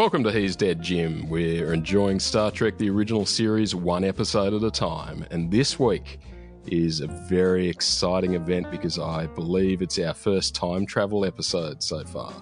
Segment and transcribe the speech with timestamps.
[0.00, 1.28] Welcome to He's Dead Jim.
[1.28, 5.26] We're enjoying Star Trek the original series one episode at a time.
[5.30, 6.20] And this week
[6.66, 12.02] is a very exciting event because I believe it's our first time travel episode so
[12.04, 12.32] far.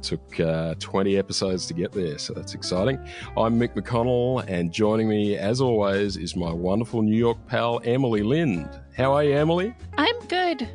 [0.00, 3.00] Took uh, 20 episodes to get there, so that's exciting.
[3.36, 8.22] I'm Mick McConnell, and joining me, as always, is my wonderful New York pal, Emily
[8.22, 8.80] Lind.
[8.96, 9.74] How are you, Emily?
[9.98, 10.68] I'm good.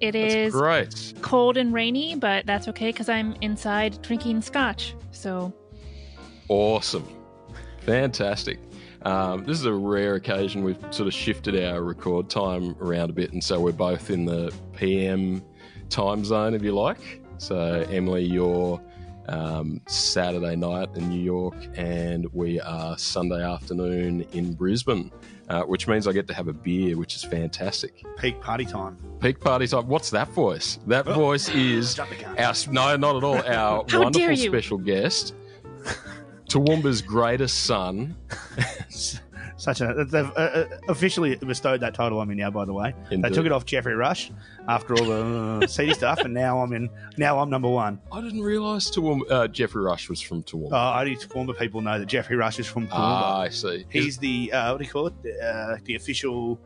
[0.00, 1.14] It That's is great.
[1.20, 4.94] cold and rainy, but that's okay because I'm inside drinking scotch.
[5.12, 5.52] So
[6.48, 7.06] Awesome.
[7.80, 8.58] Fantastic.
[9.02, 10.62] Um, this is a rare occasion.
[10.64, 14.24] We've sort of shifted our record time around a bit, and so we're both in
[14.24, 15.42] the PM
[15.88, 17.22] time zone, if you like.
[17.38, 18.80] So, Emily, you're
[19.28, 25.10] um, Saturday night in New York, and we are Sunday afternoon in Brisbane,
[25.50, 28.02] uh, which means I get to have a beer, which is fantastic.
[28.16, 28.96] peak party time.
[29.20, 29.86] Peak party time.
[29.88, 30.78] What's that voice?
[30.86, 31.14] That Oh.
[31.14, 32.38] voice is Jump the gun.
[32.38, 33.42] our no, not at all.
[33.42, 35.34] Our wonderful special guest,
[36.48, 38.16] Toowoomba's greatest son.
[39.60, 42.50] Such a they've uh, uh, officially bestowed that title on me now.
[42.50, 44.32] By the way, they took it off Geoffrey Rush
[44.66, 46.88] after all the uh, seedy stuff, and now I'm in.
[47.18, 48.00] Now I'm number one.
[48.10, 50.72] I didn't realise Toowoomba, uh, Geoffrey Rush was from Toowoomba.
[50.72, 52.92] Uh, only former people know that Geoffrey Rush is from Toowoomba.
[52.94, 53.84] ah, I see.
[53.90, 55.14] He's the uh, what do you call it?
[55.42, 56.58] Uh, the official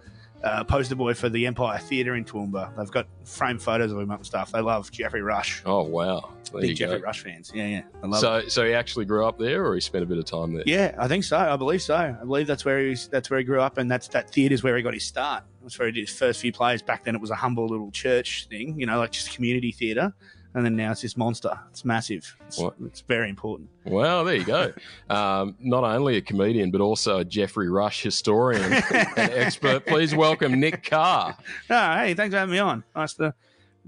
[0.44, 2.77] uh, poster boy for the Empire Theatre in Toowoomba.
[2.77, 4.53] They've got framed photos of him up and stuff.
[4.53, 5.62] They love Geoffrey Rush.
[5.65, 7.05] oh wow, there Big Geoffrey go.
[7.05, 7.50] Rush fans.
[7.55, 7.82] Yeah, yeah.
[8.03, 8.21] I love it.
[8.21, 10.62] So, so he actually grew up there, or he spent a bit of time there.
[10.66, 11.38] Yeah, I think so.
[11.38, 11.97] I believe so.
[11.97, 14.77] I believe that's where he's that's where he grew up, and that's that theatre's where
[14.77, 15.44] he got his start.
[15.62, 16.82] That's where he did his first few plays.
[16.82, 20.12] Back then, it was a humble little church thing, you know, like just community theatre,
[20.54, 21.50] and then now it's this monster.
[21.70, 22.37] It's massive.
[22.47, 22.75] It's, What?
[22.87, 23.69] it's very important.
[23.84, 24.72] Well, there you go.
[25.10, 29.84] um, not only a comedian, but also a Geoffrey Rush historian and expert.
[29.87, 31.37] Please welcome Nick Carr.
[31.70, 32.84] Oh, hey, thanks for having me on.
[32.94, 33.34] Nice to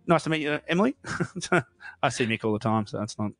[0.06, 0.96] nice to meet you, Emily.
[2.02, 3.30] I see Nick all the time, so that's not.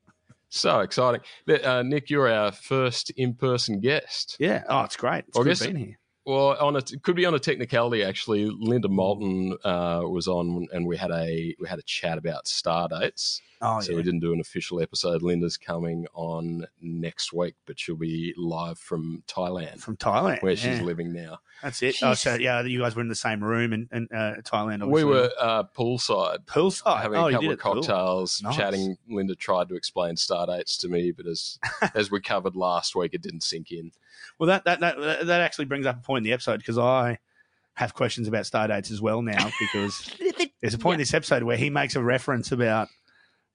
[0.48, 1.20] So exciting,
[1.64, 2.08] uh, Nick.
[2.08, 4.36] You're our first in-person guest.
[4.38, 4.62] Yeah.
[4.68, 5.24] Oh, it's great.
[5.28, 5.98] It's I good being here.
[6.26, 8.46] Well, on it could be on a technicality actually.
[8.46, 12.88] Linda Moulton uh, was on, and we had a we had a chat about star
[12.88, 13.40] dates.
[13.62, 13.96] Oh, so yeah.
[13.96, 15.22] we didn't do an official episode.
[15.22, 20.80] Linda's coming on next week, but she'll be live from Thailand, From Thailand, where she's
[20.80, 21.38] living now.
[21.62, 21.96] That's it.
[22.02, 24.86] Oh, so yeah, you guys were in the same room in, in uh, Thailand.
[24.88, 26.44] We were uh, poolside.
[26.44, 27.00] poolside.
[27.00, 27.74] Having oh, a couple of it cool.
[27.74, 28.56] cocktails, Nice.
[28.56, 28.98] chatting.
[29.08, 31.58] Linda tried to explain star dates to me, but as
[31.94, 33.90] as we covered last week, it didn't sink in.
[34.38, 37.18] Well, that that that that actually brings up a point in the episode because I
[37.74, 40.14] have questions about star dates as well now because
[40.60, 42.88] there's a point in this episode where he makes a reference about.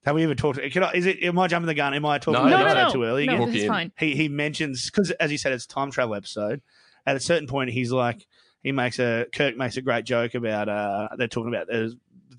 [0.04, 0.60] Have we ever talked?
[0.72, 1.22] Can I, is it?
[1.24, 1.94] Am I jumping the gun?
[1.94, 3.26] Am I talking No, about no, the no, no, too early?
[3.28, 3.52] no, again?
[3.52, 3.92] This is fine.
[4.00, 6.62] He he mentions because as you said, it's a time travel episode.
[7.06, 8.26] At a certain point, he's like,
[8.64, 11.90] he makes a Kirk makes a great joke about uh they're talking about uh,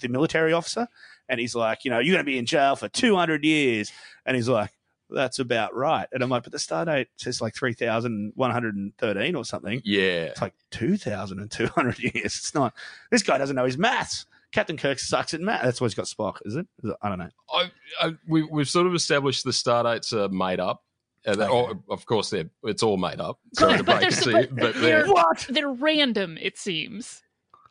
[0.00, 0.88] the military officer,
[1.28, 3.92] and he's like, you know, you're going to be in jail for 200 years,
[4.26, 4.70] and he's like.
[5.14, 6.08] That's about right.
[6.10, 9.82] And I'm like, but the star date says like 3,113 or something.
[9.84, 12.14] Yeah, It's like 2,200 years.
[12.24, 12.74] It's not.
[13.10, 14.26] This guy doesn't know his maths.
[14.52, 15.62] Captain Kirk sucks at math.
[15.64, 16.66] That's why he's got Spock, is it?
[16.84, 16.96] Is it?
[17.02, 17.30] I don't know.
[17.52, 17.70] I,
[18.00, 20.82] I, we, we've sort of established the star dates are made up.
[21.26, 21.78] Uh, they- Okay.
[21.88, 23.38] oh, of course, they're it's all made up.
[23.54, 25.47] Sorry to But break it to you, but but they're- they're, What?
[25.48, 27.22] They're random, it seems.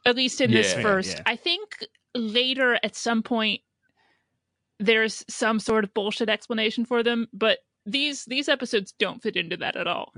[0.06, 1.18] At least in this first.
[1.18, 1.24] yeah.
[1.28, 1.86] I think
[2.16, 3.62] later at some point
[4.80, 9.58] there's some sort of bullshit explanation for them, but these these episodes don't fit into
[9.58, 10.12] that at all.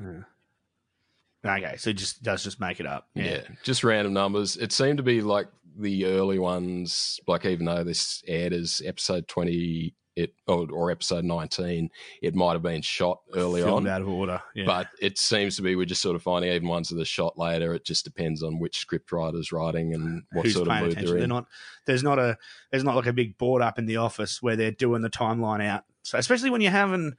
[1.46, 3.10] Okay, so just does just make it up.
[3.14, 3.42] yeah.
[3.64, 4.56] just random numbers.
[4.56, 5.48] It seemed to be like
[5.78, 11.26] the early ones, like even though this aired as episode twenty, it or, or episode
[11.26, 11.90] nineteen,
[12.22, 13.94] it might have been shot early Filmed on.
[13.94, 14.42] out of order.
[14.54, 14.66] Yeah.
[14.66, 17.38] But it seems to be we're just sort of finding even ones that are shot
[17.38, 17.74] later.
[17.74, 21.06] It just depends on which script writer's writing and what who's sort of mood attention?
[21.06, 21.30] they're They're in.
[21.30, 21.46] not.
[21.88, 22.38] There's not a.
[22.72, 25.66] There's not like a big board up in the office where they're doing the timeline
[25.66, 25.84] out.
[26.04, 27.14] So especially when you're having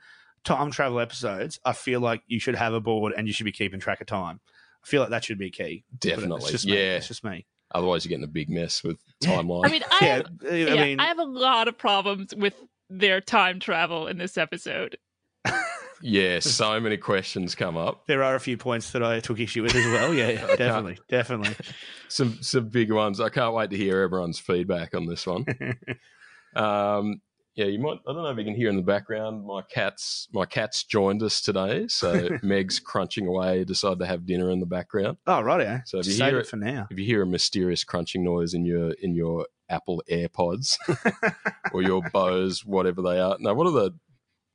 [0.44, 3.52] time travel episodes, I feel like you should have a board and you should be
[3.52, 4.40] keeping track of time.
[4.84, 5.84] I feel like that should be key.
[5.98, 6.74] Definitely, it's just me.
[6.74, 6.96] yeah.
[6.96, 7.46] It's just me.
[7.74, 9.66] Otherwise, you're getting a big mess with timeline.
[9.66, 12.54] I mean, I yeah, have, I yeah, mean, I have a lot of problems with
[12.88, 14.96] their time travel in this episode.
[16.02, 18.06] yeah, so many questions come up.
[18.06, 20.14] there are a few points that I took issue with as well.
[20.14, 21.54] Yeah, yeah, definitely, definitely.
[22.08, 23.20] Some some big ones.
[23.20, 25.44] I can't wait to hear everyone's feedback on this one.
[26.56, 27.20] Um,
[27.54, 27.98] yeah, you might.
[28.06, 29.44] I don't know if you can hear in the background.
[29.46, 31.86] My cats, my cats joined us today.
[31.88, 33.64] So Meg's crunching away.
[33.64, 35.18] Decided to have dinner in the background.
[35.26, 35.60] Oh, right.
[35.60, 35.80] Yeah.
[35.86, 36.86] So if you Save hear it it- for now.
[36.90, 40.76] If you hear a mysterious crunching noise in your in your Apple AirPods
[41.72, 43.36] or your Bose, whatever they are.
[43.40, 43.92] No, what are the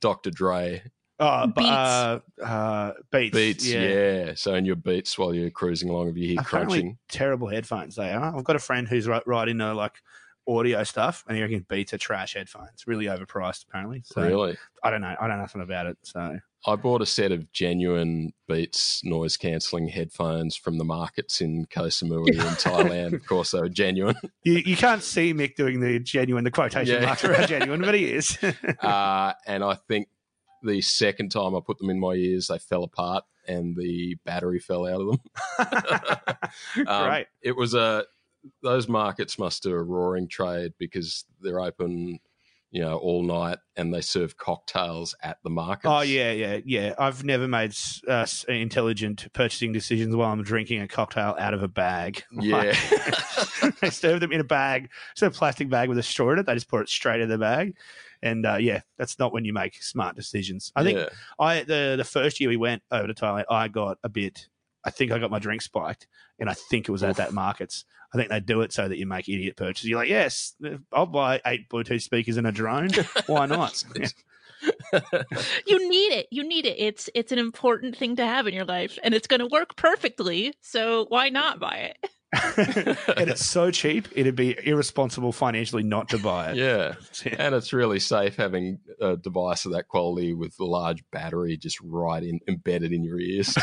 [0.01, 0.31] Dr.
[0.31, 0.83] Dre
[1.21, 1.67] Oh, Beats.
[1.67, 3.35] Uh, uh, beats.
[3.35, 3.67] beats?
[3.67, 4.33] Yeah.
[4.35, 7.95] So in your beats while you're cruising along, if you hear Apparently crunching, terrible headphones
[7.97, 8.33] they are.
[8.37, 9.95] I've got a friend who's right, right into like
[10.47, 14.01] audio stuff, and he reckons Beats are trash headphones, really overpriced apparently.
[14.05, 14.57] So really?
[14.83, 15.15] I don't know.
[15.19, 15.97] I don't know nothing about it.
[16.03, 21.65] So I bought a set of genuine Beats noise cancelling headphones from the markets in
[21.69, 23.13] Koh Samui in Thailand.
[23.13, 24.15] Of course, they were genuine.
[24.43, 27.05] you, you can't see Mick doing the genuine, the quotation Yeah.
[27.05, 28.37] marks around genuine, but he is.
[28.81, 30.07] Uh, and I think
[30.63, 34.59] the second time I put them in my ears, they fell apart and the battery
[34.59, 35.19] fell out of them.
[36.87, 37.27] Um, Great.
[37.41, 38.05] It was a
[38.63, 42.19] those markets must do a roaring trade because they're open,
[42.71, 45.89] you know, all night and they serve cocktails at the market.
[45.89, 46.93] Oh yeah, yeah, yeah.
[46.97, 47.73] I've never made
[48.07, 52.23] uh, intelligent purchasing decisions while I'm drinking a cocktail out of a bag.
[52.31, 52.75] yeah.
[53.81, 56.45] they serve them in a bag, it's a plastic bag with a straw in it.
[56.45, 57.75] They just pour it straight in the bag,
[58.21, 60.71] and uh, yeah, that's not when you make smart decisions.
[60.75, 61.09] I think Yeah.
[61.39, 64.47] I the the first year we went over to Thailand, I got a bit.
[64.89, 66.07] I think I got my drink spiked,
[66.39, 67.17] and I think it was at Oof.
[67.17, 67.85] that markets.
[68.11, 69.87] I think they do it so that you make idiot purchases.
[69.87, 70.55] You're like, yes,
[70.91, 72.89] I'll buy eight Bluetooth speakers and a drone.
[73.27, 73.83] Why not?
[75.65, 76.27] You need it.
[76.31, 76.75] You need it.
[76.77, 79.77] It's it's an important thing to have in your life, and it's going to work
[79.77, 80.53] perfectly.
[80.59, 82.11] So why not buy it?
[82.57, 86.57] and it's so cheap, it'd be irresponsible financially not to buy it.
[86.57, 86.93] yeah.
[87.39, 91.79] And it's really safe having a device of that quality with the large battery just
[91.81, 93.47] right in embedded in your ears.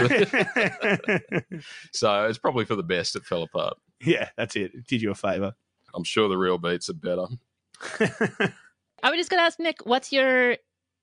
[1.92, 3.74] so it's probably for the best it fell apart.
[4.04, 4.74] yeah, that's it.
[4.74, 5.54] It did you a favor.
[5.94, 7.26] I'm sure the real beats are better.
[9.02, 10.56] I was just going to ask Nick, what's your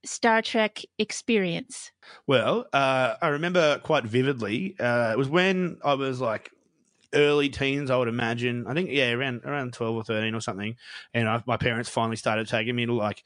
[0.06, 1.92] Star Trek experience?
[2.28, 4.76] Well, uh, I remember quite vividly.
[4.80, 6.52] Uh, it was when I was like
[7.14, 8.66] early teens, I would imagine.
[8.68, 10.76] I think yeah, around around twelve or thirteen or something.
[11.14, 13.24] And I, my parents finally started taking me to like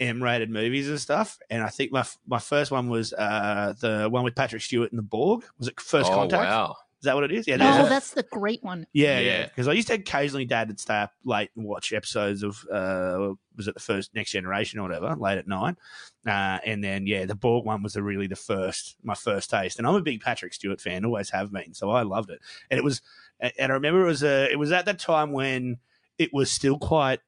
[0.00, 1.38] M-rated movies and stuff.
[1.50, 4.98] And I think my my first one was uh, the one with Patrick Stewart and
[4.98, 5.44] the Borg.
[5.58, 6.42] Was it First oh, Contact?
[6.42, 6.76] wow.
[7.02, 7.48] Is that what it is?
[7.48, 7.56] Yeah.
[7.60, 8.86] Oh, that's the great one.
[8.92, 9.38] Yeah, Yeah.
[9.38, 9.46] yeah.
[9.46, 13.34] Because I used to occasionally, Dad would stay up late and watch episodes of, uh,
[13.56, 15.74] was it the first Next Generation or whatever, late at night.
[16.24, 19.78] Uh, and then, yeah, the Borg one was the, really the first, my first taste.
[19.78, 21.74] And I'm a big Patrick Stewart fan, always have been.
[21.74, 22.38] So I loved it.
[22.70, 23.02] And it was,
[23.40, 25.78] and I remember it was, uh, it was at that time when
[26.18, 27.18] it was still quite,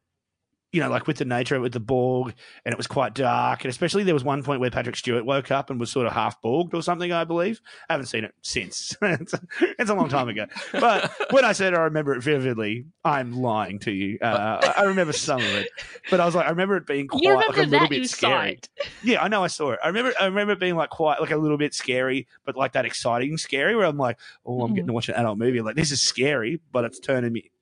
[0.75, 2.35] you know, like with the nature of it, with the Borg,
[2.65, 3.62] and it was quite dark.
[3.62, 6.12] And especially there was one point where Patrick Stewart woke up and was sort of
[6.12, 7.61] half Borged or something, I believe.
[7.88, 8.97] I haven't seen it since.
[9.03, 9.41] it's, a,
[9.79, 10.47] it's a long time ago.
[10.73, 14.19] But when I said I remember it vividly, I'm lying to you.
[14.19, 15.69] Uh, I remember some of it,
[16.11, 18.00] but I was like, I remember it being quite you like, a little that bit
[18.00, 18.61] you saw scary.
[19.05, 19.79] Yeah, I know I saw it.
[19.81, 20.12] I remember.
[20.20, 23.38] I remember it being like quite like a little bit scary, but like that exciting
[23.38, 25.60] scary where I'm like, oh, I'm getting to watch an adult movie.
[25.60, 27.53] Like this is scary, but it's turning me.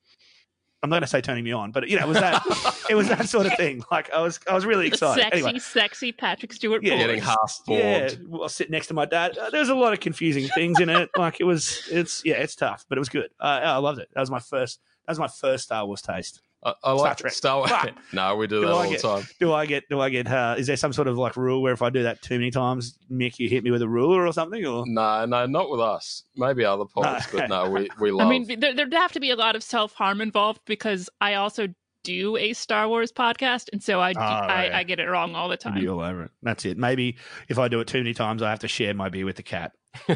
[0.83, 2.43] I'm not going to say turning me on, but you know, it was that.
[2.91, 3.85] it was that sort of thing.
[3.91, 5.23] Like I was, I was really The excited.
[5.23, 6.83] sexy, Anyway, sexy Patrick Stewart.
[6.83, 7.01] Yeah, Borg.
[7.01, 8.27] Getting half yeah, bored.
[8.29, 9.39] well, I'll sit next to my dad.
[9.39, 11.09] Uh, there's a lot of confusing things in it.
[11.17, 13.31] Like it was, it's yeah, it's tough, but it was good.
[13.39, 14.09] Uh, I loved it.
[14.15, 14.81] That was my first.
[15.07, 16.41] That was my first Star Wars taste.
[16.65, 17.33] I, I like Trek.
[17.33, 17.71] Star Wars.
[18.13, 19.27] No, we do Do that I all the time.
[19.41, 19.85] Do I get?
[19.89, 20.31] Do I get?
[20.31, 22.51] Uh, is there some sort of like rule where if I do that too many
[22.51, 24.65] times, Mick, you hit me with a ruler or something?
[24.65, 26.23] Or No, no, not with us.
[26.37, 29.31] Maybe other pods, but no, we, we love I mean, there, there'd have to be
[29.31, 31.67] a lot of self harm involved because I also
[32.05, 34.73] do a Star Wars podcast, and so I, Oh, I, right.
[34.73, 35.75] I get it wrong all the time.
[35.77, 35.97] you'd be time.
[35.99, 36.31] all over it.
[36.43, 36.77] That's it.
[36.77, 37.17] Maybe
[37.49, 39.43] if I do it too many times, I have to share my beer with the
[39.45, 39.73] cat.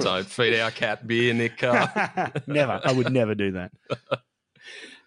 [0.00, 1.62] Don't feed our cat beer, Nick
[2.46, 2.80] never.
[2.84, 3.72] I would never do that.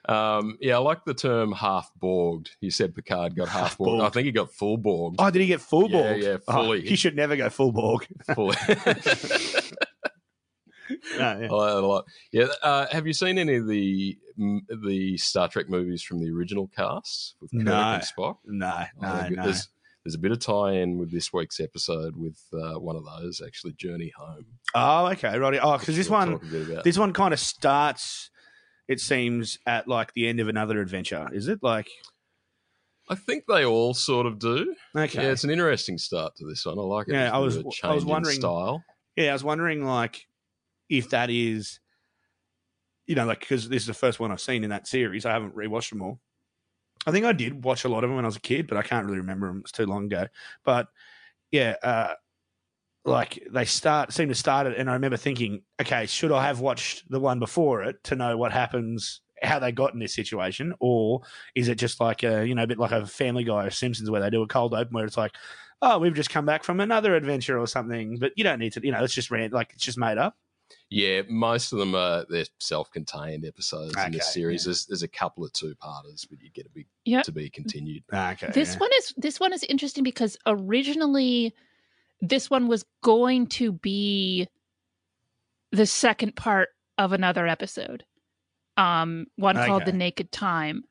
[0.10, 2.50] Um, yeah, I like the term half borged.
[2.62, 4.04] You said Picard got half borged.
[4.06, 5.16] I think he got full borged.
[5.20, 6.22] Oh, did he get full Yeah, Borg?
[6.22, 6.82] yeah, Oh, fully.
[6.82, 8.06] he should never go full Borg.
[8.36, 8.56] Fully.
[11.18, 11.48] No, yeah.
[11.50, 12.06] I like that a lot.
[12.32, 12.48] Yeah.
[12.62, 16.70] Uh, have you seen any of the m- the Star Trek movies from the original
[16.76, 17.74] cast with Kirk No.
[17.74, 18.38] and Spock?
[18.46, 19.44] No, Oh, no, no.
[19.44, 19.70] There's,
[20.04, 23.74] there's a bit of tie-in with this week's episode with uh, one of those, actually,
[23.74, 24.46] Journey Home.
[24.76, 25.60] Oh, okay, righty.
[25.60, 26.84] Oh, because this one, talk a bit about.
[26.84, 28.30] this one kind of starts.
[28.88, 31.30] It seems at like the end of another adventure.
[31.32, 31.88] Is it like
[33.10, 34.76] I think they all sort of do.
[34.96, 35.24] okay?
[35.24, 36.80] Yeah, it's an interesting start to this one.
[36.80, 37.14] I like it.
[37.14, 38.84] Yeah, I was- bit of a I was wondering- style.
[39.16, 40.26] Yeah, I was wondering like
[40.90, 41.80] if that is,
[43.06, 45.26] you know, like because this is the first one I've seen in that series.
[45.26, 46.20] I haven't rewatched them all.
[47.06, 48.78] I think I did watch a lot of them when I was a kid, but
[48.78, 49.60] I can't really remember them.
[49.60, 50.28] It's too long ago.
[50.64, 50.88] But
[51.52, 52.14] yeah, uh,
[53.06, 56.60] like they start seem to start it, and I remember thinking, okay, should I have
[56.60, 59.22] watched the one before it to know what happens?
[59.42, 61.22] How they got in this situation, or
[61.54, 64.10] is it just like a you know a bit like a Family Guy or Simpsons
[64.10, 65.34] where they do a cold open where it's like,
[65.82, 68.82] oh, we've just come back from another adventure or something, but you don't need to,
[68.86, 70.38] you know, it's just ran like it's just made up.
[70.90, 74.64] Yeah, most of them are they're self-contained episodes in Okay, this series.
[74.64, 74.68] yeah.
[74.70, 77.22] There's there's a couple of two-parters, but you get a big Yeah.
[77.24, 78.04] to be continued.
[78.14, 78.50] Ah, okay.
[78.54, 81.54] This one is this one is interesting because originally
[82.24, 84.48] this one was going to be
[85.74, 88.06] the second part of another episode.
[88.78, 90.84] um, one called The Naked Time.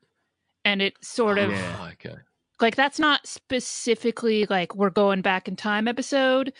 [0.63, 1.77] And it sort of Yeah.
[1.81, 2.15] Oh, okay.
[2.61, 6.53] like that's not specifically like we're going back in time episode,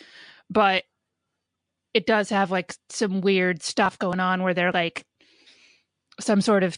[0.50, 0.84] but
[1.94, 5.06] it does have like some weird stuff going on where they're like
[6.20, 6.76] some sort of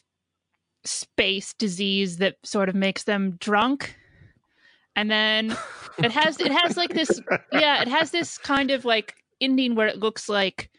[0.84, 3.96] space disease that sort of makes them drunk.
[4.96, 5.56] And then
[5.98, 7.20] it has it has like this
[7.52, 10.70] yeah, it has this kind of like ending where it looks like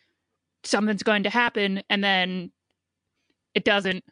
[0.64, 2.52] something's going to happen and then
[3.54, 4.04] it doesn't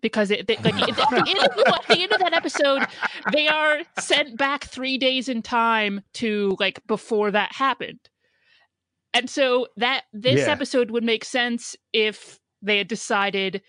[0.00, 2.86] because it they, like at the, end of, at the end of that episode
[3.26, 7.98] they are sent back 3 days in time to like before that happened.
[9.12, 10.52] And so that this Yeah.
[10.52, 13.62] episode would make sense if they had decided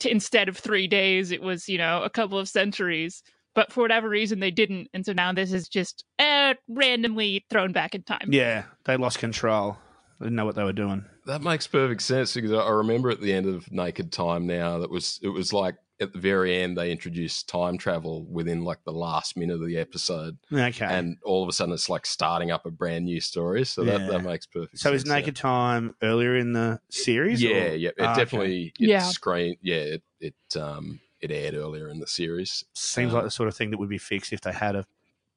[0.00, 3.22] to instead of 3 days it was, you know, a couple of centuries
[3.58, 7.72] but for whatever reason they didn't and so now this is just uh, randomly thrown
[7.72, 9.76] back in time Yeah, they lost control.
[10.20, 11.04] They didn't know what they were doing.
[11.26, 14.90] That makes perfect sense because I remember at the end of Naked Time now that
[14.90, 18.92] was it was like at the very end they introduced time travel within like the
[18.92, 20.86] last minute of the episode Okay.
[20.86, 24.00] and all of a sudden it's like starting up a brand new story so that,
[24.02, 24.06] Yeah.
[24.08, 25.02] that makes perfect so sense.
[25.02, 27.42] is Naked Time earlier in the series?
[27.42, 27.88] Yeah, or- yeah, yeah.
[27.88, 28.20] It Ah, okay.
[28.22, 29.02] definitely it Yeah.
[29.08, 32.64] screen yeah, it, it um it aired earlier in the series.
[32.74, 34.84] Seems like the sort of thing that would be fixed if they had a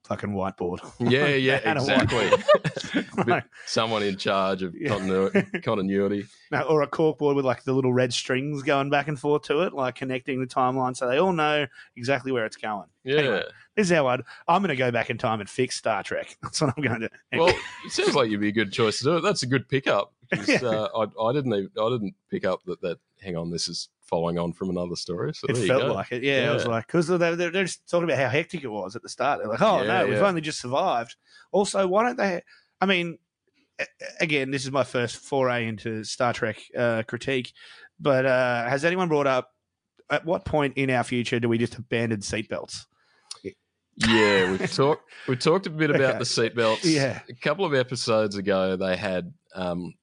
[0.06, 0.80] fucking whiteboard.
[1.00, 3.42] Yeah, yeah, They had a exactly.
[3.66, 4.90] Someone in charge of Yeah.
[4.90, 6.26] continuity, continuity.
[6.52, 9.62] No, or a corkboard with like the little red strings going back and forth to
[9.62, 12.88] it, like connecting the timeline so they all know exactly where it's going.
[13.04, 13.18] Yeah.
[13.18, 13.44] Anyway.
[13.76, 16.36] This is how I'd, I'm going to go back in time and fix Star Trek.
[16.42, 17.40] That's what I'm going to do.
[17.40, 17.50] Well,
[17.86, 19.22] it sounds like you'd be a good choice to do it.
[19.22, 20.14] That's a good pickup.
[20.48, 20.60] Yeah.
[20.64, 22.98] uh, I, I didn't even, I didn't pick up that that.
[23.22, 25.34] Hang on, this is following on from another story.
[25.34, 26.22] So it felt like it.
[26.22, 29.01] Yeah, it was like because they're, they're just talking about how hectic it was at
[29.01, 29.39] the start.
[29.39, 31.15] They're like, oh Yeah, no, we've only just survived.
[31.51, 32.44] Also, why don't they?
[32.80, 33.18] I mean,
[34.20, 37.53] again, this is my first foray into Star Trek uh, critique,
[38.00, 39.53] but uh, has anyone brought up
[40.10, 42.86] at what point in our future do we just abandon seatbelts?
[43.96, 46.18] Yeah, we talked we talked a bit about Okay.
[46.18, 46.80] the seatbelts.
[46.84, 47.22] Yeah.
[47.30, 49.94] a couple of episodes ago, they had um,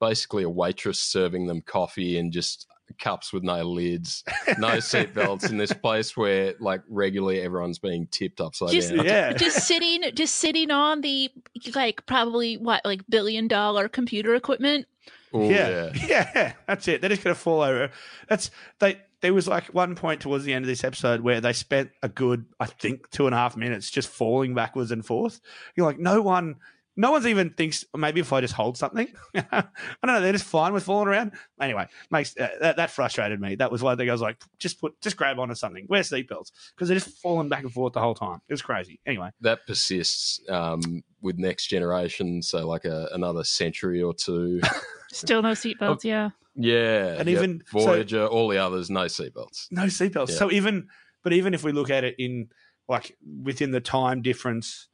[0.00, 2.66] basically a waitress serving them coffee and just
[2.98, 4.24] cups with no lids,
[4.58, 9.04] no seatbelts in this place where like regularly everyone's being tipped upside Just- down.
[9.04, 11.30] Yeah, just sitting just sitting on the
[11.74, 14.86] like probably what like billion dollar computer equipment
[15.34, 16.30] Ooh, yeah, yeah.
[16.34, 17.00] yeah, That's it.
[17.00, 17.90] They're just going to fall over.
[18.28, 19.00] That's they.
[19.22, 22.08] There was like one point towards the end of this episode where they spent a
[22.08, 25.40] good, I think, two and a half minutes just falling backwards and forth.
[25.74, 26.56] You're like, no one,
[26.96, 29.06] no one's even thinks maybe if I just hold something.
[29.34, 30.20] I don't know.
[30.20, 31.32] They're just fine with falling around.
[31.60, 33.54] Anyway, makes uh, that, that frustrated me.
[33.56, 35.86] That was one thing I was like, just put, just grab onto something.
[35.88, 38.40] Wear seatbelts because they're just falling back and forth the whole time.
[38.48, 38.98] It was crazy.
[39.06, 44.60] Anyway, That persists um, with next generation, so like a, another century or two.
[45.12, 47.38] still no seatbelts yeah Yeah, And yep.
[47.38, 49.66] even- so- Voyager, all the others, no seatbelts.
[49.70, 50.30] No seatbelts.
[50.30, 50.36] Yeah.
[50.36, 50.88] So even,
[51.22, 52.48] but even if we look at it in
[52.88, 54.88] like within the time difference,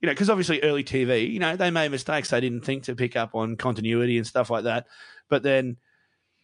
[0.00, 2.30] you know, because obviously early TV, you know, they made mistakes.
[2.30, 4.86] They didn't think to pick up on continuity and stuff like that.
[5.28, 5.76] But then,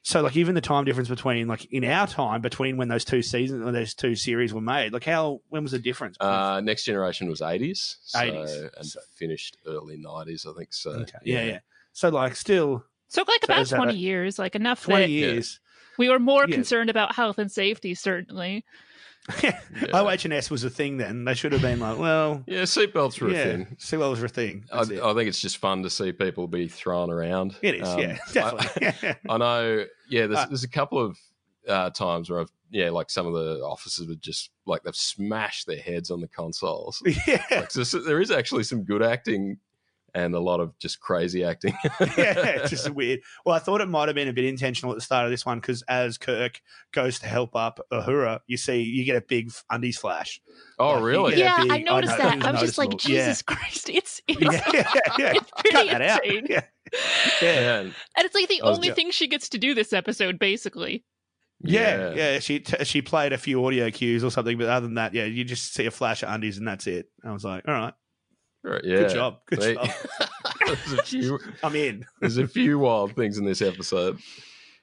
[0.03, 3.23] so like even the time difference between like in our time between when those two
[3.23, 6.17] seasons or those two series were made, like how when was the difference?
[6.21, 8.71] Uh, next generation was 80s, so, 80s.
[8.77, 10.73] and So- finished early 90s, I think.
[10.75, 11.19] So okay.
[11.25, 11.59] yeah, yeah.
[11.93, 15.11] So like still so like about is that 20 a- years like enough twenty that
[15.11, 15.61] years.
[15.97, 16.55] we were more Yeah.
[16.57, 18.65] concerned about health and safety certainly
[19.93, 21.25] OH&S was a thing then.
[21.25, 23.77] They should have been like, well, Yeah, seatbelts were a thing.
[23.79, 24.65] seatbelts were a thing.
[24.73, 27.57] I, I think it's just fun to see people be thrown around.
[27.63, 29.15] it is, Um, yeah, I- definitely.
[29.29, 29.85] I know.
[30.09, 31.19] Yeah, there's Uh, there's a couple of
[31.69, 35.67] uh, times where I've yeah, like some of the officers would just like they've smashed
[35.69, 37.01] their heads on the consoles.
[37.27, 37.43] yeah.
[37.51, 39.59] Like, so, so there is actually some good acting
[40.15, 41.75] and a lot of just crazy acting.
[42.01, 43.21] yeah, it's just weird.
[43.45, 45.45] Well, I thought it might have been a bit intentional at the start of this
[45.45, 46.61] one because as Kirk
[46.93, 50.41] goes to help up Uhura, you see you get a big undies flash.
[50.79, 51.37] oh, Like, really?
[51.39, 53.15] Yeah, yeah big- i I noticed know, that it was i was just like noticeable.
[53.15, 53.25] Yeah.
[53.27, 55.33] jesus christ it's it's, Yeah, yeah, yeah.
[55.37, 56.63] it's pretty Cut that insane Yeah,
[57.43, 59.93] yeah, Yeah, and it's like the was only go- thing she gets to do this
[59.93, 61.05] episode basically
[61.61, 62.39] yeah, yeah.
[62.41, 65.25] She t- she played a few audio cues or something, but other than that, yeah,
[65.25, 67.07] you just see a flash of undies and that's it.
[67.25, 67.95] I was like, all right,
[68.65, 68.97] Right, yeah.
[69.01, 69.89] good job, good They- job.
[70.67, 72.07] there's, a few, I'm in.
[72.21, 74.19] there's a few wild things in this episode.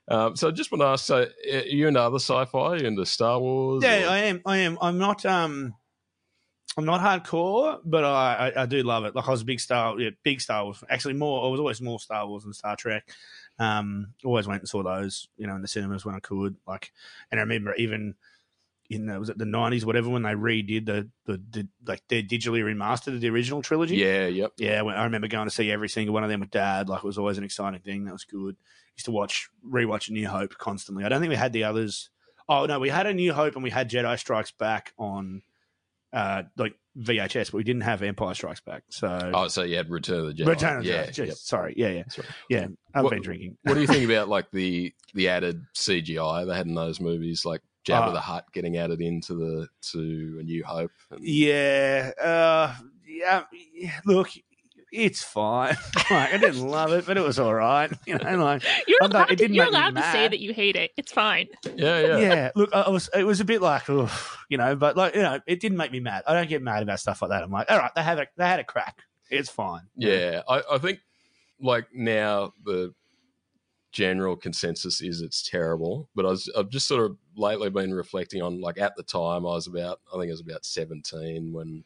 [0.08, 2.60] Um, so I just want to ask: so, are you into other sci-fi?
[2.60, 3.84] Are you into Star Wars?
[3.84, 4.42] Yeah, or- I am.
[4.46, 4.78] I am.
[4.82, 5.26] I'm not.
[5.26, 5.74] Um,
[6.78, 9.16] I'm not hardcore, but I, I, I do love it.
[9.16, 10.84] Like I was a big Star, yeah, big Star Wars.
[10.90, 11.46] Actually, more.
[11.46, 13.10] I was always more Star Wars than Star Trek.
[13.60, 16.56] Um, always went and saw those, you know, in the cinemas when I could.
[16.68, 16.92] Like,
[17.30, 18.16] and I remember even
[18.92, 22.22] in the, was it the nineties, whatever, when they redid the, the the like they
[22.22, 23.96] digitally remastered the original trilogy.
[23.96, 24.52] Yeah, yep.
[24.58, 26.90] Yeah, I remember going to see every single one of them with Dad.
[26.90, 28.06] Like it was always an exciting thing.
[28.06, 28.56] That was good.
[28.98, 31.06] Used to watch rewatch New Hope constantly.
[31.06, 32.10] I don't think we had the others.
[32.50, 35.42] Oh no, we had A New Hope and we had Jedi Strikes Back on
[36.12, 38.84] uh like VHS, but we didn't have Empire Strikes Back.
[38.90, 40.48] So Oh, so you had Return of the Jedi.
[40.48, 41.14] Return of the yeah, Jedi.
[41.24, 41.36] Jeez, yep.
[41.38, 42.28] Sorry, yeah, yeah, right.
[42.50, 42.68] yeah.
[42.94, 43.58] I've What- been drinking.
[43.64, 47.46] What do you think about like the the added CGI they had in those movies,
[47.46, 50.92] like Jabba Uh, the Hutt getting added into the to A New Hope?
[51.10, 52.76] And, Yeah, uh,
[53.08, 53.44] yeah.
[53.74, 54.30] yeah, Look,
[54.92, 55.76] it's fine.
[56.12, 57.90] like, I didn't love it, but it was all right.
[58.06, 60.40] You know, like You're I'm not- allowed, it to, didn't you're allowed to say that
[60.40, 60.92] you hate it.
[60.98, 61.48] It's fine.
[61.76, 62.18] yeah, yeah.
[62.18, 63.10] yeah, Look, I was.
[63.16, 65.92] It was a bit like, oof, you know, but like, you know, it didn't make
[65.92, 66.24] me mad.
[66.28, 67.42] I don't get mad about stuff like that.
[67.44, 69.00] I'm like, all right, they have a they had a crack.
[69.30, 69.84] It's fine.
[69.96, 71.00] Yeah, I, I think
[71.62, 72.94] like now the
[73.92, 76.10] general consensus is it's terrible.
[76.16, 79.46] But I was I've just sort of lately been reflecting on like at the time
[79.46, 81.84] I was about I think I was about seventeen when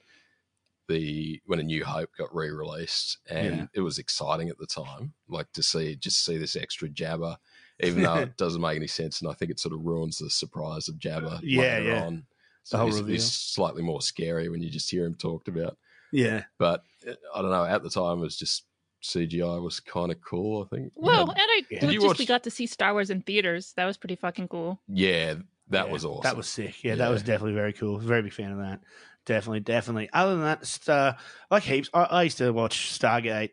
[0.87, 3.65] the when a New Hope got re released and Yeah.
[3.73, 5.13] it was exciting at the time.
[5.27, 7.37] Like to see just see this extra Jabba,
[7.81, 10.29] even though it doesn't make any sense and I think it sort of ruins the
[10.29, 12.05] surprise of Jabba Yeah, later yeah.
[12.05, 12.27] on.
[12.71, 15.77] Whole he's, he's slightly more scary when you just hear him talked about
[16.11, 17.65] Yeah, but uh, I don't know.
[17.65, 18.65] At the time, it was just
[19.13, 20.63] CGI was kind of cool.
[20.71, 20.91] I think.
[20.95, 21.77] Well, and I Yeah.
[21.77, 23.73] it Did was you just watch- we got to see Star Wars in theaters.
[23.77, 24.79] That was pretty fucking cool.
[24.87, 25.35] yeah,
[25.69, 26.23] that Yeah, was awesome.
[26.23, 26.83] That was sick.
[26.83, 26.95] Yeah, Yeah.
[26.97, 27.97] that was definitely very cool.
[27.99, 28.81] Very big fan of that.
[29.25, 30.09] Definitely, definitely.
[30.13, 31.13] Other than that, just, uh,
[31.49, 31.89] like heaps.
[31.93, 33.51] I, I used to watch Stargate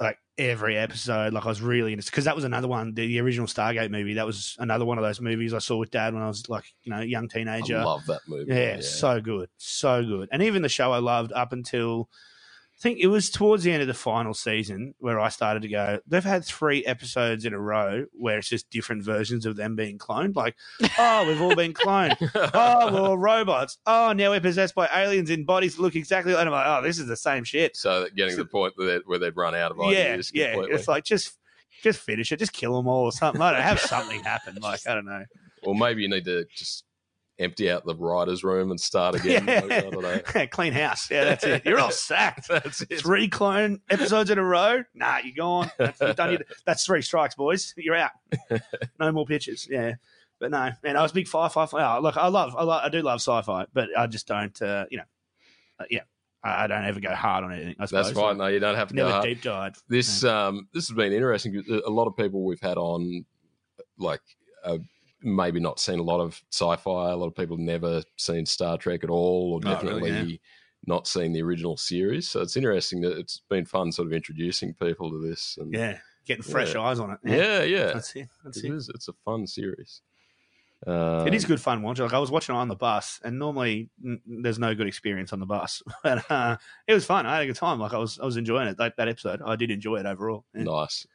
[0.00, 1.32] like every episode.
[1.32, 2.94] Like I was really into because that was another one.
[2.94, 4.14] The, the original Stargate movie.
[4.14, 6.64] That was another one of those movies I saw with Dad when I was like
[6.82, 7.78] you know young teenager.
[7.78, 8.52] I love that movie.
[8.52, 10.28] Yeah, so good, so good.
[10.32, 12.08] And even the show I loved up until
[12.78, 15.68] I think it was towards the end of the final season where I started to
[15.68, 15.98] go.
[16.06, 19.96] They've had three episodes in a row where it's just different versions of them being
[19.96, 20.36] cloned.
[20.36, 20.56] Like,
[20.98, 22.16] oh, we've all been cloned.
[22.52, 23.78] Oh, we're all robots.
[23.86, 26.40] Oh, now we're possessed by aliens in bodies that look exactly like.
[26.40, 27.76] And I'm like, oh, this is the same shit.
[27.76, 30.30] so getting to the point where they'd, run out of ideas.
[30.34, 30.52] yeah.
[30.52, 30.76] completely.
[30.76, 31.36] It's like just.
[31.82, 32.38] Just finish it.
[32.38, 33.40] Just kill them all or something.
[33.42, 33.66] I don't know.
[33.66, 34.56] Have something happen.
[34.62, 35.24] Like I don't know.
[35.62, 36.85] or maybe you need to just
[37.38, 39.46] empty out the writers' room and start again.
[39.46, 40.46] Like, I don't know.
[40.50, 41.10] Clean house.
[41.10, 41.64] Yeah, that's it.
[41.64, 42.48] You're all sacked.
[42.48, 43.00] That's it.
[43.00, 44.84] Three clone episodes in a row?
[44.94, 45.70] Nah, you're gone.
[45.78, 47.74] That's, you've done your, that's three strikes, boys.
[47.76, 48.12] You're out.
[48.98, 49.68] No more pitches.
[49.70, 49.94] Yeah.
[50.38, 51.66] But no, man, I was a big sci-fi.
[51.72, 54.86] Oh, look, I love, I love, I do love sci-fi, but I just don't, uh,
[54.90, 55.04] you know,
[55.78, 56.00] uh, yeah,
[56.42, 57.76] I, don't ever go hard on anything.
[57.78, 58.06] I suppose.
[58.06, 58.38] That's fine.
[58.38, 59.24] No, you don't have to go Never hard.
[59.24, 59.82] deep dive.
[59.88, 61.62] This um this has been interesting.
[61.86, 63.24] A lot of people we've had on,
[63.98, 64.20] like,
[64.64, 64.78] uh,
[65.26, 67.10] maybe not seen a lot of sci-fi.
[67.10, 70.00] A lot of people never seen Star Trek at all, or Oh, really?
[70.00, 70.40] definitely
[70.86, 72.28] not seen the original series.
[72.30, 75.58] So it's interesting that it's been fun, sort of introducing people to this.
[75.60, 76.82] And Yeah, getting fresh Yeah.
[76.82, 77.18] eyes on it.
[77.24, 77.92] yeah, yeah.
[77.92, 78.28] that's it.
[78.44, 78.74] That's It it.
[78.74, 78.88] is.
[78.88, 80.02] It's a fun series.
[80.86, 82.04] Um, It is good fun watching.
[82.04, 85.32] Like I was watching it on the bus, and normally mm, there's no good experience
[85.32, 87.26] on the bus, but uh, it was fun.
[87.26, 87.80] I had a good time.
[87.80, 88.78] Like I was, I was enjoying it.
[88.78, 90.44] Like that episode, I did enjoy it overall.
[90.54, 90.64] Yeah.
[90.64, 91.06] Nice.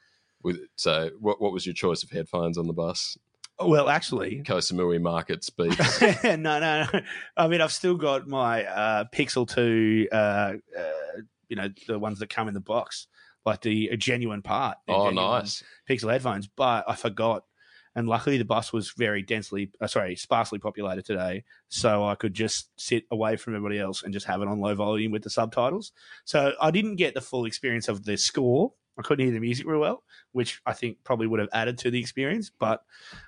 [0.44, 3.18] With so, what what was your choice of headphones on the bus?
[3.66, 6.02] Well, actually, Koh Samui Market Beats.
[6.24, 7.02] no, no, no.
[7.38, 10.08] I mean, I've still got my uh, Pixel Two.
[10.12, 10.16] Uh,
[10.78, 10.92] uh,
[11.50, 13.08] you know, the ones that come in the box,
[13.46, 14.78] like the a genuine part.
[14.88, 15.64] the oh, genuine nice.
[15.90, 17.44] Pixel headphones, but I forgot.
[17.94, 22.34] And luckily, the bus was very densely, uh, sorry, sparsely populated today, so I could
[22.34, 25.30] just sit away from everybody else and just have it on low volume with the
[25.30, 25.92] subtitles.
[26.24, 28.72] So I didn't get the full experience of the score.
[29.00, 31.92] I couldn't hear the music real well, which I think probably would have added to
[31.92, 32.52] the experience.
[32.60, 32.84] But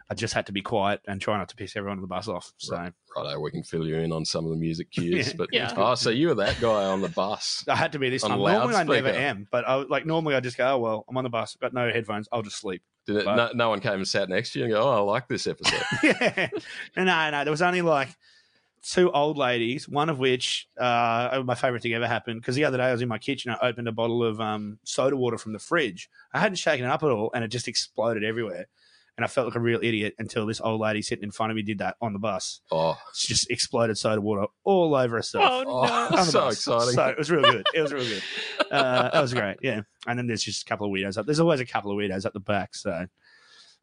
[0.10, 2.28] I just had to be quiet and try not to piss everyone on the bus
[2.28, 2.52] off.
[2.58, 5.28] So right, Righto, eh, we can fill you in on some of the music cues.
[5.30, 5.34] Yeah.
[5.38, 5.74] But Yeah.
[5.76, 7.64] oh, so you were that guy on the bus.
[7.70, 8.40] I had to be this time.
[8.40, 11.24] Normally, I never am, but I, like normally I just go, oh well, I'm on
[11.24, 12.82] the bus, got no headphones, I'll just sleep.
[13.06, 14.92] Did it, But- no, no one came and sat next to you and go, "Oh,
[14.92, 16.48] I like this episode." yeah.
[16.96, 18.08] No, no, there was only like
[18.84, 22.78] two old ladies, one of which uh, my favorite thing ever happened because the other
[22.78, 25.54] day I was in my kitchen, I opened a bottle of um, soda water from
[25.54, 26.10] the fridge.
[26.34, 28.68] I hadn't shaken it up at all, and it just exploded everywhere.
[29.16, 31.56] And I felt like a real idiot until this old lady sitting in front of
[31.56, 32.62] me did that on the bus.
[32.72, 35.46] Oh, She just exploded soda water all over herself.
[35.48, 35.92] Oh, oh no.
[35.92, 36.54] on the so bus.
[36.56, 36.94] exciting.
[36.96, 37.64] So it was real good.
[37.76, 38.24] It was real good.
[38.72, 39.58] Uh, that was great.
[39.62, 39.82] Yeah.
[40.08, 41.28] And then there's just a couple of weirdos up.
[41.28, 42.74] There's always a couple of weirdos at the back.
[42.74, 43.06] So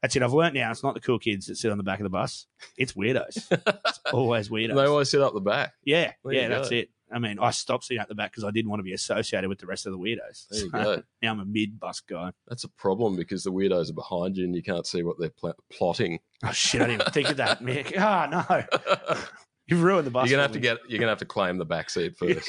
[0.03, 0.23] that's it.
[0.23, 2.11] I've learned now it's not the cool kids that sit on the back of the
[2.11, 2.47] bus.
[2.77, 3.47] It's weirdos.
[3.87, 4.75] It's always weirdos.
[4.75, 5.73] they always sit up the back.
[5.85, 6.13] yeah.
[6.25, 6.49] There yeah.
[6.49, 6.91] That's it.
[7.13, 9.49] I mean, I stopped sitting at the back because I didn't want to be associated
[9.49, 10.47] with the rest of the weirdos.
[10.49, 11.03] There you go.
[11.23, 12.31] Now I'm a mid bus guy.
[12.49, 15.31] That's a problem because the weirdos are behind you and you can't see what they're
[15.31, 16.21] pl- plotting.
[16.45, 16.81] Oh shit!
[16.83, 17.95] I didn't even think of that, Mick.
[17.99, 19.27] Ah no,
[19.67, 20.29] you've ruined the bus.
[20.29, 20.79] you're gonna have to get.
[20.89, 22.49] You're gonna have to claim the back seat first.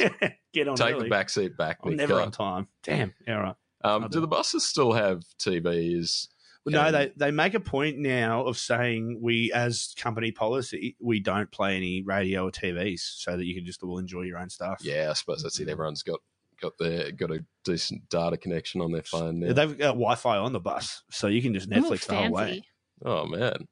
[0.53, 0.75] get on.
[0.75, 1.03] Take early.
[1.05, 1.79] the back seat back.
[1.83, 2.21] I'm never Go.
[2.23, 2.67] on time.
[2.83, 3.13] Damn.
[3.27, 3.55] Yeah, all right.
[3.83, 6.27] Um, do do the buses still have TVs?
[6.65, 10.95] Well, no, And- they, they make a point now of saying we, as company policy,
[10.99, 14.37] we don't play any radio or TVs so that you can just all enjoy your
[14.37, 14.79] own stuff.
[14.83, 15.63] Yeah, I suppose that's it.
[15.63, 15.71] Mm-hmm.
[15.71, 16.19] Everyone's got
[16.61, 19.51] got their got a decent data connection on their phone now.
[19.53, 22.61] They've got Wi Fi on the bus, so you can just Netflix the whole way.
[23.03, 23.67] Oh man,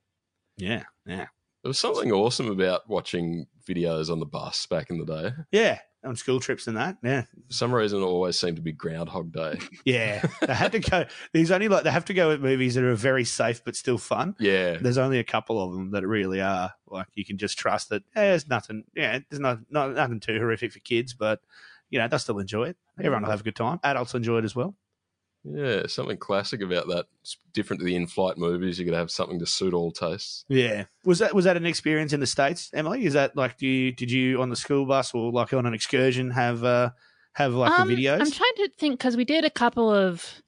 [0.58, 1.28] Yeah, yeah.
[1.62, 5.32] there was something awesome about watching videos on the bus back in the day.
[5.52, 6.98] Yeah, on school trips and that.
[7.04, 7.24] Yeah.
[7.48, 9.60] For some reason, it always seemed to be Groundhog Day.
[9.86, 10.26] Yeah.
[10.42, 12.96] they had to go, there's only like, they have to go with movies that are
[12.96, 14.36] very safe but still fun.
[14.40, 17.90] Yeah, There's only a couple of them that really are like you can just trust
[17.90, 21.42] that eh, there's nothing, yeah, there's not, not nothing too horrific for kids, but
[21.90, 22.78] you know they'll still enjoy it.
[23.00, 23.80] Everyone will have a good time.
[23.84, 24.76] Adults enjoy it as well.
[25.44, 27.06] Yeah, something classic about that.
[27.22, 28.78] It's different to the in-flight movies.
[28.78, 30.46] You got to have something to suit all tastes.
[30.48, 30.86] Yeah.
[31.06, 33.06] Was that was that an experience in the states, Emily?
[33.06, 35.74] Is that like do you did you on the school bus or like on an
[35.74, 36.92] excursion have uh
[37.34, 38.22] have like Um, the videos?
[38.22, 40.42] I'm trying to think because we did a couple of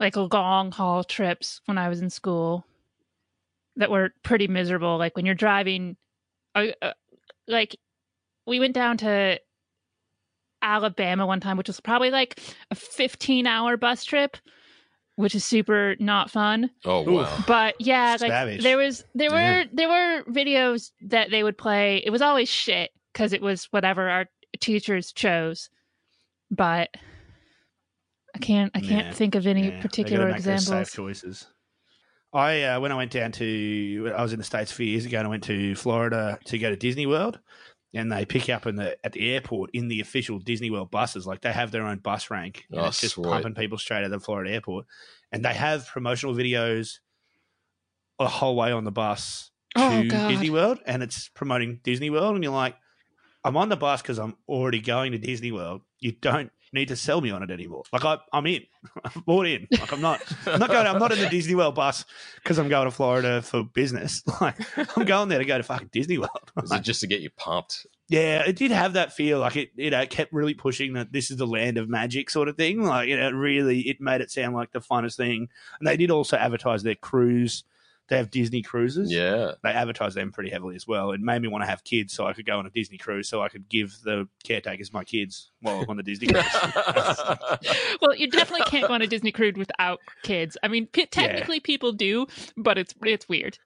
[0.00, 2.66] like long haul trips when I was in school
[3.76, 4.98] that were pretty miserable.
[4.98, 5.96] Like when you're driving,
[6.54, 6.92] uh, uh,
[7.46, 7.76] like
[8.46, 9.38] we went down to
[10.62, 14.36] Alabama one time, which was probably like a 15 hour bus trip,
[15.16, 16.70] which is super not fun.
[16.84, 18.62] Oh wow, But yeah, like Savage.
[18.62, 21.98] there was there were there were videos that they would play.
[22.04, 24.26] It was always shit because it was whatever our
[24.60, 25.68] teachers chose.
[26.50, 26.90] But
[28.34, 29.12] I can't I can't Yeah.
[29.12, 30.88] think of any Yeah, they particular gotta make those examples.
[30.88, 31.46] Safe choices.
[32.34, 35.04] I uh, when I went down to I was in the states a few years
[35.04, 37.38] ago and I went to Florida to go to Disney World,
[37.94, 40.90] and they pick you up in the at the airport in the official Disney World
[40.90, 41.26] buses.
[41.26, 43.24] Like they have their own bus rank, and Oh, it's just sweet.
[43.26, 44.86] pumping people straight out of the Florida airport,
[45.30, 46.98] and they have promotional videos
[48.18, 50.28] a whole way on the bus oh, to Oh, God.
[50.28, 52.76] Disney World, and it's promoting Disney World, and you're like,
[53.44, 55.82] I'm on the bus because I'm already going to Disney World.
[55.98, 57.82] You don't need to sell me on it anymore.
[57.92, 58.62] Like I, I'm in.
[59.04, 59.68] I'm bought in.
[59.70, 60.22] Like I'm not.
[60.46, 60.86] I'm not going.
[60.86, 62.04] I'm not in the Disney World bus
[62.36, 64.22] because I'm going to Florida for business.
[64.40, 64.56] Like
[64.96, 66.50] I'm going there to go to fucking Disney World.
[66.64, 67.86] is it just to get you pumped?
[68.08, 69.38] Yeah, it did have that feel.
[69.38, 71.88] Like it, you know, it uh, kept really pushing that this is the land of
[71.88, 72.82] magic sort of thing.
[72.82, 75.48] Like you know, it really, it made it sound like the funnest thing.
[75.78, 77.62] And they did also advertise their cruise.
[78.08, 81.12] They have Disney cruises Yeah, they advertise them pretty heavily as well.
[81.12, 83.28] It made me want to have kids so I could go on a Disney cruise
[83.28, 86.44] so I could give the caretakers my kids while I'm on the Disney cruise.
[88.02, 90.56] well, you definitely can't go on a Disney cruise without kids.
[90.62, 93.58] I mean, p- technically people do, but it's it's weird.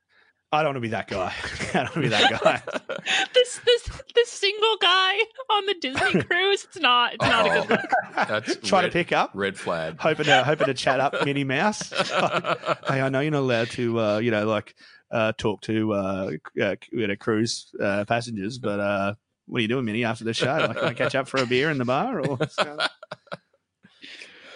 [0.52, 1.32] I don't want to be that guy.
[1.60, 2.62] I don't want to be that guy.
[3.34, 5.14] This this this single guy
[5.50, 7.90] on the Disney cruise, it's not it's not a good look.
[8.28, 9.30] That's Try to pick up.
[9.34, 10.00] red flag.
[10.00, 11.90] Hoping to hoping to chat up Minnie Mouse.
[11.90, 14.74] hey, I know you're not allowed to, uh, you know, like
[15.12, 16.30] uh, talk to uh,
[16.60, 19.14] uh, you know, cruise uh, passengers, but uh,
[19.46, 20.46] what are you doing, Minnie, after the show?
[20.56, 22.20] Like, can I catch up for a beer in the bar?
[22.20, 22.38] Or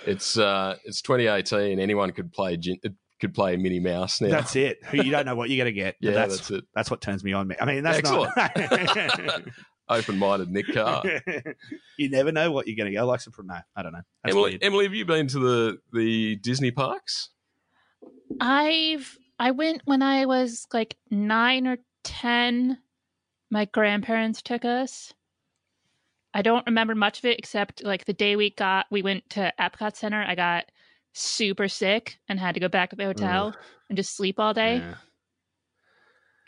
[0.07, 1.79] It's uh, it's 2018.
[1.79, 2.81] Anyone could play gin-
[3.21, 4.31] could play Minnie Mouse now.
[4.31, 4.79] that's it.
[4.93, 5.97] You don't know what you're going to get.
[6.01, 6.65] yeah, that's, that's, it.
[6.75, 7.49] that's what turns me on.
[7.49, 7.57] Me.
[7.61, 8.33] I mean, that's not.
[9.89, 11.03] Open-minded Nick Carr.
[11.99, 13.01] you never know what you're going to get.
[13.01, 13.33] I like some.
[13.43, 14.03] No, I don't know.
[14.23, 14.65] That's Emily, weird.
[14.65, 17.31] Emily, have you been to the the Disney parks?
[18.41, 22.79] I've I went when I was like nine or ten.
[23.51, 25.13] My grandparents took us.
[26.33, 29.53] I don't remember much of it except like the day we got we went to
[29.59, 30.25] Epcot Center.
[30.25, 30.67] I got
[31.13, 33.55] super sick and had to go back to the hotel
[33.89, 34.77] and just sleep all day.
[34.77, 34.95] Yeah.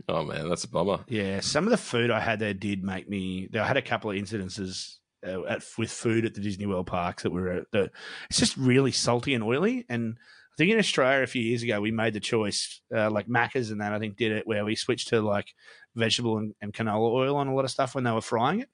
[0.08, 1.04] Oh man, that's a bummer.
[1.08, 3.48] Yeah, some of the food I had there did make me.
[3.54, 4.96] I had a couple of incidences
[5.26, 7.90] uh, at, with food at the Disney World parks that were uh, the,
[8.28, 9.84] it's just really salty and oily.
[9.88, 13.28] And I think in Australia a few years ago we made the choice, uh, like
[13.28, 15.54] Macca's and that I think did it where we switched to like
[15.94, 18.68] vegetable and, and canola oil on a lot of stuff when they were frying it.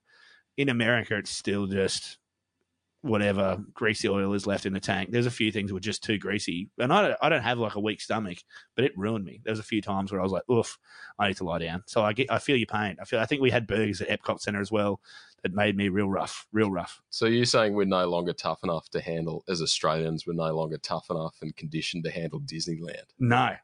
[0.56, 2.18] In America, it's still just
[3.02, 5.10] whatever greasy oil is left in the tank.
[5.12, 7.58] There's a few things that were just too greasy, and I don't, I don't have
[7.58, 8.38] like a weak stomach,
[8.74, 9.40] but it ruined me.
[9.44, 10.78] There was a few times where I was like, "Oof,
[11.18, 12.96] I need to lie down." So I get, I feel your pain.
[13.00, 15.00] I feel, I think we had burgers at Epcot Center as well
[15.44, 17.00] that made me real rough, real rough.
[17.10, 20.26] So you're saying we're no longer tough enough to handle as Australians?
[20.26, 23.04] We're no longer tough enough and conditioned to handle Disneyland.
[23.20, 23.54] No, uh,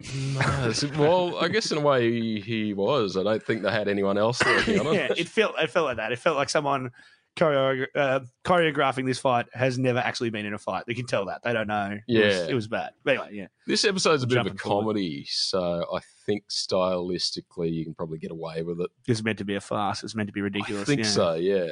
[0.00, 3.16] No, well, I guess in a way he, was.
[3.16, 4.68] I don't think they had anyone else it.
[4.68, 6.12] yeah, it felt it felt like that.
[6.12, 6.92] It felt like someone
[7.36, 10.84] choreo- uh, choreographing this fight has never actually been in a fight.
[10.86, 11.98] They can tell that they don't know.
[12.08, 12.46] It was, Yeah.
[12.48, 12.90] it was bad.
[13.02, 14.84] But anyway, yeah, This episode's a bit of a forward.
[14.94, 18.90] comedy, so I think stylistically you can probably get away with it.
[19.08, 20.04] it's meant to be a farce.
[20.04, 20.82] It's meant to be ridiculous.
[20.82, 21.08] I think yeah.
[21.08, 21.68] so, yeah.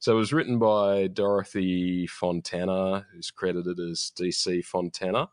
[0.00, 5.28] So it was written by Dorothy Fontana, who's credited as DC Fontana,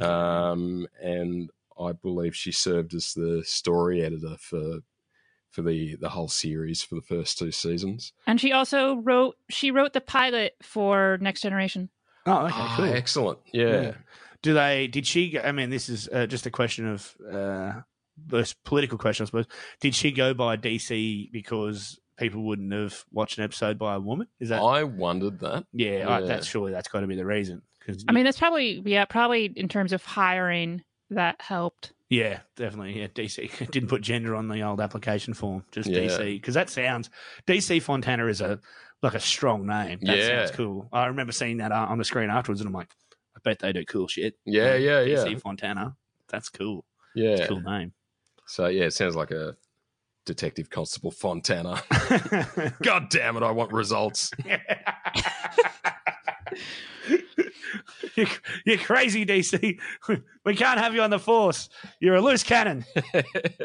[0.00, 1.50] um, and
[1.80, 4.80] I believe she served as the story editor for
[5.50, 8.12] for the the whole series for the first two seasons.
[8.26, 11.88] And she also wrote she wrote the pilot for Next Generation.
[12.26, 12.84] Oh, okay, Ah, cool.
[12.86, 13.80] excellent, yeah.
[13.82, 13.92] Yeah.
[14.42, 14.86] Do they?
[14.86, 15.30] Did she?
[15.30, 17.80] go- I mean, this is uh, just a question of uh,
[18.16, 19.46] this political question, I suppose.
[19.80, 24.28] Did she go by DC because people wouldn't have watched an episode by a woman?
[24.38, 24.62] Is that?
[24.62, 25.64] I wondered that.
[25.72, 26.26] yeah, I, yeah.
[26.26, 27.62] that's surely that's got to be the reason.
[27.78, 31.92] Because I mean, that's probably yeah, probably in terms of hiring that helped.
[32.08, 32.98] yeah, definitely.
[33.00, 35.64] Yeah, DC didn't put gender on the old application form.
[35.72, 36.00] Just Yeah.
[36.02, 37.10] DC because that sounds
[37.46, 38.58] DC Fontana is a
[39.02, 39.98] like a strong name.
[40.02, 40.44] That Yeah.
[40.46, 40.88] sounds cool.
[40.92, 42.90] I remember seeing that uh, on the screen afterwards, and I'm like,
[43.36, 44.34] I bet they do cool shit.
[44.44, 45.96] Yeah, yeah, yeah, DC Fontana.
[46.28, 46.84] That's cool.
[47.14, 47.30] yeah.
[47.30, 47.92] It's a cool name.
[48.46, 49.56] So yeah, it sounds like a
[50.26, 51.82] Detective Constable Fontana.
[52.82, 54.30] God damn it, I want results.
[58.16, 58.26] you're,
[58.64, 59.78] you're crazy, DC.
[60.44, 61.68] We can't have you on the force.
[62.00, 62.84] You're a loose cannon.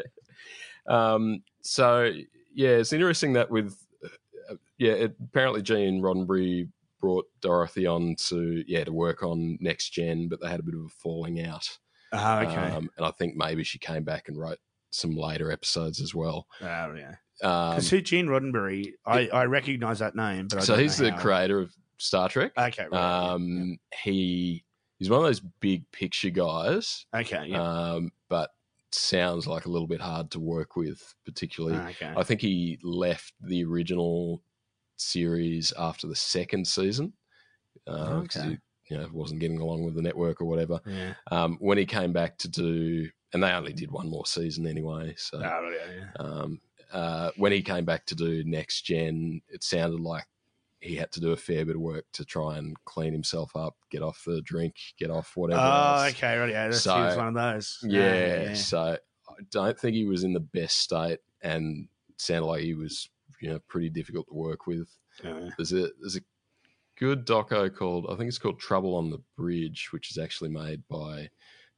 [0.88, 2.12] um, so
[2.54, 3.76] yeah, it's interesting that with
[4.50, 6.68] uh, yeah, it, apparently Gene Roddenberry
[7.00, 10.74] brought Dorothy on to yeah to work on Next Gen, but they had a bit
[10.74, 11.68] of a falling out.
[12.12, 14.58] Oh, Um, and I think maybe she came back and wrote
[14.90, 16.46] some later episodes as well.
[16.62, 17.16] oh, yeah.
[17.42, 21.12] Um, Because who Gene Roddenberry, I, I recognize that name, but I so he's the
[21.12, 22.52] creator of Star Trek.
[22.58, 23.30] Okay, right.
[23.32, 24.64] Um, he
[24.98, 27.06] he's one of those big picture guys.
[27.14, 27.62] Okay, yeah.
[27.94, 28.50] um, but
[28.92, 31.76] sounds like a little bit hard to work with, particularly.
[31.90, 32.12] okay.
[32.16, 34.42] I think he left the original
[34.96, 37.12] series after the second season
[37.84, 38.48] because Okay.
[38.50, 38.58] he
[38.94, 40.80] you know wasn't getting along with the network or whatever.
[40.86, 41.14] yeah.
[41.30, 45.14] Um, when he came back to do, and they only did one more season anyway,
[45.18, 46.22] so Oh, yeah, yeah.
[46.22, 46.60] um,
[46.92, 50.24] uh, when he came back to do next gen, it sounded like
[50.86, 53.74] he had to do a fair bit of work to try and clean himself up,
[53.90, 55.60] get off the drink, get off whatever.
[55.60, 55.64] Oh,
[56.04, 56.10] else.
[56.12, 56.50] okay, right.
[56.50, 57.78] Yeah, So- he was one of those.
[57.84, 58.78] Ah, Yeah, so
[59.28, 63.08] I don't think he was in the best state, and sounded like he was,
[63.40, 64.88] you know, pretty difficult to work with.
[65.22, 65.50] yeah.
[65.56, 66.20] There's a there's a
[66.98, 70.82] good doco called I think it's called Trouble on the Bridge, which is actually made
[70.88, 71.28] by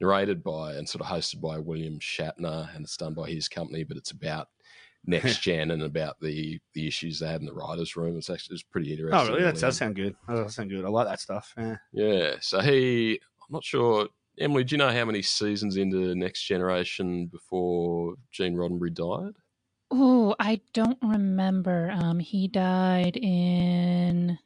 [0.01, 3.83] narrated by and sort of hosted by William Shatner, and it's done by his company,
[3.83, 4.49] but it's about
[5.05, 8.17] next gen and about the the issues they had in the writers' room.
[8.17, 9.19] It's actually it's pretty interesting.
[9.19, 9.45] Oh, really?
[9.45, 10.15] That does sound good.
[10.29, 10.85] That does sound good.
[10.85, 11.55] I like that stuff.
[11.57, 11.77] Yeah.
[11.93, 12.35] Yeah.
[12.41, 14.09] So he, I'm not sure.
[14.39, 19.35] Emily, do you know how many seasons into Next Generation before Gene Roddenberry died?
[19.91, 21.91] Oh, I don't remember.
[21.91, 24.39] Um, he died in.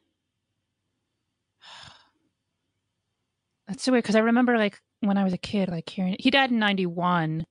[3.67, 6.31] That's so weird because I remember like when I was a kid, like hearing he
[6.31, 7.45] died in ninety one,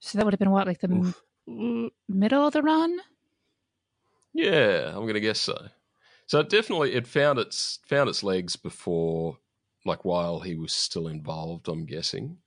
[0.00, 1.22] so that would have been what like the Oof.
[1.58, 2.98] M- middle of the run.
[4.34, 5.68] Yeah, I'm going to guess so.
[6.26, 9.38] So it definitely it found its found its legs before,
[9.84, 11.68] like while he was still involved.
[11.68, 12.38] I'm guessing,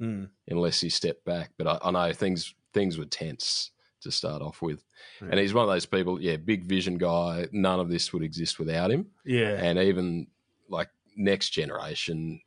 [0.00, 0.30] Mm.
[0.48, 1.50] unless he stepped back.
[1.56, 4.84] But I, I know things things were tense to start off with,
[5.20, 5.28] Yeah.
[5.30, 6.20] and he's one of those people.
[6.20, 7.46] Yeah, big vision guy.
[7.52, 9.06] None of this would exist without him.
[9.24, 9.54] Yeah.
[9.62, 10.28] and even
[10.68, 12.40] like next generation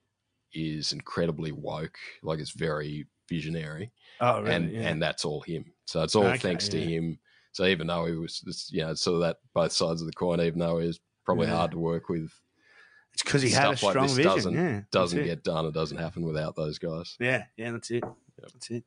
[0.54, 4.54] is incredibly woke like it's very visionary oh, really?
[4.56, 4.82] and yeah.
[4.89, 6.86] and that's all him so it's all Okay, thanks to yeah.
[7.00, 7.20] him
[7.54, 10.13] so even though he was it's, you know sort of that both sides of the
[10.13, 11.56] coin even though he was probably Yeah.
[11.56, 12.30] hard to work with
[13.13, 14.32] It's because he had a like strong this vision.
[14.36, 15.65] doesn't- yeah, doesn't get done.
[15.65, 17.15] It doesn't happen without those guys.
[17.20, 18.04] Yeah, yeah, that's it.
[18.39, 18.84] That's it.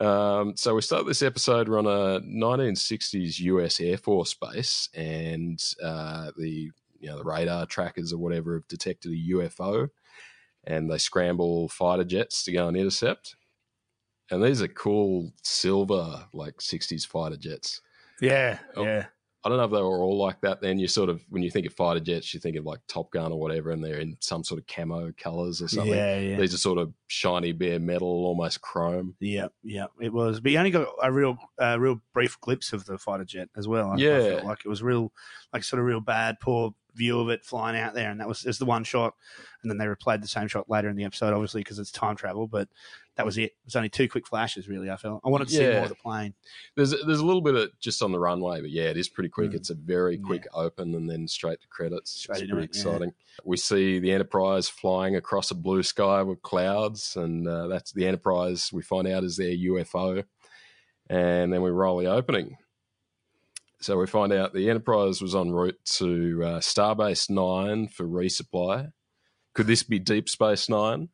[0.00, 1.68] Um, so we start this episode.
[1.68, 3.78] We're on a 1960s U.S.
[3.80, 9.12] Air Force base, and uh, the you know the radar trackers or whatever have detected
[9.12, 9.88] a UFO,
[10.66, 13.36] and they scramble fighter jets to go and intercept.
[14.30, 17.80] And these are cool silver like 60s fighter jets.
[18.20, 19.06] Yeah, Oh, yeah.
[19.44, 20.62] I don't know if they were all like that.
[20.62, 23.10] Then you sort of when you think of fighter jets, you think of like Top
[23.12, 25.92] Gun or whatever, and they're in some sort of camo colors or something.
[25.98, 26.36] Yeah, yeah.
[26.38, 29.16] These are sort of shiny bare metal, almost chrome.
[29.20, 30.40] Yeah, yeah, it was.
[30.40, 33.68] But you only got a real, uh, real brief glimpse of the fighter jet as
[33.68, 33.90] well.
[33.90, 34.30] I, I Yeah.
[34.30, 35.12] felt like it was real,
[35.52, 38.44] like sort of real bad, poor view of it flying out there, and that was
[38.46, 39.14] is the one shot.
[39.62, 42.16] And then they replayed the same shot later in the episode, obviously because it's time
[42.16, 42.46] travel.
[42.46, 42.68] But
[43.16, 43.42] that was it.
[43.44, 44.90] It was only two quick flashes, really.
[44.90, 46.34] I felt I wanted to see more of the plane.
[46.76, 49.30] There's there's a little bit of just on the runway, but yeah, it is pretty
[49.30, 49.52] quick.
[49.52, 49.54] Mm.
[49.54, 50.22] It's a very Yeah.
[50.26, 52.10] quick open and then straight to credits.
[52.10, 52.80] Straight it's pretty it, yeah.
[52.80, 53.12] exciting.
[53.44, 58.06] We see the Enterprise flying across a blue sky with clouds, and uh, that's the
[58.06, 58.70] Enterprise.
[58.72, 60.24] We find out is their UFO,
[61.08, 62.56] and then we roll the opening.
[63.84, 68.92] So we find out the Enterprise was en route to uh, Starbase Nine for resupply.
[69.54, 71.10] Could this be Deep Space Nine?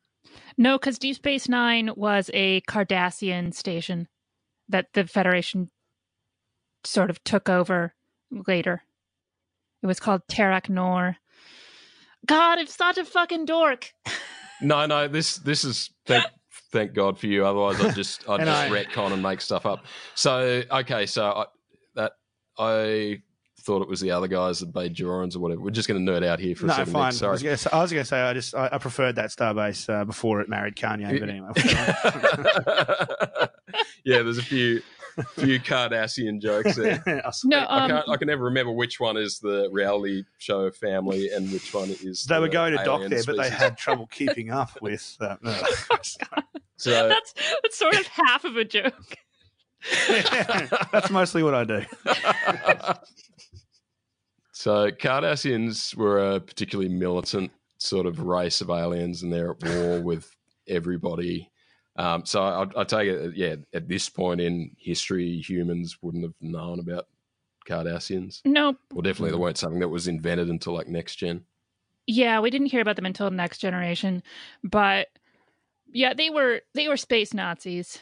[0.57, 4.07] No, because Deep Space Nine was a Cardassian station
[4.69, 5.69] that the Federation
[6.85, 7.93] sort of took over
[8.47, 8.83] later.
[9.83, 11.17] It was called Terok Nor.
[12.25, 13.91] God, I'm such a fucking dork.
[14.63, 15.07] No, no.
[15.07, 16.23] This this is thank
[16.71, 17.47] thank God for you.
[17.47, 19.85] Otherwise, I'd just I'd just I- retcon and make stuff up.
[20.13, 21.49] So okay, so I, that
[22.57, 23.21] I
[23.61, 25.61] thought it was the other guys that Bajorans or whatever.
[25.61, 26.93] We're just going to nerd out here for a No, second.
[26.93, 27.01] fine.
[27.01, 27.37] Nick, I was Sorry.
[27.43, 30.03] gonna say- I was going to say I just I, I preferred that Starbase uh,
[30.05, 31.19] before it married Kanye.
[31.19, 31.49] But anyway,
[34.03, 34.81] yeah, there's a few
[35.35, 37.03] few Kardashian jokes there.
[37.25, 38.09] I'll No, I um, can't.
[38.09, 42.25] I can never remember which one is the reality show family and which one is.
[42.25, 45.17] they the were going to dock alien there, but they had trouble keeping up with.
[45.19, 45.61] Uh, no.
[46.77, 49.17] So that's that's sort of half of a joke.
[50.91, 51.85] That's mostly what I do.
[54.53, 59.99] So Cardassians were a particularly militant sort of race of aliens, and they're at war
[60.03, 60.35] with
[60.67, 61.49] everybody.
[61.95, 66.35] Um, so I, I take it, yeah, at this point in history, humans wouldn't have
[66.41, 67.07] known about
[67.67, 68.41] Cardassians.
[68.45, 71.43] No, Well, definitely, they weren't something that was invented until like next gen.
[72.05, 74.21] yeah, we didn't hear about them until Next Generation,
[74.63, 75.07] but
[75.91, 77.97] yeah, they were they were space Nazis,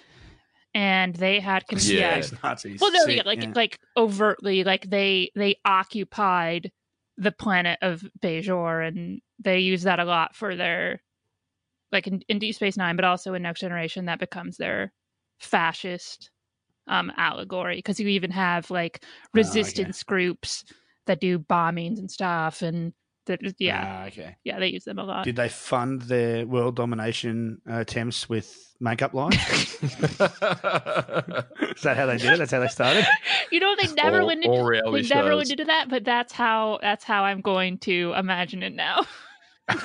[0.74, 2.18] and they had con- Yeah.
[2.18, 2.28] yeah.
[2.44, 2.80] Nazis.
[2.82, 3.54] Well, no, Sick, yeah, like yeah.
[3.56, 6.72] like overtly, like they they occupied
[7.18, 11.02] the planet of Bajor, and they use that a lot for their
[11.92, 14.94] like in, in Deep Space Nine, but also in Next Generation, that becomes their
[15.40, 16.32] fascist
[16.88, 19.04] um allegory because you even have like
[19.34, 20.66] resistance groups
[21.06, 22.94] that do bombings and stuff, and
[23.30, 24.36] that yeah, Ah, okay.
[24.44, 25.24] yeah, they use them a lot.
[25.24, 29.36] Did they fund their world domination uh, attempts with makeup lines?
[29.82, 29.98] Is
[31.84, 32.38] that how they did it?
[32.40, 33.06] That's how they started.
[33.52, 35.38] you know, they never all, went into all reality they never shows.
[35.38, 39.06] went into that, but that's how that's how I'm going to imagine it now.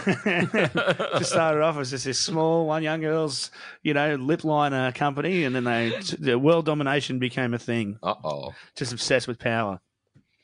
[1.15, 3.51] just started off as just this small one young girl's,
[3.83, 7.99] you know, lip liner company, and then they the world domination became a thing.
[8.03, 9.81] Uh oh, Just obsessed with power.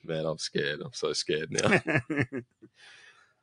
[0.04, 0.80] Man, I'm scared.
[0.80, 1.80] I'm so scared now.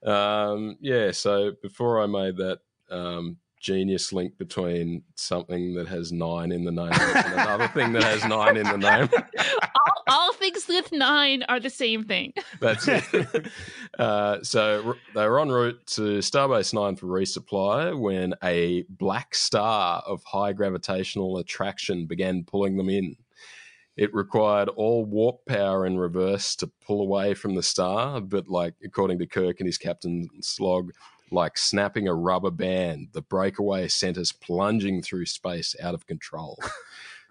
[0.05, 2.59] Um, yeah, so before I made that
[2.91, 8.03] um, genius link between something that has nine in the name and another thing that
[8.03, 9.09] has nine in the name,
[9.87, 12.33] all, all things with nine are the same thing.
[12.61, 13.03] that's it.
[13.97, 19.33] Uh, so r- they were en route to Starbase Nine for resupply when a black
[19.33, 23.15] star of high gravitational attraction began pulling them in.
[23.97, 28.75] It required all warp power in reverse to pull away from the star, but like
[28.85, 30.91] according to Kirk and his captain's log,
[31.31, 36.57] like snapping a rubber band, the breakaway sent us plunging through space out of control.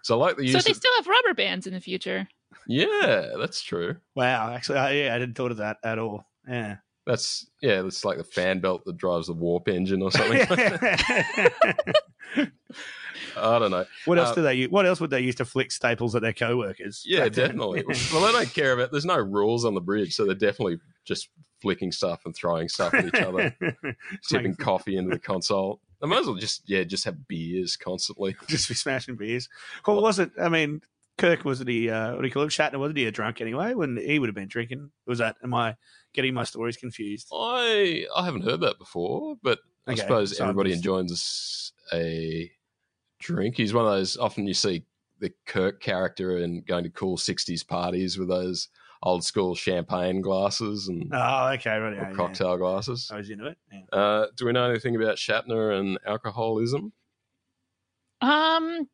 [0.03, 2.29] So I like the use So they of, still have rubber bands in the future.
[2.65, 3.97] yeah, that's true.
[4.15, 6.23] wow, actually, uh, yeah, I didn't thought of that at all.
[6.47, 6.77] Yeah.
[7.05, 10.39] That's yeah, that's like the fan belt that drives the warp engine or something.
[12.35, 13.85] I don't know.
[14.05, 14.69] what else Uh, do they use?
[14.69, 17.03] What else would they use to flick staples at their co-workers?
[17.05, 17.83] Yeah, definitely.
[18.11, 18.91] well, they don't care about.
[18.91, 21.29] There's no rules on the bridge, so they're definitely just
[21.61, 23.55] flicking stuff and throwing stuff at each other,
[24.21, 25.81] sipping Like, coffee into the console.
[26.01, 28.35] They might as well just yeah, just have beers constantly.
[28.47, 29.49] just be smashing beers.
[29.85, 30.31] Well, was it?
[30.39, 30.81] I mean,
[31.17, 31.89] Kirk wasn't he?
[31.89, 32.49] Uh, what do you call him?
[32.49, 33.73] Shatner wasn't he a drunk anyway?
[33.73, 34.91] When he would have been drinking?
[35.07, 35.37] Was that?
[35.43, 35.75] Am I
[36.13, 37.29] getting my stories confused?
[37.33, 42.51] I I haven't heard that before, but I suppose so everybody just- enjoys a
[43.19, 43.55] drink.
[43.57, 44.17] He's one of those.
[44.17, 44.85] Often you see
[45.19, 48.69] the Kirk character and going to cool '60s parties with those
[49.03, 51.93] old school champagne glasses and Oh, okay, right.
[51.93, 52.15] or Yeah, yeah.
[52.15, 53.09] cocktail glasses.
[53.13, 53.57] I was into it.
[53.71, 53.81] Yeah.
[53.99, 56.93] Uh, do we know anything about Shatner and alcoholism?
[58.21, 58.87] Um,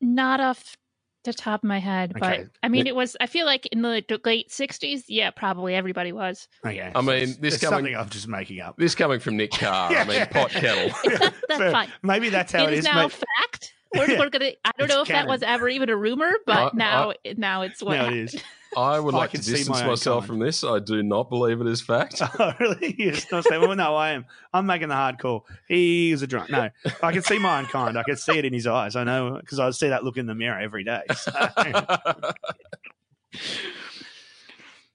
[0.00, 0.76] not off
[1.24, 3.16] the top of my head, but I mean, it was.
[3.20, 6.48] I feel like in the late '60s, yeah, probably everybody was.
[6.66, 6.90] Okay.
[6.94, 8.76] I mean, this it's coming- something I'm just making up.
[8.76, 9.92] This coming from Nick Carr.
[9.92, 10.94] I mean, pot kettle.
[11.04, 11.18] That's,
[11.48, 11.70] that's Fair.
[11.72, 11.92] fine.
[12.02, 13.12] Maybe that's how it is, now mate.
[13.12, 13.72] fact.
[13.94, 14.18] We're, Yeah.
[14.20, 14.52] we're gonna.
[14.64, 17.62] I don't It's know if that was ever even a rumor, but I- now, now
[17.62, 17.94] it's what.
[17.96, 18.42] Now it hap- is.
[18.76, 20.64] I would I like to distance my myself from this.
[20.64, 22.22] I do not believe it is fact.
[22.38, 22.94] Oh, really?
[22.98, 23.26] Yes.
[23.30, 24.24] Not saying, well, no, I am.
[24.52, 25.46] I'm making the hard call.
[25.68, 26.50] He's a drunk.
[26.50, 26.70] No,
[27.02, 27.98] I can see my own kind.
[27.98, 28.96] I can see it in his eyes.
[28.96, 31.02] I know because I see that look in the mirror every day.
[31.14, 31.32] So,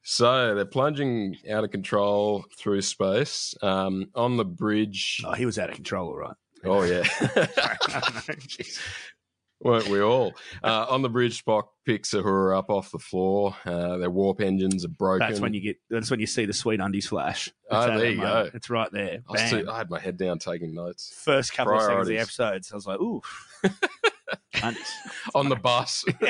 [0.03, 5.21] so they're plunging out of control through space um, on the bridge.
[5.25, 6.35] oh, he was out of control, all right.
[6.65, 7.03] Oh yeah.
[9.61, 10.33] Weren't we all?
[10.63, 13.55] Uh, on the bridge, Spock picks Uhura up off the floor.
[13.65, 15.27] Uh, their warp engines are broken.
[15.27, 15.77] That's when you get.
[15.89, 17.49] That's when you see the sweet undies flash.
[17.69, 18.51] Oh, there you moment.
[18.51, 18.57] go.
[18.57, 19.19] It's right there.
[19.29, 22.13] I, too- I had my head down taking notes First couple of seconds of the
[22.15, 22.39] Priorities.
[22.39, 23.21] episodes, I was like, ooh.
[24.63, 24.91] undies.
[25.35, 26.05] on the bus.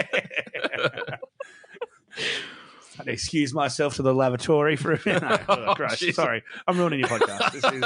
[2.99, 5.21] I'd excuse myself to the lavatory for a minute.
[5.47, 5.95] No, oh.
[6.11, 7.51] Sorry, I'm ruining your podcast.
[7.51, 7.83] This is...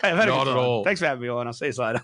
[0.00, 0.64] Hey, I've had a Not good at time.
[0.64, 0.84] all.
[0.84, 1.46] Thanks for having me on.
[1.46, 2.02] I'll see you later.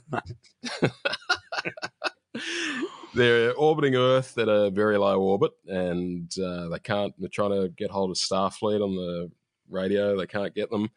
[3.14, 7.14] they're orbiting Earth at a very low orbit, and uh, they can't.
[7.18, 9.30] They're trying to get hold of Starfleet on the
[9.68, 10.16] radio.
[10.16, 10.90] They can't get them.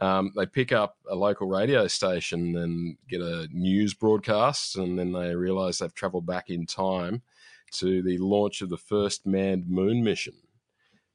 [0.00, 5.12] Um, they pick up a local radio station and get a news broadcast, and then
[5.12, 7.22] they realise they've travelled back in time
[7.72, 10.34] to the launch of the first manned moon mission.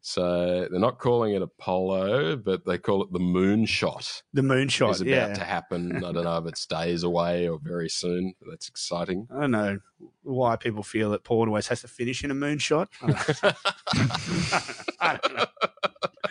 [0.07, 4.21] So they're not calling it Apollo, but they call it the moonshot.
[4.31, 4.91] The moonshot.
[4.91, 5.33] Is about yeah.
[5.33, 5.97] to happen.
[5.97, 8.33] I don't know if it's days away or very soon.
[8.49, 9.27] That's exciting.
[9.29, 9.79] I don't know
[10.23, 12.87] why people feel that porn always has to finish in a moonshot.
[15.01, 15.45] I don't, know.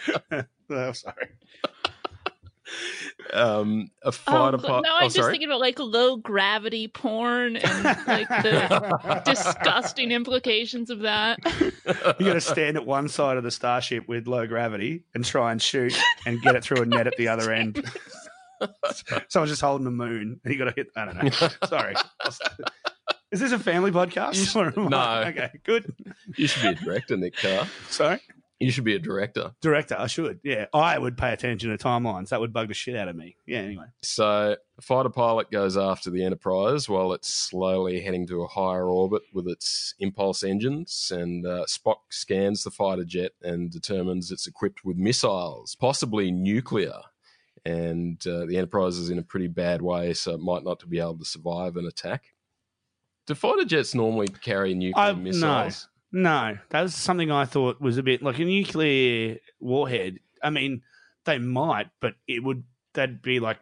[0.09, 0.77] I don't know.
[0.79, 1.29] oh, sorry.
[3.33, 4.87] Um, a Oh, fighter no, pilot.
[4.89, 5.33] I'm oh, just sorry.
[5.33, 11.39] thinking about like low gravity porn and like the disgusting implications of that.
[12.19, 15.53] You got to stand at one side of the starship with low gravity and try
[15.53, 15.97] and shoot
[16.27, 17.85] and get it through a net at the other end.
[19.29, 20.89] Someone's just holding the moon and you got to hit.
[20.97, 21.31] I don't know.
[21.69, 21.95] Sorry.
[23.33, 24.55] Is this a family podcast?
[24.57, 24.91] Or what?
[24.91, 25.25] No.
[25.29, 25.93] Okay, good.
[26.37, 27.67] You should be a director, Nick Carr.
[27.91, 28.21] Sorry.
[28.59, 29.53] You should be a director.
[29.61, 30.41] Director, I should.
[30.43, 32.31] Yeah, I would pay attention to timelines.
[32.31, 33.37] That would bug the shit out of me.
[33.47, 33.85] Yeah, anyway.
[34.03, 38.89] So, a fighter pilot goes after the Enterprise while it's slowly heading to a higher
[38.89, 41.13] orbit with its impulse engines.
[41.15, 47.01] And uh, Spock scans the fighter jet and determines it's equipped with missiles, possibly nuclear.
[47.67, 50.99] And uh, the Enterprise is in a pretty bad way, so it might not be
[50.99, 52.25] able to survive an attack.
[53.27, 55.43] Do fighter jets normally carry nuclear I, missiles?
[55.43, 60.19] no, that was something I thought was a bit like a nuclear warhead.
[60.43, 60.83] I mean,
[61.25, 63.59] they might, but it would that'd be like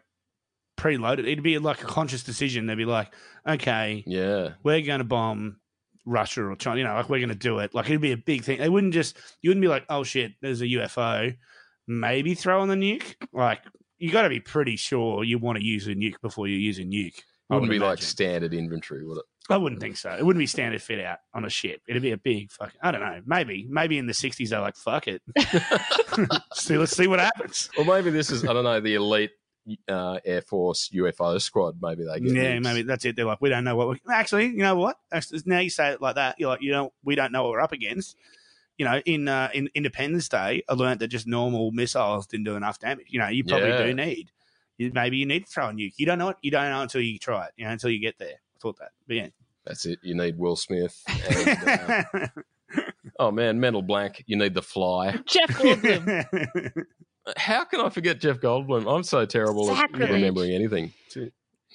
[0.77, 1.19] preloaded.
[1.19, 2.65] It'd be like a conscious decision.
[2.67, 3.11] They'd be like,
[3.47, 4.51] okay, Yeah.
[4.63, 5.57] we're going to bomb
[6.05, 6.77] Russia or China.
[6.79, 7.73] You know, like we're going to do it.
[7.73, 8.59] Like it'd be a big thing.
[8.59, 9.17] They wouldn't just.
[9.41, 11.35] You wouldn't be like, oh shit, there's a UFO.
[11.87, 13.15] Maybe throw on the nuke.
[13.33, 13.61] Like
[13.97, 16.79] you got to be pretty sure you want to use a nuke before you use
[16.79, 17.21] a nuke.
[17.49, 19.25] Wouldn't would be like standard inventory, would it?
[19.49, 20.11] I wouldn't think so.
[20.11, 21.81] It wouldn't be standard fit out on a ship.
[21.87, 22.73] It'd be a big fuck.
[22.81, 23.21] I don't know.
[23.25, 25.21] Maybe, maybe in the '60s they're like, "Fuck it."
[26.53, 27.69] see, let's see what happens.
[27.77, 29.31] Or maybe this is, I don't know, the elite
[29.87, 31.77] uh, Air Force UFO squad.
[31.81, 33.15] Maybe they get Yeah, maybe that's it.
[33.15, 33.89] They're like, we don't know what.
[33.89, 34.97] We, actually, you know what?
[35.45, 36.39] Now you say it like that.
[36.39, 38.15] You're like, you know, we don't know what we're up against.
[38.77, 42.55] You know, in uh, in Independence Day, I learned that just normal missiles didn't do
[42.55, 43.07] enough damage.
[43.09, 43.85] You know, you probably Yeah.
[43.85, 44.31] do need.
[44.77, 45.93] Maybe you need to throw a nuke.
[45.97, 46.37] You don't know it.
[46.41, 47.51] You don't know until you try it.
[47.55, 48.41] You know, until you get there.
[48.65, 49.27] I thought that, but yeah.
[49.65, 49.99] That's it.
[50.01, 51.03] You need Will Smith.
[51.07, 52.03] And,
[52.77, 52.81] uh,
[53.19, 54.23] oh, man, mental blank.
[54.27, 55.19] You need The Fly.
[55.25, 56.85] Jeff Goldblum.
[57.37, 58.91] How can I forget Jeff Goldblum?
[58.91, 60.93] I'm so terrible at remembering anything.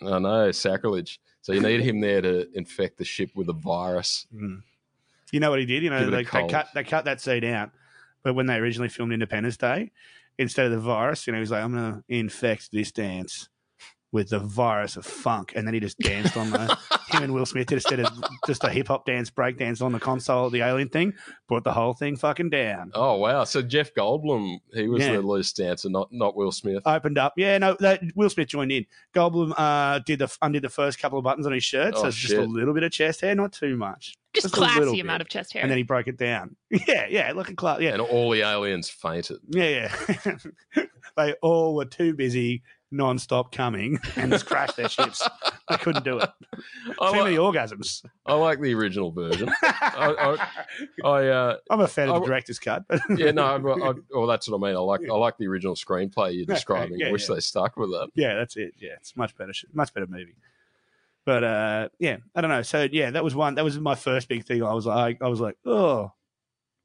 [0.07, 1.21] I know, sacrilege.
[1.43, 4.27] So you need him there to infect the ship with a virus.
[4.35, 4.63] Mm.
[5.33, 5.83] You know what he did?
[5.83, 7.71] You know, Give it a they, they cut they cut that scene out.
[8.23, 9.91] But when they originally filmed Independence Day,
[10.39, 13.49] instead of the virus, you know, he's like, I'm gonna infect this dance
[14.13, 16.79] with the virus of funk, and then he just danced on the
[17.11, 18.09] him and Will Smith did instead of
[18.47, 21.13] just a hip hop dance, break dance on the console of the alien thing,
[21.49, 22.91] brought the whole thing fucking down.
[22.95, 23.45] Oh, wow.
[23.45, 25.13] So Jeff Goldblum, he was Yeah.
[25.13, 26.83] the loose dancer, not, not Will Smith.
[26.87, 27.59] Opened up, yeah.
[27.59, 28.87] No, that, Will Smith joined in.
[29.15, 32.07] Goldblum uh, did the undid the first couple of buttons on his shirt, so Oh,
[32.09, 34.75] it's just a little bit of chest hair, not too much, Just Just a little
[34.83, 35.01] classy bit.
[35.05, 35.63] amount of chest hair.
[35.63, 36.57] and then he broke it down.
[36.87, 37.81] Yeah, yeah, like a class.
[37.81, 39.39] Yeah, And all the aliens fainted.
[39.49, 39.93] Yeah,
[40.25, 40.37] yeah.
[41.17, 45.27] they all were too busy non-stop coming and just crash their ships.
[45.69, 46.29] They couldn't do it.
[47.01, 48.05] I, Too many like, orgasms.
[48.27, 49.51] I like the original version.
[49.63, 50.37] I,
[51.05, 52.85] I uh, I'm a fan of the director's cut.
[53.17, 53.57] yeah, no, I,
[53.91, 54.77] I, well, that's what I mean.
[54.77, 56.99] I like I like the original screenplay you're describing.
[56.99, 57.37] yeah, I wish yeah.
[57.37, 58.09] they stuck with that.
[58.15, 58.75] yeah, that's it.
[58.79, 60.37] Yeah, it's much better, much better movie.
[61.25, 62.63] But uh, yeah, I don't know.
[62.63, 63.55] So yeah, that was one.
[63.55, 64.63] That was my first big thing.
[64.63, 66.13] I was like, I was like, oh,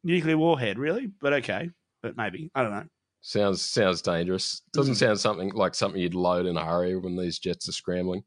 [0.04, 1.08] nuclear warhead, really?
[1.08, 2.86] But okay, but maybe I don't know.
[3.28, 4.62] Sounds sounds dangerous.
[4.72, 4.98] Doesn't Mm.
[4.98, 8.24] sound something like something you'd load in a hurry when these jets are scrambling.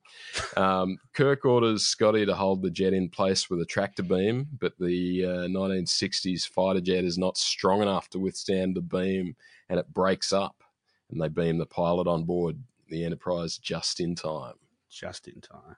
[0.57, 4.77] Um, Kirk orders Scotty to hold the jet in place with a tractor beam, but
[4.81, 9.37] the uh, 1960s fighter jet is not strong enough to withstand the beam,
[9.69, 10.65] and it breaks up.
[11.11, 14.55] And they beam the pilot on board the Enterprise just in time.
[14.91, 15.77] Just in time.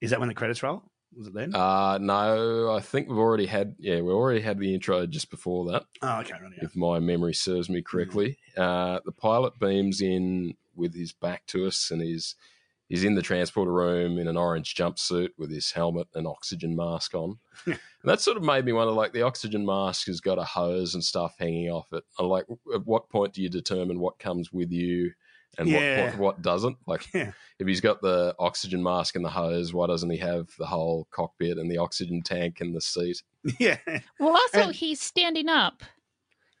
[0.00, 0.82] Is that when the credits roll?
[1.16, 1.54] Was it then?
[1.54, 5.72] Uh, no, I think we've already had yeah, we already had the intro just before
[5.72, 5.84] that.
[6.02, 6.64] oh, okay, right, yeah.
[6.64, 8.38] if my memory serves me correctly.
[8.56, 12.34] Uh, the pilot beams in with his back to us, and he's
[12.88, 17.14] he's in the transporter room in an orange jumpsuit with his helmet and oxygen mask
[17.14, 17.38] on.
[17.66, 20.94] and that sort of made me wonder, like the oxygen mask has got a hose
[20.94, 22.04] and stuff hanging off it.
[22.18, 22.44] I'm like,
[22.74, 25.12] at what point do you determine what comes with you?
[25.58, 26.04] And Yeah.
[26.04, 26.76] what, what what doesn't?
[26.86, 27.32] Like, Yeah.
[27.58, 31.06] if he's got the oxygen mask and the hose, why doesn't he have the whole
[31.10, 33.22] cockpit and the oxygen tank and the seat?
[33.58, 33.78] yeah.
[34.20, 35.82] Well, also And- he's standing up.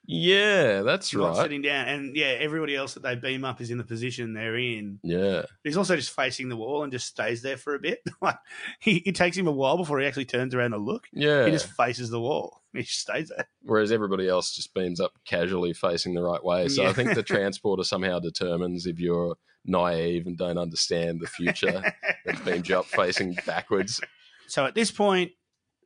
[0.06, 1.36] Yeah, that's right.
[1.36, 4.56] sitting down, and yeah, everybody else that they beam up is in the position they're
[4.56, 5.00] in.
[5.02, 5.42] Yeah.
[5.64, 8.00] He's also just facing the wall and just stays there for a bit.
[8.22, 8.38] like
[8.80, 11.08] he, it takes him a while before he actually turns around to look.
[11.12, 11.44] Yeah.
[11.44, 12.62] He just faces the wall.
[12.76, 13.48] He just stays there.
[13.62, 16.68] whereas everybody else just beams up casually facing the right way.
[16.68, 21.82] So I think the transporter somehow determines if you're naive and don't understand the future,
[22.26, 23.98] it beams you up facing backwards.
[24.46, 25.32] So at this point,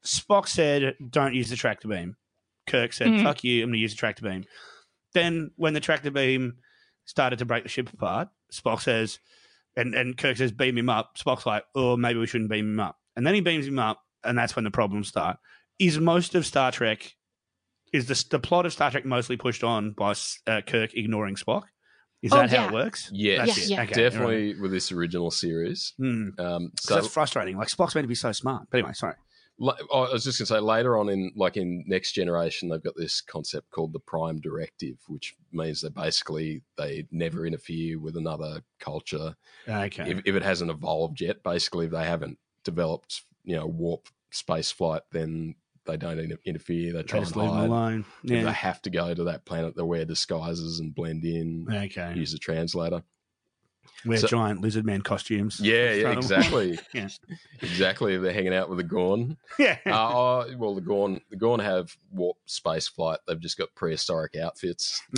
[0.05, 2.17] Spock said, "Don't use the tractor beam."
[2.71, 3.23] Kirk said, Mhm.
[3.23, 3.63] "Fuck you!
[3.63, 4.45] I'm going to use the tractor beam."
[5.13, 6.55] Then, when the tractor beam
[7.05, 9.19] started to break the ship apart, Spock says,
[9.77, 12.81] and, and Kirk says, "Beam him up." Spock's like, "Oh, maybe we shouldn't beam him
[12.81, 15.39] up." And then he beams him up, and that's when the problems start.
[15.79, 17.15] Is most of Star Trek
[17.93, 20.15] is the the plot of Star Trek mostly pushed on by
[20.47, 21.65] uh, Kirk ignoring Spock?
[22.23, 23.09] Is Oh, that how it works?
[23.13, 23.71] Yes, That's Yeah, it.
[23.71, 23.83] yeah.
[23.85, 25.95] Okay, definitely with this original series.
[25.99, 26.13] all right.
[26.37, 26.41] Hmm.
[26.41, 27.57] Um, 'Cause so that's frustrating.
[27.57, 28.69] Like Spock's meant to be so smart.
[28.71, 29.15] But anyway, sorry.
[29.63, 32.97] I was just going to say later on in like in Next Generation, they've got
[32.97, 38.63] this concept called the Prime Directive, which means that basically they never interfere with another
[38.79, 39.37] culture
[39.69, 40.11] Okay.
[40.11, 41.43] if, if it hasn't evolved yet.
[41.43, 45.55] Basically, if they haven't developed, you know, warp space flight, then
[45.85, 46.93] they don't inter- interfere.
[46.93, 47.69] They They try just and leave hide.
[47.69, 48.05] alone.
[48.25, 51.67] If they have to go to that planet, they wear disguises and blend in.
[51.71, 52.15] Okay.
[52.15, 53.03] Use a translator.
[54.07, 55.61] Wear So- giant lizard man costumes.
[55.61, 56.79] Yeah, yeah, exactly.
[56.95, 57.09] Yeah.
[57.61, 58.17] exactly.
[58.17, 59.37] They're hanging out with the Gorn.
[59.59, 59.79] yeah.
[59.87, 63.19] Uh, oh, well, the Gorn, the Gorn have warp space flight.
[63.27, 65.03] They've just got prehistoric outfits.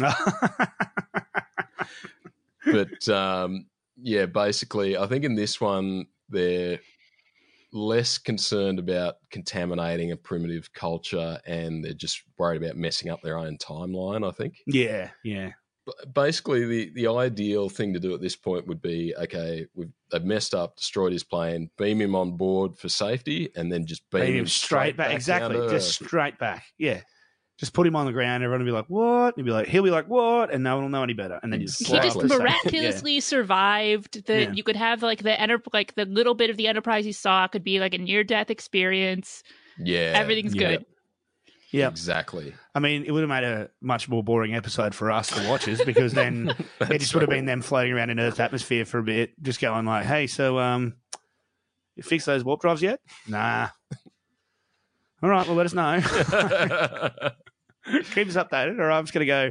[2.64, 3.66] But um,
[4.00, 6.78] yeah, basically, I think in this one they're
[7.72, 13.36] less concerned about contaminating a primitive culture, and they're just worried about messing up their
[13.36, 14.26] own timeline.
[14.26, 14.54] I think.
[14.66, 15.50] yeah, yeah.
[15.87, 19.91] B- Basically, the, the ideal thing to do at this point would be okay, we've,
[20.11, 24.09] they've messed up, destroyed his plane, beam him on board for safety, and then just
[24.11, 25.09] beam, Beam him straight back.
[25.09, 25.57] down Exactly.
[25.57, 26.07] to Just Earth.
[26.09, 26.64] straight back.
[26.78, 27.01] Yeah.
[27.59, 28.43] Just put him on the ground.
[28.43, 30.85] Everyone will be like, "What?" He'll be like, "He'll be like, what?" And no one
[30.85, 31.39] will know any better.
[31.43, 32.28] And then you just He just Exactly.
[32.28, 32.39] blast the same-
[32.72, 34.26] miraculously survived.
[34.26, 34.53] The Yeah.
[34.53, 37.47] you could have like the enter like the little bit of the enterprise you saw
[37.49, 39.43] could be like a near death experience.
[39.78, 40.76] yeah, Everything's yeah.
[40.76, 40.87] good.
[41.72, 41.88] Yeah.
[41.88, 42.54] exactly.
[42.74, 45.82] I mean, it would have made a much more boring episode for us, the watchers,
[45.84, 49.02] because then it just would have been them floating around in Earth's atmosphere for a
[49.02, 50.94] bit, just going like, "Hey, so um,
[51.96, 53.68] you fixed those warp drives yet?" Nah.
[55.22, 56.00] All right, well, let us know.
[58.14, 59.50] Keep us updated, or I'm just going to go.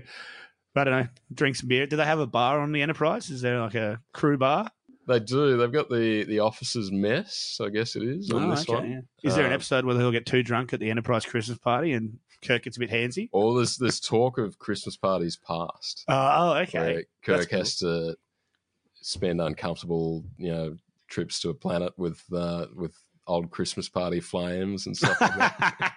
[0.76, 1.86] I don't know, drink some beer.
[1.86, 3.30] Do they have a bar on the Enterprise?
[3.30, 4.70] Is there like a crew bar?
[5.08, 5.58] They do.
[5.58, 7.60] They've got the the officers' mess.
[7.64, 8.92] I guess it is on Oh, this okay, one.
[8.92, 9.00] yeah.
[9.24, 11.94] Is there an Um, episode where they'll get too drunk at the Enterprise Christmas party
[11.94, 13.30] and Kirk gets a bit handsy?
[13.32, 16.04] Or there's there's talk of Christmas parties past.
[16.08, 17.06] Oh, oh okay.
[17.24, 17.60] Kirk cool.
[17.60, 18.16] has to
[19.02, 20.78] spend uncomfortable, you know,
[21.08, 22.96] trips to a planet with uh, with
[23.28, 25.94] old Christmas party flames and stuff like that.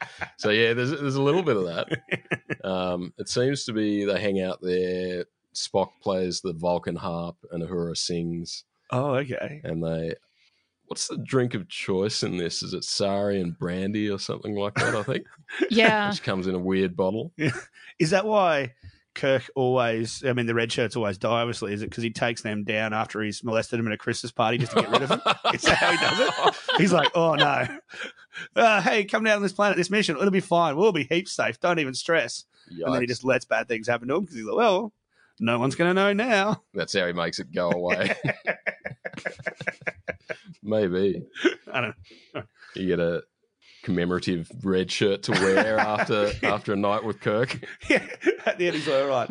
[0.38, 2.66] so yeah, there's there's a little bit of that.
[2.66, 5.26] Um, it seems to be they hang out there.
[5.54, 9.60] Spock plays the Vulcan harp and Uhura sings, oh, okay.
[9.64, 10.14] and they.
[10.86, 12.62] What's the drink of choice in this?
[12.62, 14.94] Is it Saurian brandy or something like that?
[14.94, 15.24] I think,
[15.70, 16.10] Yeah.
[16.10, 17.32] which comes in a weird bottle.
[17.36, 17.52] Yeah.
[17.98, 18.74] Is that why
[19.14, 21.72] Kirk always, I mean, the red shirts always die, obviously?
[21.72, 24.58] Is it because he takes them down after he's molested them at a Christmas party
[24.58, 25.20] just to get rid of them?
[25.54, 26.54] Is that how he does it?
[26.78, 27.66] He's like, oh no.
[28.54, 30.16] Uh, hey, come down on this planet, this mission.
[30.16, 30.76] It'll be fine.
[30.76, 31.58] We'll be heaps safe.
[31.60, 32.44] Don't even stress.
[32.68, 34.92] And then he just lets bad things happen to him because he's like, well,
[35.42, 36.62] no one's going to know now.
[36.74, 38.14] That's how he makes it go away.
[40.62, 41.22] Maybe
[41.70, 41.96] I don't.
[42.76, 43.22] you get a
[43.82, 47.58] commemorative red shirt to wear after after a night with Kirk.
[47.90, 48.06] Yeah,
[48.46, 49.30] at the end he's like, all right.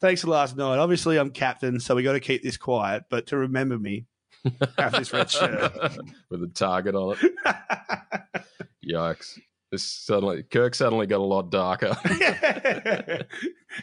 [0.00, 0.78] Thanks for last night.
[0.78, 3.04] Obviously, I'm captain, so we got to keep this quiet.
[3.08, 4.06] But to remember me,
[4.76, 5.72] have this red shirt.
[6.28, 7.32] with a target on it.
[8.86, 9.38] Yikes!
[9.70, 11.96] This suddenly Kirk suddenly got a lot darker.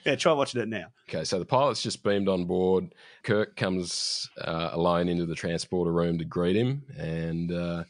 [0.05, 0.86] yeah, try watching it now.
[1.09, 2.93] Okay, so the pilot's just beamed on board.
[3.23, 7.84] Kirk comes uh, alone into the transporter room to greet him, and uh,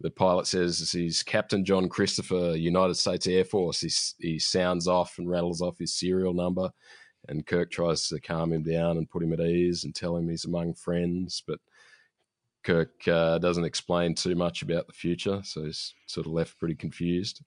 [0.00, 3.80] the pilot says he's Captain John Christopher, United States Air Force.
[3.80, 3.90] He,
[4.32, 6.70] he sounds off and rattles off his serial number,
[7.28, 10.28] and Kirk tries to calm him down and put him at ease and tell him
[10.28, 11.58] he's among friends, but
[12.66, 16.74] Kirk uh, doesn't explain too much about the future, so he's sort of left pretty
[16.74, 17.42] confused.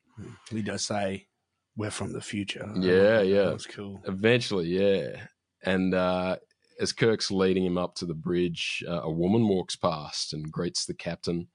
[0.49, 1.27] He does say,
[1.75, 3.49] "We're from the future." Yeah, yeah.
[3.49, 4.01] That's cool.
[4.05, 5.25] Eventually, yeah.
[5.63, 6.37] And uh,
[6.79, 10.85] as Kirk's leading him up to the bridge, uh, a woman walks past and greets
[10.85, 11.49] the captain.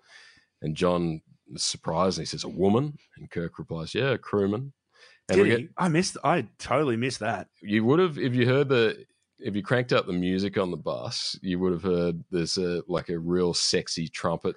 [0.61, 1.23] And John
[1.55, 2.99] is surprised and he says, A woman?
[3.17, 4.75] And Kirk replies, Yeah, a crewman.
[5.29, 5.69] And Did we he?
[5.79, 6.19] I missed.
[6.23, 7.49] I totally missed that.
[7.63, 9.07] you would have, if you heard the,
[9.45, 12.83] if you cranked up the music on the bus, you would have heard there's a
[12.89, 14.57] like a real sexy trumpet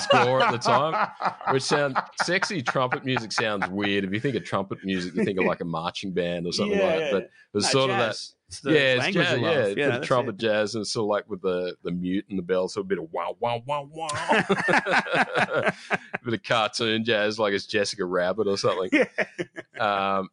[0.00, 1.08] score at the time,
[1.52, 4.04] which sound sexy trumpet music sounds weird.
[4.04, 6.78] If you think of trumpet music, you think of like a marching band or something
[6.78, 7.12] like that.
[7.12, 8.16] But it was No, sort of that.
[8.64, 9.56] Yeah, it's jazz, yeah, love.
[9.58, 10.40] it's bit of trumpet it.
[10.40, 12.98] jazz, and sort of like with the the mute and the bell, so a bit
[12.98, 15.72] of wow, wow, wow, wow, a
[16.24, 18.90] bit of cartoon jazz, like it's Jessica Rabbit or something.
[18.92, 20.18] Yeah.
[20.18, 20.28] Um,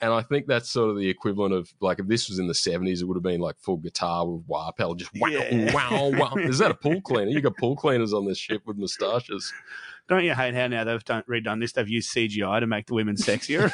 [0.00, 2.54] and I think that's sort of the equivalent of like if this was in the
[2.54, 5.72] seventies, it would have been like full guitar with wah pedal, just wow, Yeah.
[5.74, 6.34] wow, wow.
[6.38, 7.30] Is that a pool cleaner?
[7.30, 9.52] You got pool cleaners on this ship with moustaches.
[10.08, 11.72] Don't you hate how now they've done, redone this?
[11.72, 13.70] They've used CGI to make the women sexier.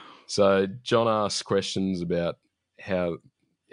[0.26, 2.36] so John asks questions about
[2.80, 3.18] how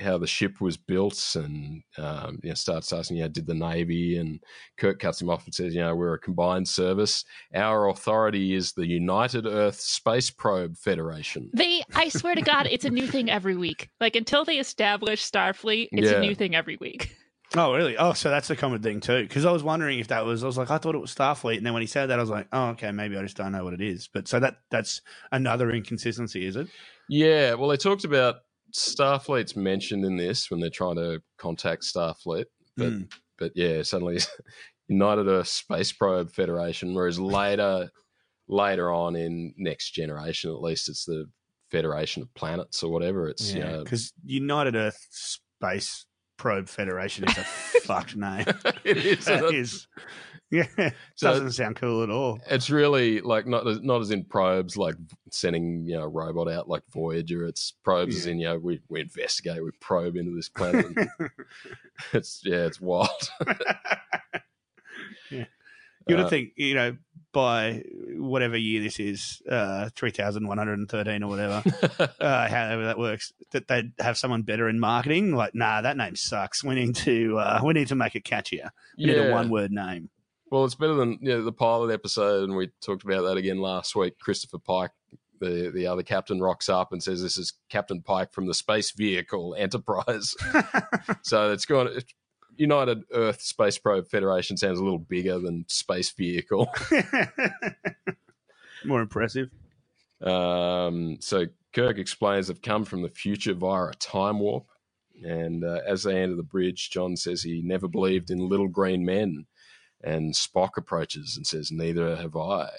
[0.03, 3.55] how the ship was built and um, you know starts asking, you know, did the
[3.55, 4.41] Navy and
[4.77, 7.25] Kirk cuts him off and says, you know, we're a combined service.
[7.55, 11.49] Our authority is the United Earth Space Probe Federation.
[11.53, 13.89] They, I swear to God, it's a new thing every week.
[14.01, 16.17] Like until they establish Starfleet, it's Yeah.
[16.17, 17.15] a new thing every week.
[17.57, 17.97] oh, really?
[17.97, 19.23] Oh, so that's a common thing too.
[19.23, 20.43] Because I was wondering if that was.
[20.43, 22.21] I was like, I thought it was Starfleet, and then when he said that, I
[22.21, 24.09] was like, oh, okay, maybe I just don't know what it is.
[24.13, 25.01] But so that that's
[25.31, 26.67] another inconsistency, is it?
[27.09, 28.37] Yeah, well, they talked about
[28.73, 32.45] Starfleet's mentioned in this when they're trying to contact Starfleet,
[32.77, 33.01] but Hmm.
[33.37, 34.19] but yeah, suddenly
[34.87, 36.93] United Earth Space Probe Federation.
[36.93, 37.89] Whereas later,
[38.47, 41.25] later on in Next Generation, at least it's the
[41.71, 43.27] Federation of Planets or whatever.
[43.27, 46.05] It's you Yeah, know, because United Earth Space
[46.37, 47.43] Probe Federation is a
[47.83, 48.45] fucked name.
[48.83, 49.25] it is.
[49.25, 49.55] That isn't it?
[49.55, 49.87] is,
[50.77, 52.39] yeah, So- doesn't sound cool at all.
[52.49, 54.95] It's really like not as, not as in probes, like
[55.31, 57.45] sending you know a robot out like Voyager.
[57.45, 60.85] It's probes as in you know we, we investigate, we probe into this planet.
[60.85, 61.09] and
[62.13, 63.09] it's yeah, it's wild.
[65.31, 66.97] You would Uh, think, you know,
[67.31, 67.81] by
[68.17, 71.63] whatever year this is, uh, 3,113 or whatever,
[72.19, 75.33] uh, however that works, that they'd have someone better in marketing.
[75.33, 76.61] Like, nah, that name sucks.
[76.61, 78.69] We need to, uh, we need to make it catchier.
[78.97, 80.09] We need a one word name.
[80.53, 83.57] Well, it's better than you know, the pilot episode, and we talked about that again
[83.57, 84.19] last week.
[84.19, 84.91] Christopher Pike,
[85.39, 88.91] the the other captain, rocks up and says, "This is Captain Pike from the space
[88.91, 90.35] vehicle Enterprise."
[91.23, 91.87] so it's gone.
[91.91, 92.13] It's,
[92.55, 96.71] United Earth Space Probe Federation sounds a little bigger than space vehicle.
[98.85, 99.49] More impressive.
[100.21, 104.67] Um, so Kirk explains they've come from the future via a time warp.
[105.23, 109.03] And uh, as they enter the bridge, John says he never believed in little green
[109.03, 109.47] men.
[110.03, 112.69] And Spock approaches and says, Neither have I.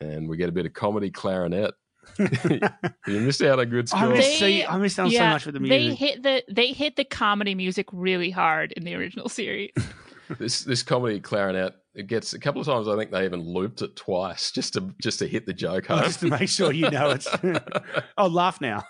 [0.00, 1.74] And we get a bit of comedy clarinet.
[2.18, 4.14] you missed out on good I score.
[4.14, 5.78] They- see, I missed out so much with the music.
[5.78, 9.72] they hit the they hit the comedy music really hard in the original series.
[10.38, 12.88] this this comedy clarinet it gets a couple of times.
[12.88, 15.96] I think they even looped it twice just to just to hit the joke oh,
[15.96, 16.04] home.
[16.04, 17.28] Just to make sure you know it's.
[18.18, 18.84] oh, laugh now.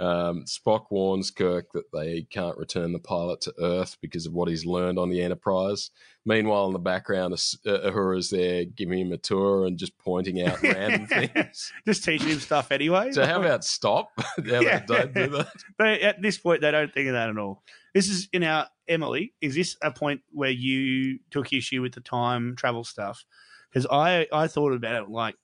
[0.00, 4.48] Um, Spock warns Kirk that they can't return the pilot to Earth because of what
[4.48, 5.90] he's learned on the Enterprise.
[6.24, 10.42] Meanwhile, in the background, Uhura's uh, Uhura's there giving him a tour and just pointing
[10.42, 11.72] out random things.
[11.86, 13.12] Just teaching him stuff anyway.
[13.12, 14.10] So, how about stop?
[14.18, 14.78] how about Yeah.
[14.86, 15.48] don't do that?
[15.78, 17.62] They, at this point, they don't think of that at all.
[17.94, 19.34] This is in our Emily.
[19.40, 23.24] Is this a point where you took issue with the time travel stuff?
[23.70, 25.36] Because I I thought about it like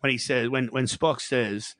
[0.00, 1.74] when he says, when when Spock says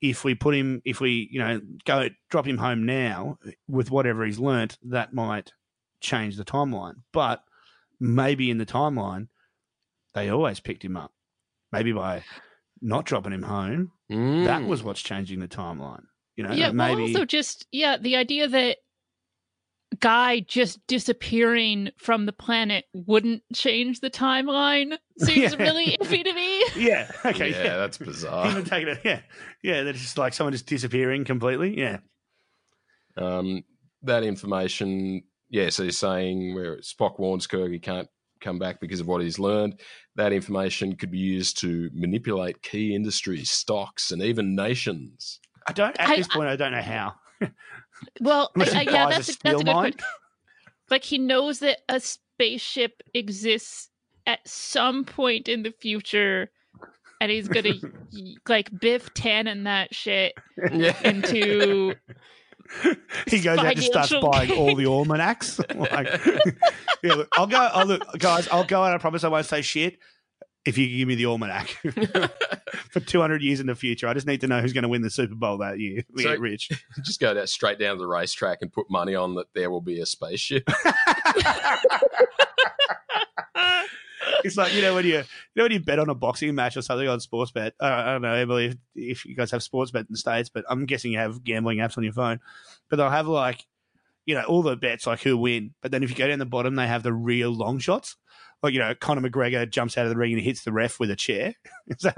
[0.00, 3.38] if we put him if we you know go drop him home now
[3.68, 5.52] with whatever he's learnt that might
[6.00, 6.94] change the timeline.
[7.12, 7.42] But
[7.98, 9.28] maybe in the timeline
[10.14, 11.12] they always picked him up.
[11.72, 12.24] Maybe by
[12.80, 14.66] not dropping him home, That Mm.
[14.68, 16.04] was what's changing the timeline.
[16.36, 18.76] You know, yeah, maybe well, also just yeah, the idea that
[20.00, 25.62] guy just disappearing from the planet wouldn't change the timeline seems Yeah.
[25.62, 26.64] really iffy to me.
[26.76, 27.76] yeah, okay, yeah, yeah.
[27.76, 28.48] that's bizarre.
[28.50, 29.20] Even taking it, yeah,
[29.62, 29.82] yeah.
[29.82, 31.78] That's just like someone just disappearing completely.
[31.78, 31.98] Yeah,
[33.16, 33.64] Um,
[34.02, 35.70] that information, yeah.
[35.70, 38.08] So you're saying where Spock warns Kirk he can't
[38.40, 39.80] come back because of what he's learned.
[40.16, 45.40] That information could be used to manipulate key industries, stocks, and even nations.
[45.66, 45.98] I don't.
[45.98, 47.14] At I- this point, I don't know how.
[48.20, 49.74] Well, I- I- uh, yeah, that's a a, that's a good mine.
[49.92, 50.02] point.
[50.90, 53.90] Like he knows that a spaceship exists
[54.26, 56.50] at some point in the future,
[57.20, 57.74] and he's gonna
[58.48, 60.32] like Biff Tannen that shit
[60.72, 60.96] Yeah.
[61.04, 61.94] into
[63.28, 65.60] he goes out and just starts buying all the almanacs.
[65.74, 66.08] like,
[67.02, 67.58] yeah, look, I'll go.
[67.58, 68.48] I'll look, guys.
[68.48, 68.92] I'll go out.
[68.94, 69.98] I promise I won't say shit.
[70.66, 71.68] If you give me the almanac
[72.90, 75.00] for 200 years in the future, I just need to know who's going to win
[75.02, 76.02] the Super Bowl that year.
[76.12, 76.70] We So- get rich.
[77.04, 79.80] Just go down, straight down to the racetrack and put money on that there will
[79.80, 80.68] be a spaceship.
[84.44, 85.22] it's like you know when you you
[85.56, 87.74] know when you bet on a boxing match or something on sports bet.
[87.80, 90.48] Uh, I don't know, Emily, if, if you guys have sports bet in the states,
[90.48, 92.40] but I'm guessing you have gambling apps on your phone.
[92.90, 93.64] But they'll have like
[94.24, 95.74] you know all the bets like who win.
[95.82, 98.16] But then if you go down the bottom, they have the real long shots.
[98.62, 101.10] Like you know, Conor McGregor jumps out of the ring and hits the ref with
[101.10, 101.54] a chair.
[101.98, 102.10] So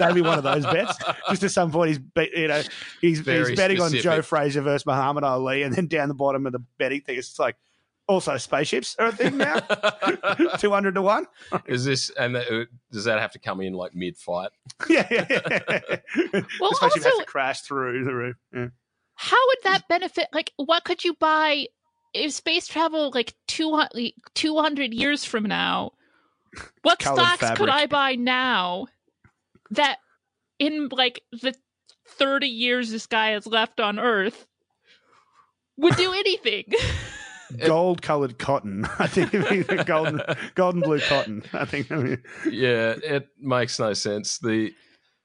[0.00, 0.96] that'd be one of those bets.
[1.30, 2.60] Just at some point, he's be, you know
[3.00, 3.92] he's, Very he's betting on.
[3.92, 7.38] Joe Frazier versus Muhammad Ali, and then down the bottom of the betting thing, it's
[7.38, 7.54] like
[8.08, 9.60] also spaceships are a thing now.
[10.58, 11.26] Two hundred to one.
[11.66, 14.50] Is this and that, uh, does that have to come in like mid fight?
[14.88, 15.40] yeah, yeah, yeah.
[16.60, 18.36] Well, the spaceship has also- to crash through the roof.
[18.52, 18.66] Yeah.
[19.14, 20.26] How would that benefit?
[20.32, 21.68] Like, what could you buy
[22.16, 25.92] if space travel like 200, 200 years from now?
[26.82, 27.68] What Colored stocks could.
[27.68, 28.86] I buy now
[29.70, 29.98] that
[30.58, 31.54] in like the
[32.08, 34.46] 30 years this guy has left on Earth
[35.76, 36.64] would do anything?
[37.64, 38.86] Gold colored cotton.
[38.98, 40.20] I think it'd be the golden,
[40.54, 41.42] golden blue cotton.
[41.52, 41.92] I think.
[41.92, 44.38] I mean, yeah, it makes no sense.
[44.38, 44.72] The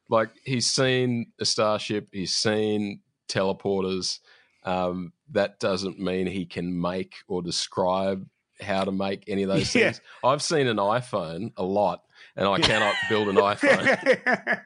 [0.09, 4.19] like he's seen a starship, he's seen teleporters.
[4.63, 8.27] Um, that doesn't mean he can make or describe
[8.61, 9.85] how to make any of those Yeah.
[9.91, 10.01] things.
[10.23, 12.03] I've seen an iPhone a lot,
[12.35, 14.59] and I cannot build an iPhone.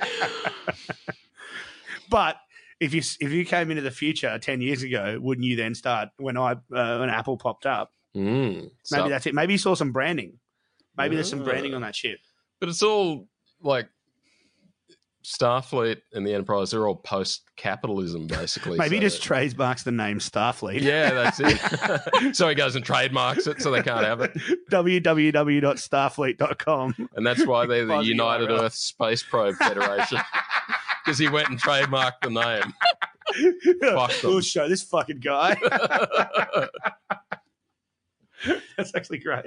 [2.10, 2.36] but
[2.80, 6.08] if you if you came into the future ten years ago, wouldn't you then start
[6.18, 7.92] when I uh, when Apple popped up?
[8.16, 9.34] Mm, Maybe so- that's it.
[9.34, 10.38] Maybe you saw some branding.
[10.96, 12.18] Maybe there's some branding on that ship.
[12.58, 13.28] but it's all
[13.62, 13.88] like
[15.22, 16.70] Starfleet and the Enterprise.
[16.70, 18.78] They're all post-capitalism, basically.
[18.78, 20.80] Maybe so- just trademarks the name Starfleet.
[20.80, 21.58] Yeah, that's it.
[22.36, 24.32] so he goes and trademarks it, so they can't have it,
[24.70, 27.08] www.starfleet.com.
[27.16, 28.62] and that's why they're the United URL.
[28.62, 30.18] Earth Space Probe Federation
[31.04, 32.72] because he went and trademarked the name.
[33.94, 34.30] Fuck them.
[34.30, 35.54] we'll show this fucking guy.
[38.76, 39.44] That's actually great.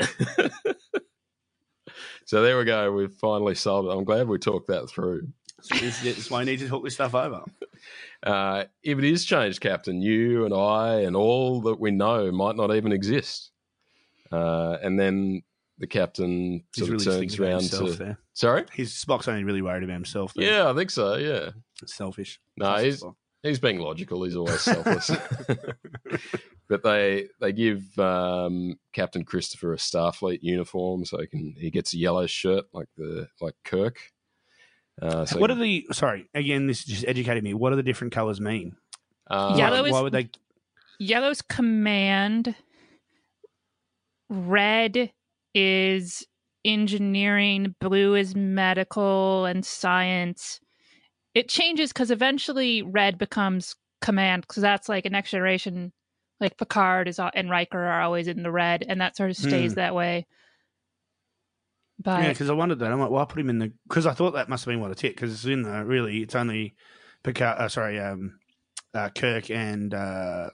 [2.26, 2.92] so there we go.
[2.92, 3.92] We've finally solved it.
[3.92, 5.28] I'm glad we talked that through.
[5.64, 7.44] So this, is why I need to talk this stuff over.
[8.22, 12.56] Uh, if it is changed, Captain, you and I and all that we know might
[12.56, 13.52] not even exist.
[14.32, 15.44] Uh, and then
[15.80, 17.92] the captain He's sort of really turns around to.
[17.96, 18.18] there.
[18.32, 18.64] Sorry?
[18.74, 20.34] He's Spock's only really worried about himself.
[20.34, 20.50] There.
[20.50, 21.16] Yeah, I think so.
[21.16, 21.50] Yeah.
[21.82, 22.40] It's selfish.
[22.56, 23.16] No, he's Spock.
[23.42, 24.24] he's being logical.
[24.24, 25.12] He's always selfless.
[26.70, 31.94] but they they give um, Captain Christopher a Starfleet uniform, so he can he gets
[31.94, 34.13] a yellow shirt like the like Kirk.
[35.02, 35.86] Uh, so what are the?
[35.92, 37.54] Sorry, again, this just educated me.
[37.54, 38.76] What do the different colors mean?
[39.30, 40.30] uh, Yellow why, is- why would they?
[41.00, 42.56] Yellow's command.
[44.30, 45.12] Red
[45.54, 46.26] is
[46.66, 47.76] engineering.
[47.80, 50.60] Blue is medical and science.
[51.36, 55.92] It changes because eventually red becomes command because that's like a next generation.
[56.40, 59.72] Like Picard is and Riker are always in the red, and that sort of stays
[59.74, 59.76] Hmm.
[59.76, 60.26] that way.
[62.04, 62.92] But Yeah, because I wondered that.
[62.92, 63.72] I'm like, why put him in the?
[63.88, 65.16] Because I thought that must have been what it took.
[65.16, 66.76] Because it's in the really, it's only
[67.24, 67.58] Picard.
[67.60, 68.40] Uh, sorry, um,
[68.94, 70.50] uh, Kirk and uh,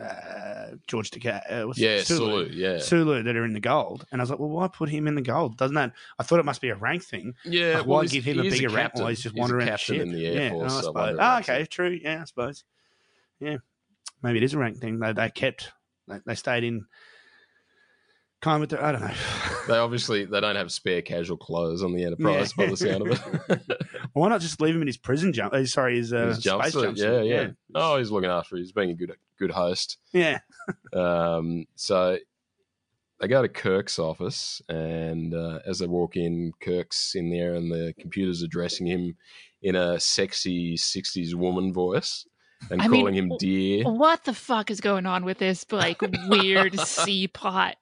[0.00, 1.40] uh, George Takei.
[1.50, 2.46] Uh, yeah, Sulu.
[2.46, 4.88] Sulu, yeah, Sulu that are in the gold, and I was like, well, why put
[4.88, 5.56] him in the gold?
[5.56, 5.92] Doesn't that?
[6.18, 7.34] I thought it must be a rank thing.
[7.44, 7.78] yeah.
[7.78, 9.02] Like, why give him a he is bigger rank captain.
[9.02, 10.72] while he's just a wandering around the captain in the Air yeah, Force.
[10.72, 10.94] no, I suppose.
[10.94, 11.70] wonder if Ah, okay, it.
[11.70, 11.98] true.
[12.02, 12.64] Yeah, I suppose.
[13.40, 13.56] Yeah,
[14.22, 14.98] maybe it is a rank thing.
[15.00, 15.72] They they kept,
[16.06, 16.86] they, they stayed in.
[18.40, 19.14] Kind with I don't know.
[19.66, 23.20] They obviously they don't have spare casual clothes on the Enterprise by the sound of
[23.48, 23.60] it.
[24.12, 25.52] Why not just leave him in his prison jump?
[25.52, 27.28] Uh, sorry, his, uh, his space jumpsuit, jumpsuit.
[27.28, 28.56] yeah, yeah, Oh, he's looking after.
[28.56, 29.98] He's being a good good host.
[30.12, 30.38] yeah.
[30.92, 32.18] Um, so
[33.20, 37.72] they go to Kirk's office, and uh, as they walk in, Kirk's in there, and
[37.72, 39.16] the computer's addressing him
[39.62, 42.26] in a sexy '60s woman voice
[42.70, 43.84] and I mean, calling him dear.
[43.84, 47.76] What the fuck is going on with this like weird C plot?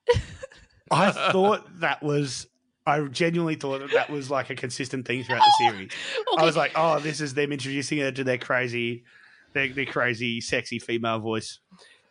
[0.91, 2.47] I thought that was.
[2.85, 5.91] I genuinely thought that that was like a consistent thing throughout the series.
[6.37, 9.03] I was like, oh, this is them introducing her to their crazy,
[9.53, 11.59] their, their crazy, sexy female voice.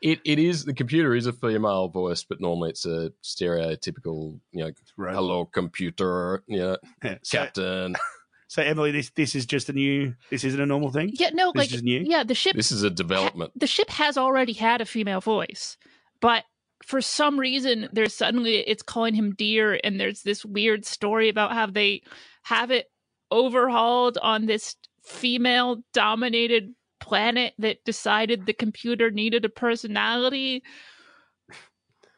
[0.03, 4.65] It it is the computer is a female voice, but normally it's a stereotypical, you
[4.65, 5.15] know, Right.
[5.15, 7.17] hello computer, you know, Yeah.
[7.23, 7.97] So, captain.
[8.49, 10.15] so Emily, this this is just a new.
[10.31, 11.11] This isn't a normal thing.
[11.15, 12.03] yeah, no, This like is new.
[12.07, 13.53] yeah, the ship This is a development.
[13.57, 15.79] the ship has already had a female voice,
[16.21, 16.45] but
[16.85, 21.53] for some reason there's suddenly it's calling him dear and there's this weird story about
[21.53, 22.03] how they
[22.43, 22.91] have it
[23.31, 30.63] overhauled on this female dominated planet that decided the computer needed a personality.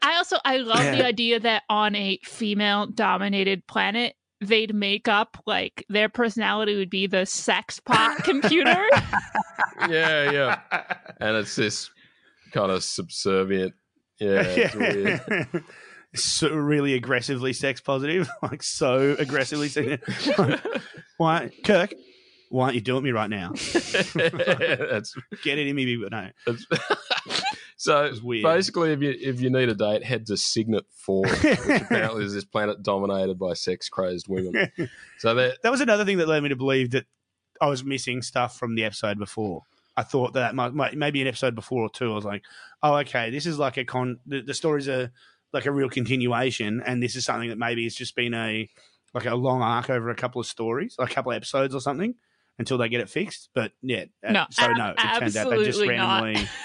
[0.00, 5.36] I also I love the idea that on a female dominated planet they'd make up
[5.46, 8.86] like their personality would be the sex pot computer.
[9.88, 10.60] yeah, yeah.
[11.20, 11.90] And it's this
[12.52, 13.74] kind of subservient.
[14.18, 15.64] Yeah, it's weird.
[16.14, 19.68] so really aggressively sex positive, like so aggressively.
[19.68, 20.02] Sex-
[21.16, 21.94] why, Kirk?
[22.50, 23.50] Why aren't you doing me right now?
[23.52, 25.14] that's,
[25.44, 26.30] Get it in me, but no.
[27.76, 28.42] so weird.
[28.42, 32.34] basically if you if you need a date head to Cygnet 4 which apparently is
[32.34, 34.68] this planet dominated by sex crazed women
[35.18, 37.04] so that That was another thing that led me to believe that
[37.60, 39.62] I was missing stuff from the episode before.
[39.98, 42.12] I thought that might, might maybe an episode before or two.
[42.12, 42.44] I was like,
[42.84, 44.20] oh, okay, this is like a con.
[44.26, 45.10] The, the story's a
[45.52, 48.68] like a real continuation, and this is something that maybe it's just been a
[49.12, 51.80] like a long arc over a couple of stories, like a couple of episodes or
[51.80, 52.14] something,
[52.60, 53.48] until they get it fixed.
[53.56, 56.46] But yeah, uh, No, so a- no, it turns out they just randomly.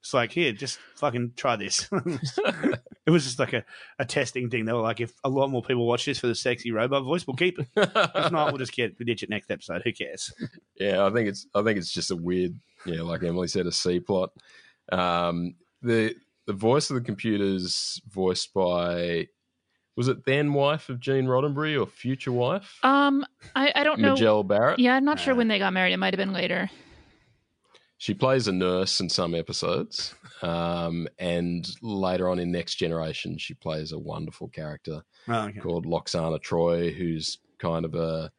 [0.00, 1.86] It's like here, just fucking try this.
[3.06, 3.64] it was just like a,
[3.98, 4.64] a testing thing.
[4.64, 7.26] They were like, if a lot more people watch this for the sexy robot voice,
[7.26, 7.66] we'll keep it.
[7.76, 9.82] If not, we'll just get we ditch it next episode.
[9.84, 10.32] Who cares?
[10.78, 13.72] Yeah, I think it's I think it's just a weird, yeah, like Emily said, a
[13.72, 14.30] C plot.
[14.90, 16.14] Um, the
[16.46, 19.26] the voice of the computer's voiced by
[19.96, 23.26] was it then wife of Gene Roddenberry or future wife Um,
[23.56, 24.12] I, I don't know.
[24.12, 24.78] Majel Barrett?
[24.78, 25.92] Yeah, I'm not sure Uh, when they got married.
[25.92, 26.70] It might have been later.
[28.00, 33.54] She plays a nurse in some episodes, um, and later on in Next Generation, she
[33.54, 35.58] plays a wonderful character Oh, okay.
[35.58, 38.30] called Lwaxana Troi, who's kind of a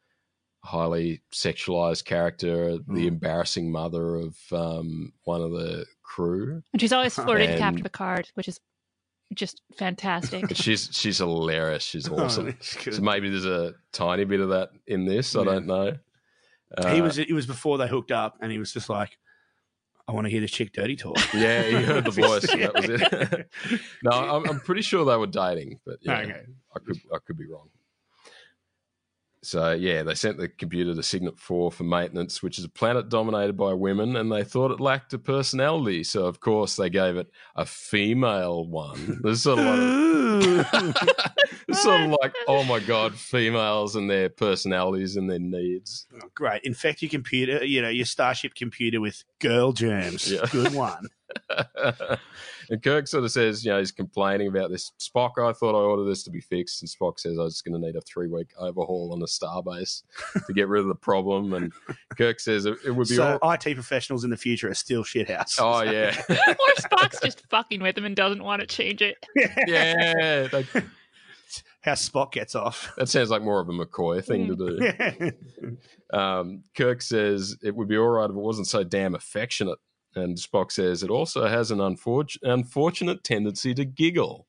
[0.63, 3.07] highly sexualized character, the Mm.
[3.07, 6.61] embarrassing mother of um, one of the crew.
[6.73, 8.59] And she's always flirting And- Captain Picard, which is
[9.35, 10.45] just fantastic.
[10.55, 11.83] She's she's hilarious.
[11.83, 12.47] She's awesome.
[12.87, 15.35] Oh, so maybe there's a tiny bit of that in this.
[15.35, 15.45] I Yeah.
[15.45, 15.97] don't know.
[16.89, 19.17] he Uh, was it was before they hooked up, and he was just like,
[20.07, 22.49] "I want to hear this chick dirty talk." Yeah, he heard the voice.
[22.49, 23.49] so that was it.
[24.03, 26.41] no, I'm, I'm pretty sure they were dating, but yeah, Okay.
[26.75, 27.69] I could I could be wrong.
[29.41, 33.09] So yeah, they sent the computer to Cygnet Four for maintenance, which is a planet
[33.09, 36.03] dominated by women, and they thought it lacked a personality.
[36.03, 39.19] So of course they gave it a female one.
[39.21, 40.67] There's sort of like
[41.71, 46.07] sort of like oh my god, females and their personalities and their needs.
[46.35, 46.63] Great.
[46.63, 50.29] Infect your computer, you know, your Starship computer with girl germs.
[50.29, 50.45] Yeah.
[50.51, 51.07] Good one.
[52.69, 54.91] and Kirk sort of says, you know, he's complaining about this.
[54.99, 56.81] Spock, I thought I ordered this to be fixed.
[56.81, 60.03] And Spock says, I was going to need a three week overhaul on the starbase
[60.47, 61.53] to get rid of the problem.
[61.53, 61.71] And
[62.17, 63.51] Kirk says it, it would be So all.
[63.51, 65.57] IT professionals in the future are still shithouse.
[65.59, 66.15] Oh, yeah.
[66.29, 69.17] or Spock's just fucking with him and doesn't want to change it.
[69.67, 70.47] yeah.
[70.47, 70.83] That,
[71.81, 72.91] How Spock gets off.
[72.97, 75.31] that sounds like more of a McCoy thing to do.
[76.11, 79.79] Um, Kirk says it would be all right if it wasn't so damn affectionate.
[80.15, 84.47] And Spock says it also has an unfor- unfortunate tendency to giggle.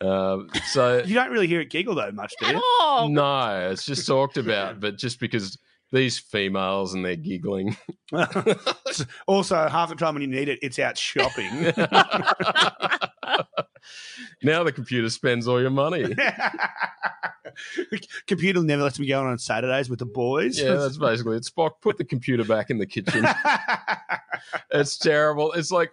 [0.00, 2.62] um, so you don't really hear it giggle though much, do At you?
[2.80, 3.08] all.
[3.08, 5.58] No, it's just talked about, but just because
[5.92, 7.76] these females and they're giggling.
[9.26, 11.72] also, half the time when you need it, it's out shopping.
[14.42, 16.04] now the computer spends all your money.
[18.26, 20.58] Computer never lets me go on Saturdays with the boys.
[20.60, 21.42] Yeah, that's basically it.
[21.44, 23.26] Spock, put the computer back in the kitchen.
[24.70, 25.52] it's terrible.
[25.52, 25.92] It's like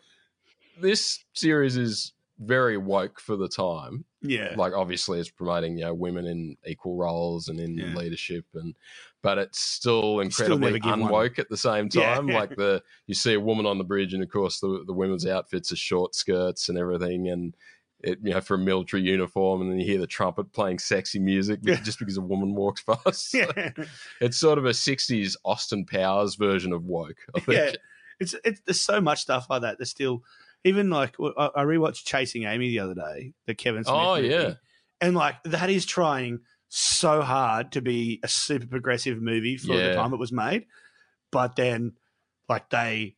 [0.80, 4.06] this series is very woke for the time.
[4.22, 4.54] yeah.
[4.56, 7.94] Like obviously it's promoting, you know, women in equal roles and in Yeah.
[7.94, 8.76] leadership and
[9.22, 11.02] but it's still Still incredibly one.
[11.02, 12.16] unwoke at the same Yeah.
[12.16, 12.28] time.
[12.28, 15.26] Like the you see a woman on the bridge and of course the the women's
[15.26, 17.54] outfits are short skirts and everything and
[18.02, 21.20] it, you know, for a military uniform, and then you hear the trumpet playing sexy
[21.20, 21.76] music Yeah.
[21.82, 23.34] just because a woman walks past.
[23.34, 23.72] yeah.
[24.22, 27.18] It's sort of a '60s Austin Powers version of woke.
[27.48, 27.72] Yeah.
[28.20, 29.78] It's, it's there's so much stuff like that.
[29.78, 30.24] There's still
[30.66, 33.96] even like I, I rewatched Chasing Amy the other day, the Kevin Smith.
[33.98, 34.54] Oh, movie, yeah.
[35.00, 39.94] and like that is trying so hard to be a super progressive movie for the
[39.94, 40.66] time it was made,
[41.32, 41.94] but then
[42.50, 43.16] like they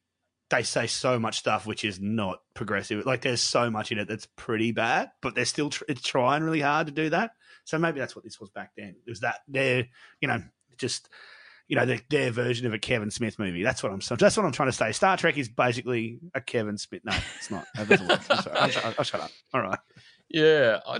[0.52, 3.06] they say so much stuff which is not progressive.
[3.06, 6.62] Like there's so much in it that's pretty bad, but they're still tr- trying really
[6.62, 7.32] hard to do that.
[7.64, 8.96] So maybe that's what this was back then.
[9.06, 9.88] It was that they're
[10.20, 10.44] you know
[10.78, 11.10] just
[11.68, 13.64] you know their, their version of a Kevin Smith movie.
[13.64, 14.92] That's what I'm that's what I'm trying to say.
[14.92, 17.02] Star Trek is basically a Kevin Smith.
[17.06, 17.66] No, it's not.
[17.76, 18.22] That doesn't work.
[18.30, 18.58] I'm sorry.
[18.58, 19.32] I'll, shut- I'll shut up.
[19.54, 19.80] All right.
[20.30, 21.00] Yeah, I, I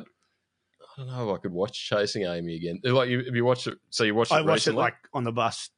[0.98, 2.80] don't know if I could watch Chasing Amy again.
[2.84, 3.78] Like, you, have you watched it?
[3.90, 4.80] So you watched it I watched recently?
[4.80, 5.70] it like on the bus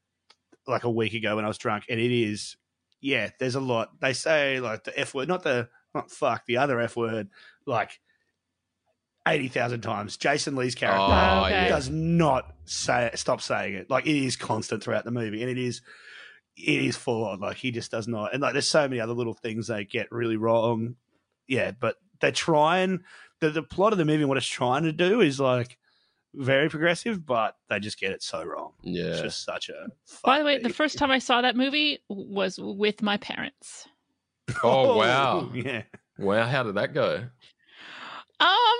[0.67, 2.55] like a week ago when I was drunk, and it is
[3.04, 3.30] yeah.
[3.38, 3.99] There's a lot.
[3.99, 7.30] They say like the f word, not the not fuck the other f word,
[7.66, 7.99] like
[9.28, 10.18] eighty thousand times.
[10.18, 11.68] Jason Lee's character oh, oh, okay.
[11.68, 13.89] does not say stop saying it.
[13.89, 15.82] Like it is constant throughout the movie, and it is
[16.56, 17.41] it is full on.
[17.41, 18.34] Like he just does not.
[18.34, 20.95] And like there's so many other little things they get really wrong.
[21.45, 23.01] Yeah, but they try and
[23.41, 25.78] the the plot of the movie what it's trying to do is like
[26.34, 28.73] very progressive, but they just get it so wrong.
[28.81, 29.03] Yeah.
[29.09, 29.23] It's Yeah.
[29.23, 29.88] just such a.
[30.23, 33.88] By the way, the first time I saw that movie was with my parents.
[34.63, 35.49] Oh, wow.
[35.53, 35.84] Yeah.
[36.19, 37.23] Wow, how did that go?
[38.39, 38.79] Um,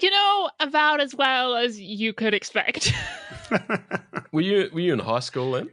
[0.00, 2.92] you know, about as well as you could expect.
[4.32, 5.70] Were you were you in high school then?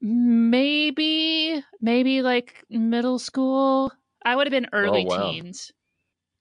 [0.00, 3.92] maybe, maybe like middle school.
[4.24, 5.30] I would have been early Oh, wow.
[5.30, 5.72] teens.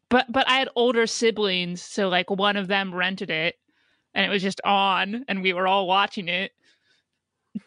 [0.09, 3.55] But but I had older siblings, so like one of them rented it
[4.13, 6.51] and it was just on and we were all watching it.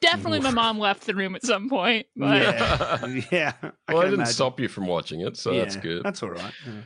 [0.00, 2.06] Definitely my mom left the room at some point.
[2.16, 3.06] But yeah.
[3.30, 3.52] yeah.
[3.62, 4.34] I well, I didn't imagine.
[4.34, 6.02] stop you from watching it, so that's good.
[6.02, 6.52] That's all right.
[6.66, 6.82] Yeah.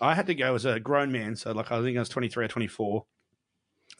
[0.00, 2.44] I had to go as a grown man, so like I think I was 23
[2.44, 3.06] or 24,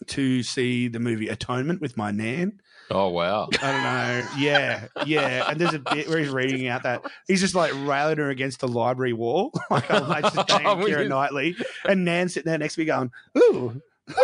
[0.09, 2.61] to see the movie Atonement with my nan.
[2.95, 3.49] Oh wow.
[3.62, 4.28] I don't know.
[4.38, 5.51] Yeah, yeah.
[5.51, 8.61] And there's a bit where he's reading out that he's just like railing her against
[8.61, 11.09] the library wall, like old mate's just going Oh, Keira really?
[11.09, 13.80] Knightley, and Nan's sitting there next to me going, ooh,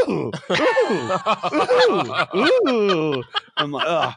[0.08, 1.12] ooh, ooh,
[2.34, 3.24] ooh, ooh.
[3.56, 4.12] I'm like, oh.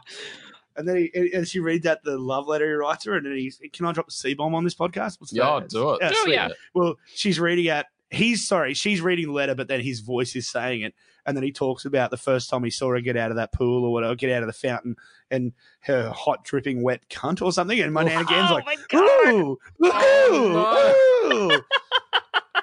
[0.76, 3.36] And then he, and she reads out the love letter he writes her, and then
[3.36, 5.20] he's, can I drop a C bomb on this podcast?
[5.20, 5.68] What's yeah, that?
[5.68, 5.98] do it.
[6.02, 6.48] Yeah, Oh, yeah.
[6.74, 7.86] Well, she's reading out.
[8.10, 8.74] He's sorry.
[8.74, 10.94] She's reading the letter, but then his voice is saying it,
[11.26, 13.52] and then he talks about the first time he saw her get out of that
[13.52, 14.96] pool or whatever, get out of the fountain,
[15.30, 17.78] and her hot dripping wet cunt or something.
[17.80, 19.34] And my nan again's like, oh like, my god.
[19.34, 21.60] ooh, Oh, ooh, ooh.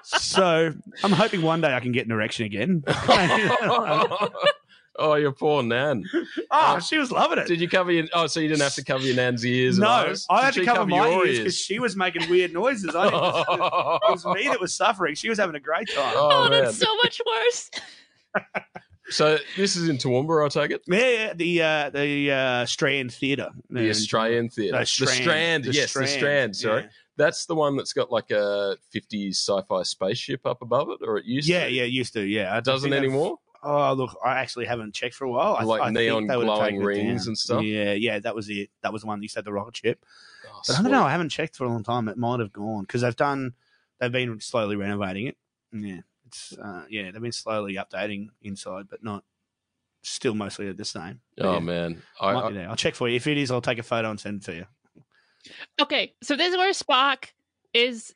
[0.04, 2.84] So I'm hoping one day I can get an erection again.
[2.88, 4.28] oh,
[5.16, 6.04] your poor nan.
[6.14, 7.48] Oh, oh, she was loving it.
[7.48, 8.06] Did you cover your?
[8.14, 9.78] Oh, so you didn't have to cover your nan's ears?
[9.78, 10.14] no.
[10.30, 12.96] I had to she cover, my ears because she was making weird noises.
[12.96, 15.16] I it was me that was suffering.
[15.16, 16.14] She was having a great time.
[16.16, 17.70] Oh, Oh, that's so much worse.
[19.12, 20.84] So this is in Toowoomba, I take it.
[20.88, 24.74] Yeah, yeah, the uh, the uh, Strand Theatre, The Australian Theatre.
[24.74, 25.64] No, the Strand.
[25.64, 26.56] The yes, the Strand.
[26.56, 26.90] Sorry, Yeah.
[27.18, 31.26] that's the one that's got like a '50s sci-fi spaceship up above it, or it
[31.26, 31.72] used yeah, to.
[31.72, 32.22] yeah, yeah, used to.
[32.22, 33.38] Yeah, I It doesn't anymore.
[33.62, 35.56] Oh, look, I actually haven't checked for a while.
[35.60, 37.64] I, Like I think neon they would have glowing rings and stuff?
[37.64, 38.70] Yeah, yeah, that was it.
[38.84, 40.06] That was the one you said the rocket ship.
[40.48, 41.04] Oh, But I don't know.
[41.04, 42.08] I haven't checked for a long time.
[42.08, 43.54] It might have gone because they've done.
[44.00, 45.38] They've been slowly renovating it.
[45.74, 47.12] Yeah, it's uh, yeah.
[47.12, 49.24] They've been slowly updating inside, but not
[50.04, 51.22] still mostly the same.
[51.36, 52.70] But Oh yeah, man, I, might I, be there.
[52.70, 53.16] I'll check for you.
[53.16, 54.66] If it is, I'll take a photo and send it to you.
[55.82, 57.26] Okay, so this is where Spock
[57.74, 58.14] is.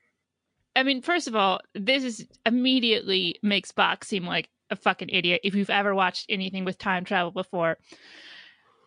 [0.76, 5.42] I mean, first of all, this is immediately makes Spock seem like a fucking idiot
[5.44, 7.78] if you've ever watched anything with time travel before.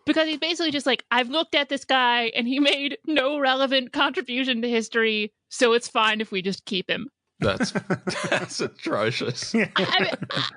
[0.04, 3.92] Because he's basically just like, I've looked at this guy and he made no relevant
[3.92, 7.08] contribution to history, so it's fine if we just keep him.
[7.40, 7.70] That's
[8.30, 9.54] that's atrocious.
[9.54, 10.10] I, I mean,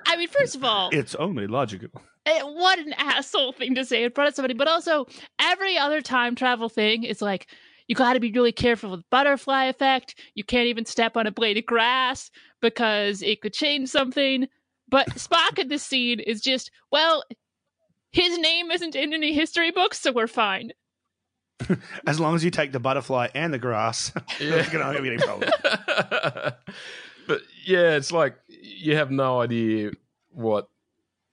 [0.06, 1.90] I mean, first of all, it's only logical.
[2.26, 4.54] Eh, what an asshole thing to say in front of somebody.
[4.54, 5.06] But also,
[5.40, 7.48] every other time travel thing is like,
[7.88, 10.14] you got to be really careful with butterfly effect.
[10.34, 14.46] You can't even step on a blade of grass because it could change something.
[14.88, 17.24] But Spock in this scene is just, well,
[18.12, 20.72] his name isn't in any history books, so we're fine.
[22.06, 25.18] As long as you take the butterfly and the grass, there's going to be any
[25.18, 25.50] problem.
[27.26, 29.92] but yeah, it's like you have no idea
[30.32, 30.68] what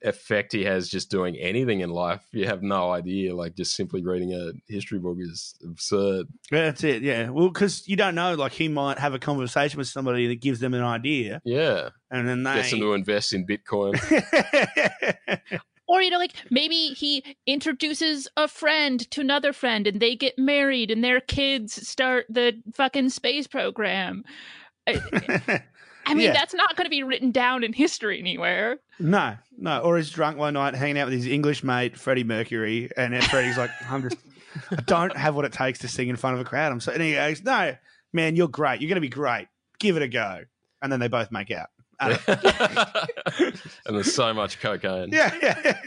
[0.04, 2.22] effect he has just doing anything in life.
[2.32, 3.36] You have no idea.
[3.36, 6.28] Like just simply reading a history book is absurd.
[6.52, 7.02] Yeah, That's it.
[7.02, 7.30] Yeah.
[7.30, 10.60] Well, because you don't know, like he might have a conversation with somebody that gives
[10.60, 13.94] them an idea, Yeah, and then they gets them to invest in Bitcoin.
[15.88, 20.38] Or, you know, like maybe he introduces a friend to another friend and they get
[20.38, 24.24] married and their kids start the fucking space program.
[24.86, 25.00] I,
[26.06, 26.34] I mean, Yeah.
[26.34, 28.80] that's not going to be written down in history anywhere.
[29.00, 29.80] no, no.
[29.80, 33.22] Or he's drunk one night, hanging out with his English mate Freddie Mercury, and then
[33.22, 34.18] Freddie's like, "I'm just,
[34.72, 36.92] I don't have what it takes to sing in front of a crowd." I'm so,
[36.94, 37.76] and he goes, "No,
[38.14, 38.80] man, you're great.
[38.82, 39.48] You're going to be great.
[39.80, 40.44] Give it a go.
[40.82, 41.68] And then they both make out.
[42.00, 45.10] I don't- and there's so much cocaine.
[45.12, 45.82] yeah, yeah.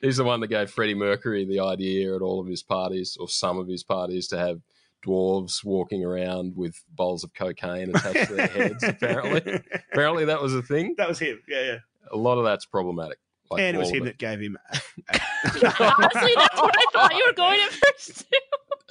[0.00, 3.28] He's the one that gave Freddie Mercury the idea at all of his parties, or
[3.28, 4.60] some of his parties, to have
[5.06, 8.82] dwarves walking around with bowls of cocaine attached to their heads.
[8.84, 9.60] Apparently,
[9.92, 10.94] apparently that was a thing.
[10.98, 11.40] that was him.
[11.48, 11.76] Yeah, yeah.
[12.10, 13.18] A lot of that's problematic.
[13.50, 14.56] Like and it was him of that gave him.
[14.72, 18.18] Honestly, that's what I thought you were going at first.
[18.20, 18.38] too.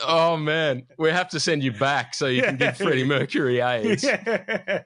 [0.08, 4.04] Oh man, we have to send you back so you can give Freddie Mercury AIDS.
[4.04, 4.84] Yeah.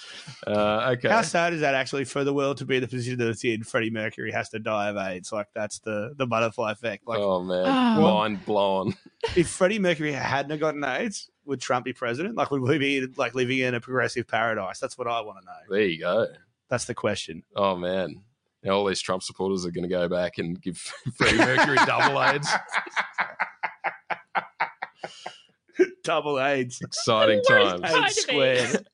[0.46, 1.08] Uh, okay.
[1.08, 3.44] How sad is that actually for the world to be in the position that it's
[3.44, 3.64] in?
[3.64, 5.32] Freddie Mercury has to die of AIDS.
[5.32, 7.06] Like that's the the butterfly effect.
[7.06, 8.14] Like oh man, Oh.
[8.14, 8.94] mind blown.
[9.36, 12.36] if Freddie Mercury hadn't have gotten AIDS, would Trump be president?
[12.36, 14.78] Like would we be like living in a progressive paradise?
[14.78, 15.76] That's what I want to know.
[15.76, 16.26] There you go.
[16.68, 17.42] That's the question.
[17.56, 18.22] Oh man.
[18.62, 20.76] Now all these Trump supporters are going to go back and give
[21.16, 22.48] Freddie Mercury double AIDS.
[26.04, 26.80] Double AIDS.
[26.80, 27.80] Exciting Worst times.
[27.80, 28.88] kind AIDS squared.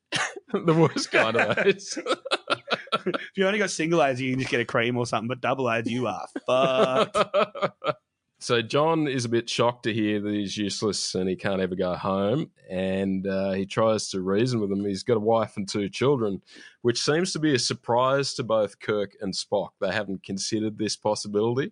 [0.65, 1.97] the worst kind of AIDS.
[1.97, 5.27] if you only got single AIDS, you can just get a cream or something.
[5.27, 7.17] But double AIDS, you are fucked.
[8.39, 11.75] so John is a bit shocked to hear that he's useless and he can't ever
[11.75, 14.85] go home, and uh, he tries to reason with him.
[14.85, 16.41] He's got a wife and two children,
[16.81, 19.69] which seems to be a surprise to both Kirk and Spock.
[19.81, 21.71] They haven't considered this possibility.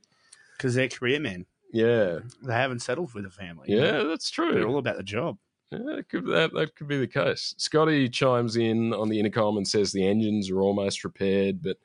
[0.58, 1.46] Because they're career men.
[1.74, 3.66] Yeah, They haven't settled with a family.
[3.68, 4.54] yeah, that's true.
[4.54, 5.38] They're all about the job.
[5.72, 7.56] Yeah, that could, that, that could be the case.
[7.58, 11.78] Scotty chimes in on the intercom and says the engines are almost repaired, but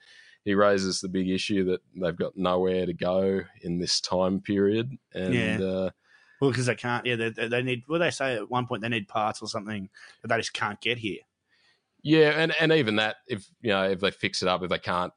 [0.45, 4.93] he raises the big issue that they've got nowhere to go in this time period.
[5.14, 5.59] And Yeah.
[5.62, 5.91] uh,
[6.41, 7.07] Well, because they can't.
[7.07, 7.84] Yeah, they, they need.
[7.89, 9.89] Well, they say at one point they need parts or something
[10.20, 11.20] that they just can't get here.
[12.03, 14.78] yeah, and, and even that, if you know, if they fix it up, if they
[14.78, 15.12] can't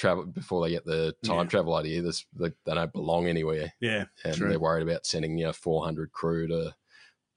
[0.00, 1.50] travel before they get the time Yeah.
[1.50, 4.48] travel idea, this, they, they don't belong anywhere, Yeah, and True.
[4.48, 6.74] they're worried about sending you know 400 crew to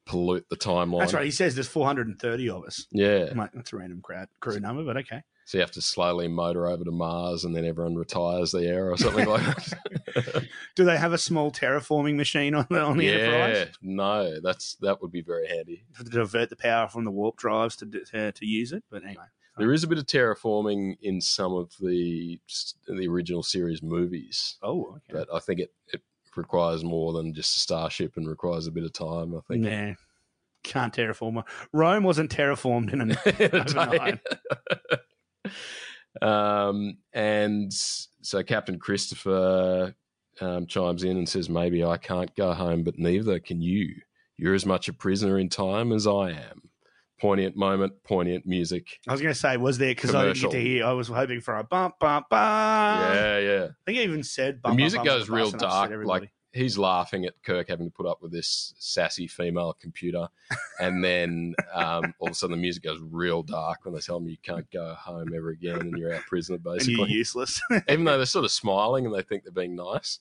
[0.05, 0.99] pollute the timeline.
[1.01, 1.26] that's right.
[1.26, 2.88] He says there's 430 of us.
[2.91, 5.22] Yeah, that's a random crowd crew number, but okay.
[5.45, 8.97] So you have to slowly motor over to Mars and then everyone retires there or
[8.97, 10.45] something like that.
[10.76, 14.76] Do they have a small terraforming machine on the on the yeah, Enterprise no, that's
[14.76, 15.84] that would be very handy.
[15.97, 18.86] to divert the power from the warp drives to to, to use it?
[18.89, 19.26] But anyway,
[19.57, 22.39] There is a bit of terraforming in some of the
[22.87, 24.99] the original series movies, oh, okay.
[25.11, 26.01] but I think it, it
[26.35, 29.35] requires more than just a starship and requires a bit of time.
[29.35, 29.63] I think.
[29.63, 29.93] Nah,
[30.63, 31.43] can't terraform.
[31.71, 33.17] Rome wasn't terraformed in an
[33.53, 34.19] overnight.
[36.21, 39.93] um, and so Captain Christopher
[40.41, 43.93] um, chimes in and says, "Maybe I can't go home, but neither can you.
[44.37, 46.69] You're as much a prisoner in time as I am."
[47.24, 48.99] Poignant moment, poignant music.
[49.07, 50.86] I was going to say, was there because I didn't get to hear.
[50.86, 53.15] I was hoping for a bump, bump, bump.
[53.15, 53.63] yeah, yeah.
[53.63, 55.89] I think I even said The music bump, bump goes the real bus and upset
[55.91, 56.05] dark.
[56.05, 60.28] Like he's laughing at Kirk having to put up with this sassy female computer,
[60.82, 64.17] and then um, all of a sudden the music goes real dark when they tell
[64.17, 67.09] him you can't go home ever again and you're our prisoner, and you're basically.
[67.11, 67.61] useless.
[67.89, 70.19] even though they're sort of smiling and they think they're being nice.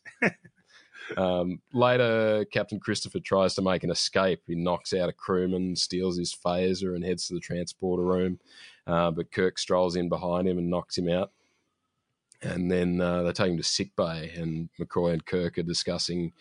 [1.17, 4.43] Um, later, Captain Christopher tries to make an escape.
[4.47, 8.39] He knocks out a crewman, steals his phaser, and heads to the transporter room.
[8.87, 11.33] Uh, but Kirk strolls in behind him and knocks him out.
[12.43, 16.33] And then uh, they take him to sick bay, and McCoy and Kirk are discussing,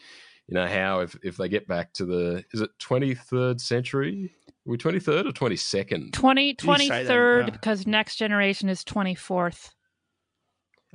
[0.47, 4.33] you know, how if, if they get back to the is it twenty third century?
[4.47, 6.13] Are we twenty third or twenty second?
[6.13, 9.71] 20, You say that, 23rd, because next generation is 24th.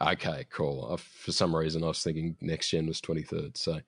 [0.01, 0.91] Okay, cool.
[0.93, 3.57] I, for some reason, I was thinking next gen was twenty third.
[3.57, 3.81] So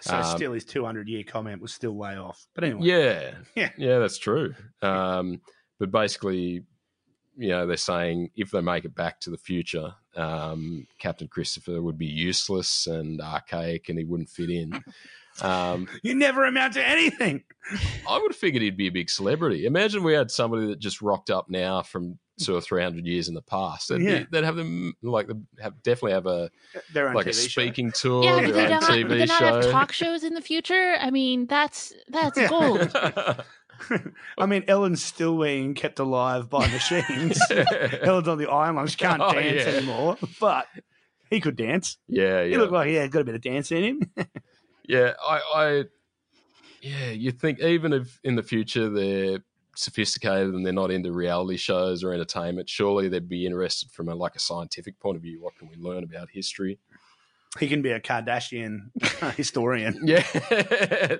[0.00, 2.46] so Um, still, his 200 year comment was still way off.
[2.54, 3.70] But anyway, Yeah, Yeah.
[3.76, 4.54] yeah, that's true.
[4.82, 5.40] Um,
[5.78, 6.64] but basically,
[7.36, 11.80] you know, they're saying if they make it back to the future, um, Captain Christopher
[11.80, 14.82] would be useless and archaic, and he wouldn't fit in.
[15.40, 17.42] Um, you never amount to anything.
[18.06, 19.64] I would have figured he'd be a big celebrity.
[19.64, 23.28] Imagine we had somebody that just rocked up now from two or three hundred years
[23.28, 23.88] in the past.
[23.88, 24.18] They'd, Yeah.
[24.20, 27.30] be, they'd have them like the, have definitely have a uh, Their own like a
[27.30, 27.60] TV show.
[27.62, 30.34] speaking tour, yeah, but their they own not, TV they not have talk shows in
[30.34, 30.96] the future.
[31.00, 32.48] I mean, that's that's Yeah.
[32.48, 32.90] gold.
[34.38, 37.40] I mean, Ellen's still being kept alive by machines.
[37.50, 38.90] Ellen's on the island.
[38.90, 39.72] She can't Oh, dance yeah.
[39.72, 40.66] anymore, but
[41.30, 41.98] he could dance.
[42.08, 42.44] yeah, yeah.
[42.44, 42.58] He yeah.
[42.58, 44.02] looked like he had got a bit of dance in him.
[44.86, 45.84] Yeah, I, I,
[46.80, 49.38] yeah, you think even if in the future they're
[49.74, 54.14] sophisticated and they're not into reality shows or entertainment, surely they'd be interested from a,
[54.14, 55.40] like a scientific point of view.
[55.40, 56.78] What can we learn about history?
[57.58, 58.90] he can be a Kardashian
[59.20, 60.00] uh, historian.
[60.06, 61.16] Yeah,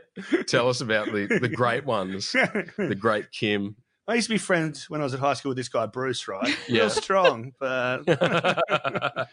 [0.47, 3.77] tell us about the the great ones, the great Kim.
[4.09, 6.27] I used to be friends when I was at high school with this guy Bruce,
[6.27, 6.57] right?
[6.69, 6.81] Yeah.
[6.81, 8.09] Real strong, but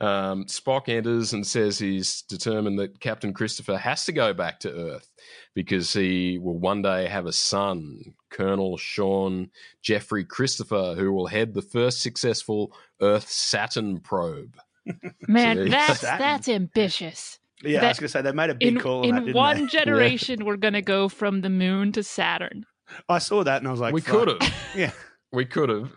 [0.00, 4.72] Um, Spock enters and says he's determined that Captain Christopher has to go back to
[4.72, 5.10] Earth
[5.54, 8.00] because he will one day have a son,
[8.30, 9.50] Colonel Shaun
[9.82, 14.56] Geoffrey Christopher, who will head the first successful Earth Saturn probe.
[15.28, 16.18] Man, So that's Saturn.
[16.20, 17.38] that's ambitious.
[17.64, 19.34] Yeah, I was gonna say they made a big In, call on in that, didn't
[19.36, 19.66] one they?
[19.78, 22.64] generation, we're gonna go from the moon to Saturn.
[23.08, 24.54] I saw that and I was like, we could have.
[24.76, 24.92] Yeah,
[25.32, 25.90] We could have.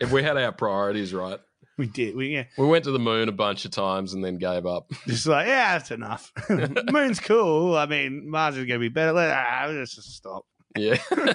[0.00, 1.38] if we had our priorities right.
[1.78, 2.16] We did.
[2.16, 4.90] We yeah, We went to the moon a bunch of times and then gave up.
[5.06, 6.32] just like yeah, that's enough.
[6.90, 7.76] Moon's cool.
[7.76, 9.12] I mean, Mars is gonna be better.
[9.12, 10.46] Let, ah, let's just stop.
[10.76, 10.96] Yeah.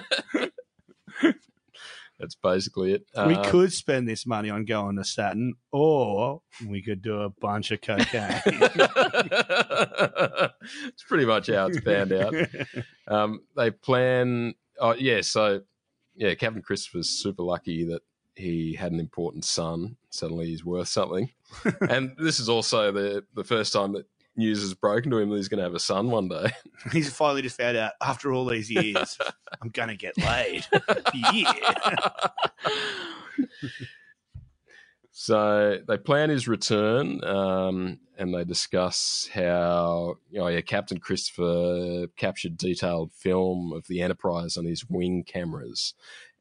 [2.19, 3.05] That's basically it.
[3.25, 7.29] we Uh, could spend this money on going to Saturn, or we could do a
[7.31, 8.39] bunch of cocaine.
[8.45, 8.75] it's
[11.07, 12.35] pretty much how it's panned out.
[13.07, 14.53] Um, they plan.
[14.79, 15.21] Oh, yeah.
[15.21, 15.61] So,
[16.15, 18.01] yeah, Captain Christopher's super lucky that
[18.35, 19.97] he had an important son.
[20.11, 21.31] Suddenly, he's worth something.
[21.89, 24.05] and this is also the the first time that
[24.35, 26.51] news has broken to him that he's going to have a son one day.
[26.91, 29.17] He's finally just found out after all these years,
[29.61, 30.65] I'm gonna get laid.
[31.33, 32.09] yeah.
[35.11, 42.07] So they plan his return, um, and they discuss how you know, yeah, Captain Christopher
[42.17, 45.93] captured detailed film of the Enterprise on his wing cameras,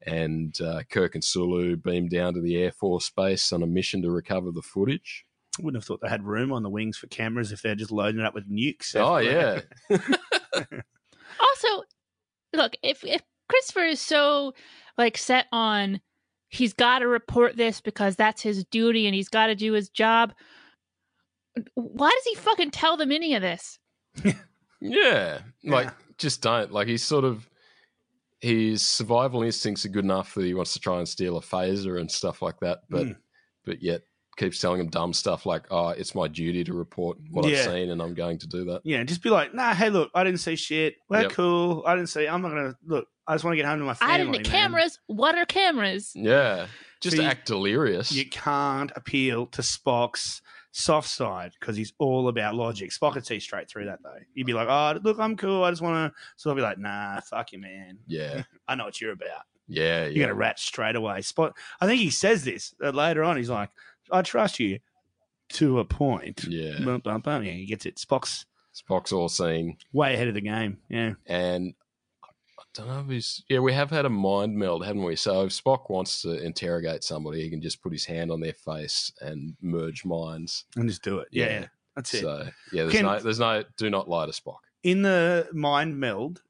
[0.05, 4.01] and uh, Kirk and Sulu beamed down to the Air Force base on a mission
[4.01, 5.25] to recover the footage.
[5.59, 7.91] I wouldn't have thought they had room on the wings for cameras if they're just
[7.91, 8.95] loading it up with nukes.
[8.95, 9.59] Oh yeah,
[11.39, 11.83] Also,
[12.53, 14.53] look, if if Christopher is so
[14.97, 15.99] like set on
[16.49, 19.89] he's got to report this because that's his duty and he's got to do his
[19.89, 20.33] job,
[21.75, 23.79] why does he fucking tell them any of this?
[24.81, 25.39] yeah.
[25.63, 25.91] Like Yeah.
[26.17, 26.71] just don't.
[26.71, 27.47] Like he's sort of
[28.41, 31.99] his survival instincts are good enough that he wants to try and steal a phaser
[31.99, 33.15] and stuff like that, but Mm.
[33.65, 34.01] but yet
[34.37, 37.59] keeps telling him dumb stuff like, "Oh, it's my duty to report what Yeah.
[37.59, 40.09] I've seen, and I'm going to do that." Yeah, just be like, nah, hey, look,
[40.15, 40.95] I didn't see shit.
[41.09, 41.31] We're Yep.
[41.33, 41.83] cool.
[41.85, 42.27] I didn't see.
[42.27, 43.07] I'm not gonna look.
[43.27, 44.13] I just want to get home to my family.
[44.13, 44.43] I didn't man.
[44.43, 44.99] cameras.
[45.05, 46.11] What are cameras?
[46.15, 46.65] Yeah,
[47.01, 48.11] just So you- act delirious.
[48.11, 52.91] You can't appeal to Spock's soft side because he's all about logic.
[52.91, 54.17] Spock could see straight through that though.
[54.35, 55.63] He'd be like, oh, look, I'm cool.
[55.63, 56.19] I just want to.
[56.37, 57.97] So I'll be like, nah, fuck you, man.
[58.07, 59.43] yeah, I know what you're about.
[59.67, 60.23] yeah, You're yeah.
[60.23, 61.19] gonna rat straight away.
[61.19, 61.53] Spock.
[61.79, 63.37] I think he says this uh, later on.
[63.37, 63.69] He's like,
[64.11, 64.79] I trust you
[65.53, 66.45] to a point.
[66.47, 66.79] yeah.
[66.83, 67.43] Bum, bum, bum.
[67.43, 67.95] Yeah, he gets it.
[67.97, 69.77] Spock's Spock's all seen.
[69.91, 70.77] way ahead of the game.
[70.89, 71.13] Yeah.
[71.25, 71.73] and
[72.73, 73.43] don't know if he's.
[73.49, 75.15] Yeah, we have had a mind meld, haven't we?
[75.15, 78.53] So if Spock wants to interrogate somebody, he can just put his hand on their
[78.53, 80.65] face and merge minds.
[80.75, 81.27] And just do it.
[81.31, 81.45] Yeah.
[81.61, 81.65] Yeah.
[81.95, 82.21] That's it.
[82.21, 84.59] So yeah, there's Can- no, there's no, do not lie to Spock.
[84.83, 86.41] in the mind meld,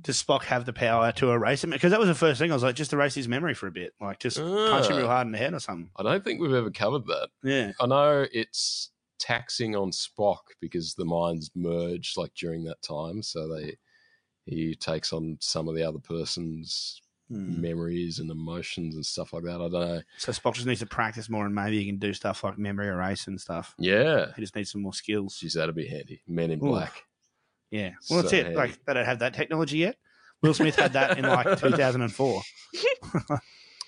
[0.00, 1.70] does Spock have the power to erase him?
[1.70, 3.70] Because that was the first thing I was like, just erase his memory for a
[3.72, 4.98] bit, like just punch him Ah.
[4.98, 5.90] real hard in the head or something.
[5.96, 7.28] I don't think we've ever covered that.
[7.44, 8.90] Yeah, I know it's
[9.20, 13.76] taxing on Spock because the minds merge like during that time, so they
[14.48, 17.00] he takes on some of the other person's
[17.30, 17.60] Hmm.
[17.60, 19.56] memories and emotions and stuff like that.
[19.56, 20.00] I don't know.
[20.16, 22.86] so Spock just needs to practice more, and maybe he can do stuff like memory
[22.88, 23.74] erase and stuff.
[23.78, 25.38] Yeah, He just needs some more skills.
[25.38, 26.22] geez, that'd be handy.
[26.26, 26.68] Men in Ooh.
[26.70, 27.02] Black.
[27.70, 28.44] Yeah, well, that's it.
[28.44, 28.56] handy.
[28.56, 29.96] Like they don't have that technology yet.
[30.40, 32.42] Will Smith had that in like 2004.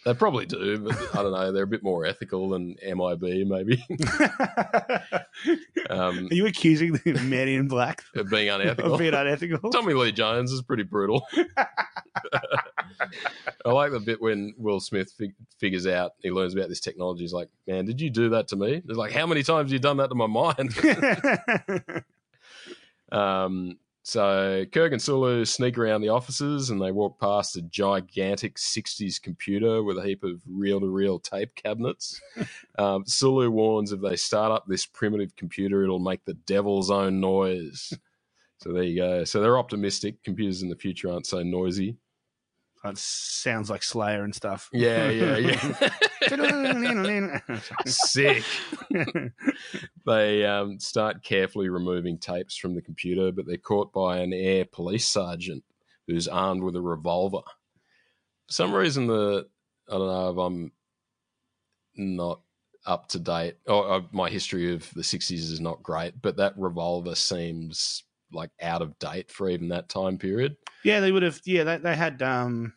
[0.05, 1.53] They probably do, but I don't know.
[1.53, 3.85] They're a bit more ethical than MIB, maybe.
[5.91, 8.95] um, Are you accusing the men in black of being unethical.
[8.95, 9.71] of being unethical?
[9.71, 11.27] Tommy Lee Jones is pretty brutal.
[13.65, 17.23] I like the bit when Will Smith fig- figures out he learns about this technology.
[17.23, 19.73] He's like, "Man, did you do that to me?" It's like, "How many times have
[19.73, 20.75] you done that to my mind?"
[23.19, 28.57] um, so Kirk and Sulu sneak around the offices and they walk past a gigantic
[28.57, 32.21] '60s computer with a heap of reel-to-reel tape cabinets.
[32.79, 37.21] um, Sulu warns if they start up this primitive computer, it'll make the devil's own
[37.21, 37.93] noise.
[38.59, 39.25] So there you go.
[39.25, 40.23] So they're optimistic.
[40.23, 41.97] Computers in the future aren't so noisy.
[42.83, 44.69] That sounds like Slayer and stuff.
[44.73, 45.91] Yeah, yeah, yeah.
[47.87, 48.45] Sick.
[50.07, 54.65] They um, start carefully removing tapes from the computer, but they're caught by an air
[54.65, 55.63] police sergeant
[56.07, 57.43] who's armed with a revolver.
[58.49, 59.47] For some reason, the
[59.89, 60.73] I don't know if I'm
[61.97, 62.41] not
[62.87, 66.59] up to date, or uh, my history of the '60s is not great, but that
[66.59, 70.57] revolver seems like out of date for even that time period.
[70.85, 71.41] Yeah, they would have.
[71.45, 72.23] Yeah, they, they had.
[72.23, 72.75] um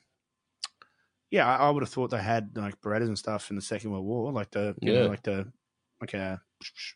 [1.31, 3.91] Yeah, I, I would have thought they had like Berettas and stuff in the Second
[3.91, 5.51] World War, like the you know, like the
[6.01, 6.41] like a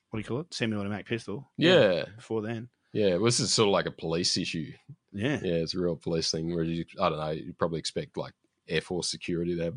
[0.09, 1.51] what do you call it, semi-automatic pistol.
[1.57, 2.69] Yeah, before then.
[2.93, 3.15] yeah.
[3.15, 4.71] Well, this is sort of like a police issue.
[5.11, 8.17] Yeah, Yeah, it's a real police thing where you, I don't know, you probably expect
[8.17, 8.33] like
[8.69, 9.75] Air Force security to have,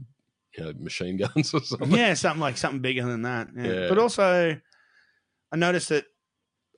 [0.57, 1.91] you know, machine guns or something.
[1.93, 3.49] yeah, something like something bigger than that.
[3.57, 3.65] Yeah.
[3.65, 3.89] Yeah.
[3.89, 4.61] But also,
[5.53, 6.05] I noticed that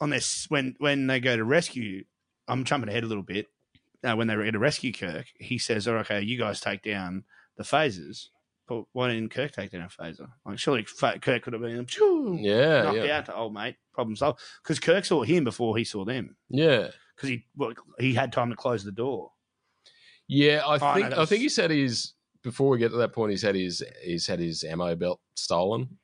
[0.00, 2.04] on this when when they go to rescue,
[2.48, 3.46] I'm jumping ahead a little bit.
[4.04, 7.24] Uh, when they go to rescue Kirk, he says, "Oh, okay, you guys take down
[7.56, 8.28] the phasers."
[8.68, 10.28] But why didn't Kirk take down a phaser?
[10.46, 14.16] Like, surely Kirk could have been "Phew," Yeah, knocked yeah, out to old mate, problem
[14.16, 14.40] solved.
[14.62, 16.36] Because Kirk saw him before he saw them.
[16.48, 19.32] yeah, Because he well, he had time to close the door.
[20.28, 20.62] yeah.
[20.66, 23.12] I Oh, think that I think was- he said his before we get to that
[23.12, 23.30] point.
[23.30, 25.98] He's had his he's had his ammo belt stolen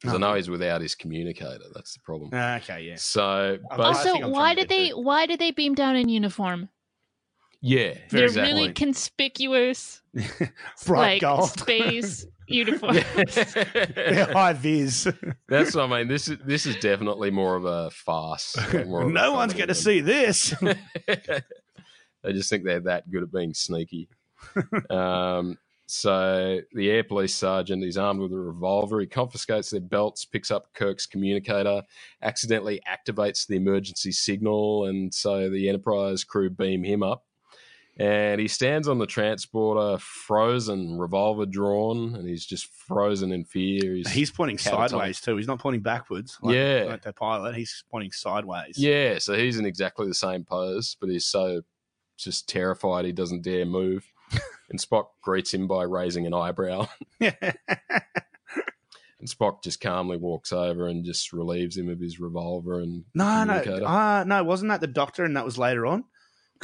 [0.00, 0.18] because I Oh.
[0.18, 1.64] know he's without his communicator.
[1.74, 2.30] That's the problem.
[2.32, 2.96] Ah, okay, yeah.
[2.96, 6.68] So, but Also, why did they to- why did they beam down in uniform?
[7.66, 8.52] Yeah, They're exactly.
[8.52, 10.02] really conspicuous,
[10.86, 11.48] Bright like gold.
[11.48, 13.02] space uniforms.
[13.34, 15.08] They're high vis.
[15.48, 16.08] That's what I mean.
[16.08, 18.54] This is this is definitely more of a farce.
[18.86, 20.52] more of a no one's going to see this.
[22.22, 24.10] they just think they're that good at being sneaky.
[24.90, 29.00] um, so the air police sergeant is armed with a revolver.
[29.00, 31.80] He confiscates their belts, picks up Kirk's communicator,
[32.20, 37.24] accidentally activates the emergency signal, and so the Enterprise crew beam him up.
[37.96, 43.94] And he stands on the transporter, frozen, revolver drawn, and he's just frozen in fear.
[43.94, 44.88] He's, He's pointing Catatonic.
[44.90, 45.36] sideways too.
[45.36, 46.36] He's not pointing backwards.
[46.42, 46.84] Like, Yeah.
[46.88, 47.54] like the pilot.
[47.54, 48.76] He's pointing sideways.
[48.76, 51.62] Yeah, so he's in exactly the same pose, but he's so
[52.16, 54.04] just terrified he doesn't dare move.
[54.70, 56.88] and Spock greets him by raising an eyebrow.
[59.20, 63.44] And Spock just calmly walks over and just relieves him of his revolver and no,
[63.44, 64.44] no, uh, no.
[64.44, 65.24] Wasn't that the doctor?
[65.24, 66.04] And that was later on.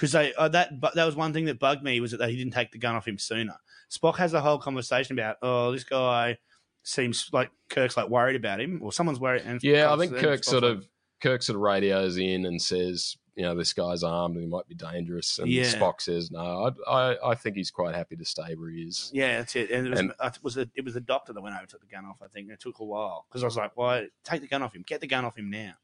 [0.00, 2.36] Because they uh, that but that was one thing that bugged me was that he
[2.36, 3.56] didn't take the gun off him sooner.
[3.90, 6.38] Spock has a whole conversation about oh this guy
[6.82, 9.42] seems like Kirk's like worried about him or someone's worried.
[9.44, 10.88] And yeah, I think Kirk sort like, of
[11.20, 14.66] Kirk sort of radios in and says, you know, this guy's armed and he might
[14.66, 15.38] be dangerous.
[15.38, 15.64] And Yeah.
[15.64, 19.10] Spock says, no, I, I, I think he's quite happy to stay where he is.
[19.12, 19.70] Yeah, that's it.
[19.70, 21.68] And it was, And- it was the it was the doctor that went over and
[21.68, 22.22] took the gun off.
[22.22, 24.62] I think and it took a while because I was like, "Why take the gun
[24.62, 24.84] off him?
[24.86, 25.74] Get the gun off him now."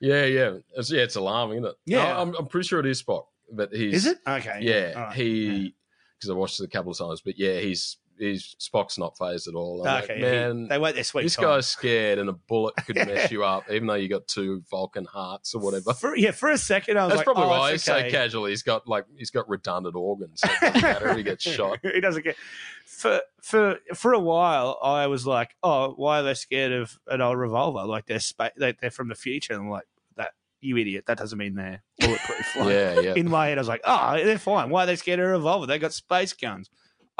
[0.00, 1.02] Yeah, yeah, it's, yeah.
[1.02, 1.76] It's alarming, isn't it?
[1.84, 2.04] Yeah.
[2.04, 4.58] No, I'm, I'm pretty sure it is Spock, but he's Is it okay?
[4.62, 5.74] Yeah, right, he
[6.18, 9.46] because I watched it a couple of times, but yeah, he's he's Spock's not phased
[9.46, 9.86] at all.
[9.86, 11.44] I'm Okay, like, he- man, they wait their sweet this time.
[11.44, 15.04] guy's scared, and a bullet could mess you up, even though you got two Vulcan
[15.04, 15.92] hearts or whatever.
[15.94, 18.08] For, yeah, for a second, I was That's like, probably oh, why he's okay.
[18.08, 18.46] so casual.
[18.46, 20.40] He's got like he's got redundant organs.
[20.40, 21.78] So it doesn't matter if he gets shot.
[21.82, 22.36] he doesn't get.
[22.86, 27.20] For for for a while, I was like, oh, why are they scared of an
[27.20, 27.84] old revolver?
[27.86, 29.84] Like they're spa- they, they're from the future, and I'm like,
[30.60, 31.04] you idiot.
[31.06, 32.38] That doesn't mean they're bulletproof.
[32.56, 33.14] Like, Yeah, yeah.
[33.14, 34.70] In my head, I was like, oh, they're fine.
[34.70, 35.66] Why are they scared of a revolver?
[35.66, 36.70] They got space guns.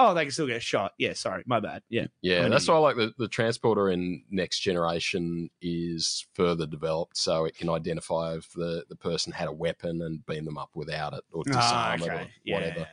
[0.00, 0.92] Oh, they can still get shot.
[0.96, 1.82] Yeah, sorry, my bad.
[1.88, 6.66] Yeah, Yeah, I'm that's why I like the, the transporter in Next Generation is further
[6.66, 10.56] developed, so it can identify if the, the person had a weapon and beam them
[10.56, 12.30] up without it or Ah, disarm it or okay.
[12.44, 12.54] Yeah.
[12.54, 12.86] whatever.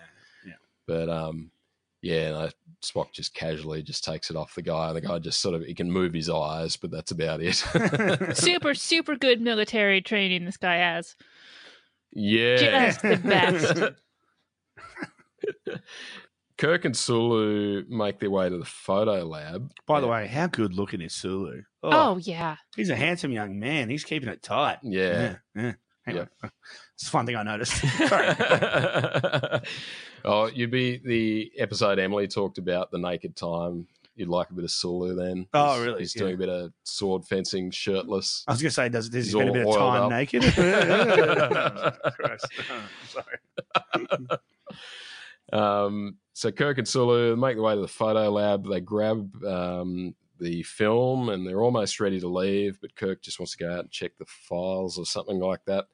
[0.87, 1.51] But um,
[2.01, 2.49] yeah, no,
[2.83, 4.93] Spock just casually just takes it off the guy.
[4.93, 7.55] The guy just sort of he can move his eyes, but that's about it.
[8.37, 11.15] super, super good military training this guy has.
[12.11, 13.81] yeah, Just the best.
[16.57, 19.73] Kirk and Sulu make their way to the photo lab.
[19.85, 20.13] By the Yeah.
[20.13, 21.63] way, how good looking is Sulu?
[21.83, 22.55] Oh, oh yeah.
[22.77, 23.89] he's a handsome young man.
[23.89, 24.77] He's keeping it tight.
[24.81, 25.35] Yeah.
[25.53, 25.61] yeah.
[25.63, 25.73] yeah.
[26.07, 26.27] Anyway,
[26.93, 27.83] it's a fun thing I noticed.
[30.25, 33.87] Oh, you'd be the episode Emily talked about the naked time.
[34.15, 35.45] You'd like a bit of Sulu then.
[35.53, 35.99] Oh, He's- really?
[35.99, 38.43] He's doing a bit of sword fencing, shirtless.
[38.47, 40.09] I was going to say, does, does he He's spend a bit of time up.
[40.11, 40.41] naked?
[42.17, 42.47] Christ.
[43.09, 44.39] Sorry.
[45.53, 48.67] Um, so Kirk and Sulu make their way to the photo lab.
[48.67, 53.55] They grab um, the film and they're almost ready to leave, but Kirk just wants
[53.55, 55.85] to go out and check the files or something like that.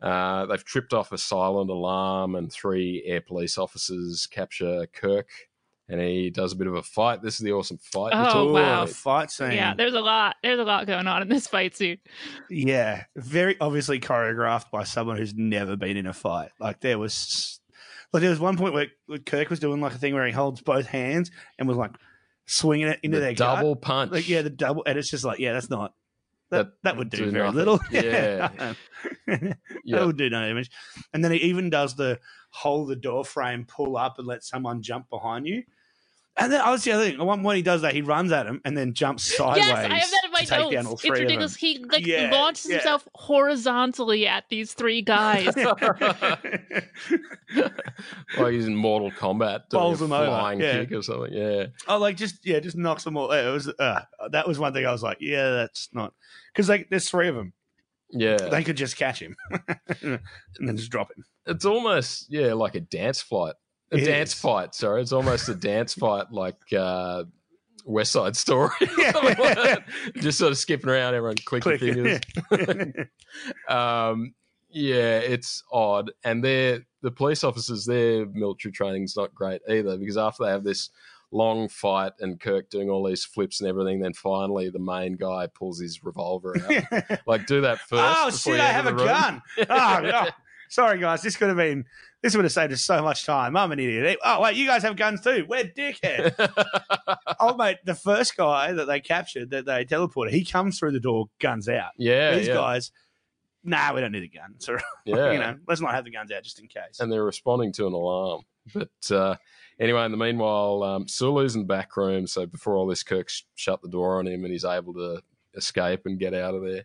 [0.00, 5.28] Uh, they've tripped off a silent alarm, and three air police officers capture Kirk,
[5.88, 7.22] and he does a bit of a fight.
[7.22, 8.12] This is the awesome fight.
[8.14, 8.86] Oh, talked wow.
[8.86, 9.52] fight scene.
[9.52, 10.36] Yeah, there's a lot.
[10.42, 11.98] There's a lot going on in this fight scene.
[12.50, 16.50] Yeah, very obviously choreographed by someone who's never been in a fight.
[16.60, 17.60] Like there was,
[18.12, 20.32] like there was one point where where Kirk was doing like a thing where he
[20.32, 21.92] holds both hands and was like
[22.46, 23.56] swinging it into the their gut.
[23.56, 24.12] double punch.
[24.12, 25.94] Like yeah, the double, and it's just like yeah, that's not
[26.50, 27.56] that That that, would do, do very nothing.
[27.58, 27.80] little.
[27.90, 28.74] Yeah.
[29.26, 30.70] that would do no damage.
[31.12, 32.18] And then he even does the
[32.50, 35.62] hold the door frame, pull up, and let someone jump behind you.
[36.36, 37.24] And then I was the other thing.
[37.24, 39.58] One when he does that, he runs at him and then jumps sideways.
[39.66, 41.02] yes, I have that in my to down all notes.
[41.02, 41.54] three It's ridiculous.
[41.54, 42.78] He like Yeah, launches yeah.
[42.78, 45.54] himself horizontally at these three guys.
[48.38, 50.80] like he's in Mortal Kombat, Bowls a them over, flying yeah.
[50.84, 51.32] kick or something.
[51.32, 53.30] Yeah, oh, like just yeah, just knocks them all.
[53.30, 54.00] It was uh,
[54.30, 56.12] that was one thing I was like, yeah, that's not
[56.52, 57.52] because like there's three of them.
[58.10, 58.36] yeah.
[58.36, 59.36] They could just catch him
[60.02, 60.20] and
[60.60, 61.24] then just drop him.
[61.46, 63.54] it's almost yeah like a dance flight
[63.94, 64.40] a It dance is.
[64.40, 67.24] fight sorry it's almost a dance fight like uh
[67.86, 68.70] West Side Story.
[69.14, 69.84] Like.
[70.16, 72.18] Just sort of skipping around, everyone click, fingers.
[73.68, 74.34] um,
[74.70, 76.10] yeah, it's odd.
[76.24, 80.64] And they're the police officers, their military training's not great either because after they have
[80.64, 80.90] this
[81.30, 85.46] long fight and Kirk doing all these flips and everything, then finally the main guy
[85.54, 87.20] pulls his revolver out.
[87.26, 88.02] like, do that first.
[88.16, 88.60] oh shit!
[88.60, 89.06] I have a room.
[89.06, 89.42] gun.
[89.68, 90.28] Oh, no.
[90.74, 91.22] Sorry guys.
[91.22, 91.84] This could have been.
[92.20, 93.56] This would have saved us so much time.
[93.56, 94.18] I'm an idiot.
[94.24, 95.46] Oh wait, you guys have guns too.
[95.48, 96.34] We're dickhead.
[97.40, 101.00] oh mate, the first guy that they captured, that they teleported, he comes through the
[101.00, 101.92] door, guns out.
[101.96, 102.90] yeah, These yeah, guys,
[103.62, 104.54] nah, we don't need a gun.
[104.58, 105.32] So yeah.
[105.32, 107.00] you know, let's not have the guns out just in case.
[107.00, 108.42] and they're responding to an alarm.
[108.72, 109.36] But uh,
[109.78, 112.26] anyway, in the meanwhile, um, Sulu's in the back room.
[112.26, 115.20] So before all this, Kirk's shut the door on him and he's able to
[115.54, 116.84] escape and get out of there.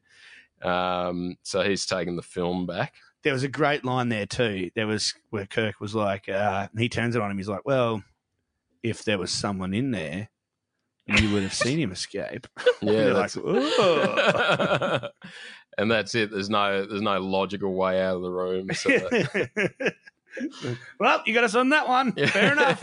[0.70, 2.96] Um, so he's taking the film back.
[3.24, 4.72] There was a great line there too.
[4.76, 7.38] There was where Kirk was like, uh, he turns it on him.
[7.38, 8.04] He's like, "Well,
[8.84, 10.30] if there was someone in there,
[11.08, 12.48] you would have seen him escape."
[12.82, 15.12] Yeah, that's like,
[15.78, 16.32] and that's it.
[16.32, 18.70] There's no there's no logical way out of the room.
[18.74, 19.94] So that-
[21.00, 22.14] well, you got us on that one.
[22.14, 22.82] Fair enough.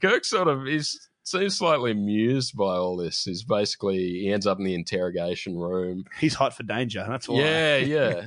[0.00, 3.24] Kirk sort of is seems slightly amused by all this.
[3.24, 6.04] He's basically he ends up in the interrogation room.
[6.18, 7.04] He's hot for danger.
[7.08, 7.40] That's why.
[7.40, 8.26] Yeah, yeah.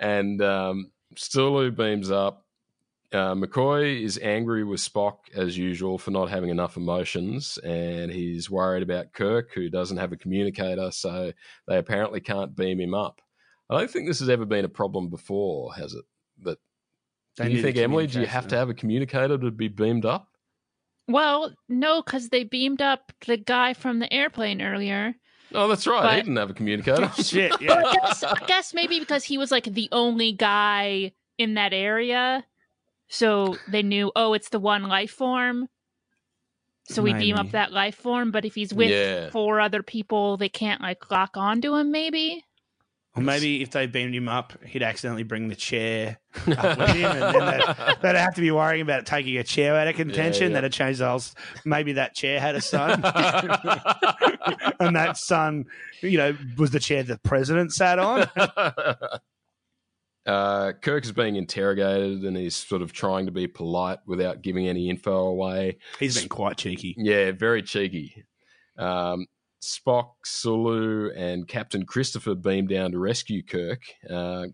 [0.00, 2.44] And um, Sulu beams up.
[3.12, 8.50] Uh, McCoy is angry with Spock as usual for not having enough emotions, and he's
[8.50, 11.32] worried about Kirk, who doesn't have a communicator, so
[11.68, 13.20] they apparently can't beam him up.
[13.70, 16.04] I don't think this has ever been a problem before, has it?
[16.42, 16.58] That
[17.36, 18.08] They do you think, Emily?
[18.08, 20.28] Do you have to have a communicator to be beamed up?
[21.06, 25.14] Well, no, because they beamed up the guy from the airplane earlier.
[25.54, 26.16] Oh, that's right.
[26.16, 27.10] he didn't have a communicator.
[27.22, 27.52] Shit.
[27.60, 27.82] Yeah.
[27.86, 32.44] I guess, I guess maybe because he was like the only guy in that area,
[33.08, 35.68] so they knew, oh, it's the one life form.
[36.86, 38.30] So we beam up that life form.
[38.30, 39.30] But if he's with Yeah.
[39.30, 41.90] four other people, they can't like lock onto him.
[41.90, 42.44] Maybe.
[43.16, 46.18] Or maybe if they beamed him up, he'd accidentally bring the chair
[46.48, 49.76] up with him, and then they'd, they'd have to be worrying about taking a chair
[49.76, 50.50] out of contention.
[50.50, 50.54] yeah.
[50.54, 51.22] That'd change the whole.
[51.64, 52.90] Maybe that chair had a son,
[54.80, 55.66] and that son,
[56.00, 58.28] you know, was the chair the president sat on.
[60.26, 64.66] uh, Kirk is being interrogated and he's sort of trying to be polite without giving
[64.66, 65.78] any info away.
[66.00, 66.96] He's been quite cheeky.
[66.98, 68.24] Yeah, very cheeky.
[68.76, 69.26] Um,
[69.64, 73.82] Spock, Sulu, and Captain Christopher beam down to rescue Kirk.
[74.08, 74.46] Uh,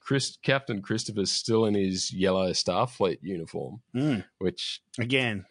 [0.00, 4.24] Chris, Captain Christopher's still in his yellow Starfleet uniform, Mm.
[4.38, 5.46] which Again,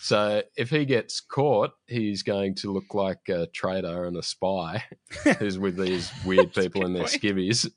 [0.00, 4.82] so if he gets caught, he's going to look like a traitor and a spy
[5.38, 7.22] who's with these weird people in their point.
[7.22, 7.70] skivvies.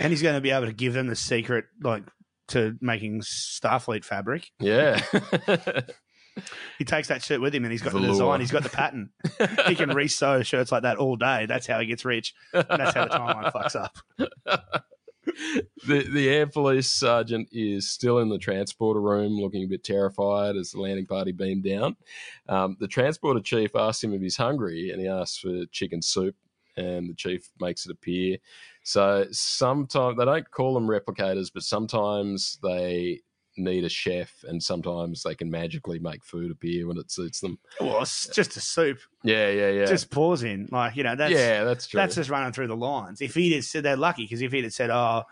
[0.00, 2.02] and he's going to be able to give them the secret, like
[2.48, 4.50] to making Starfleet fabric.
[4.58, 5.00] Yeah.
[6.78, 8.40] He takes that shirt with him, and he's got the design.
[8.40, 9.10] He's got the pattern.
[9.66, 11.46] He can resew shirts like that all day.
[11.46, 12.34] That's how he gets rich.
[12.52, 13.96] And that's how the timeline fucks up.
[15.86, 20.56] the the air police sergeant is still in the transporter room, looking a bit terrified
[20.56, 21.96] as the landing party beamed down.
[22.48, 26.36] Um, the transporter chief asks him if he's hungry, and he asks for chicken soup,
[26.76, 28.38] and the chief makes it appear.
[28.82, 33.20] So sometimes they don't call them replicators, but sometimes they
[33.56, 37.58] need a chef, and sometimes they can magically make food appear when it suits them.
[37.80, 38.98] Well, it's just a soup.
[39.22, 39.84] Yeah, yeah, yeah.
[39.86, 40.68] Just pours in.
[40.70, 41.98] Like, you know, that's yeah, that's true.
[41.98, 43.20] that's just running through the lines.
[43.20, 45.24] If he'd have said they're lucky, because if he'd have said, Oh,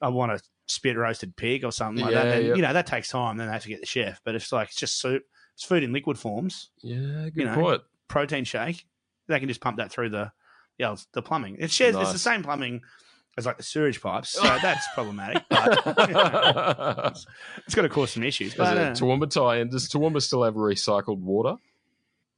[0.00, 2.54] I want a spit roasted pig or something like Yeah, that, then yeah.
[2.54, 4.20] you know, that takes time, then they have to get the chef.
[4.24, 5.22] But it's like it's just soup.
[5.54, 6.96] It's food in liquid forms, yeah,
[7.30, 7.82] good you know, point.
[8.08, 8.86] protein shake.
[9.28, 10.32] They can just pump that through the
[10.78, 11.56] yeah, the plumbing.
[11.60, 12.82] It shares it's the same plumbing
[13.36, 15.42] as like the sewage pipes, so that's problematic.
[15.50, 15.68] But
[17.66, 18.54] it's got to cause some issues.
[18.54, 21.56] But uh, Toowoomba tie-in, does Toowoomba still have recycled water?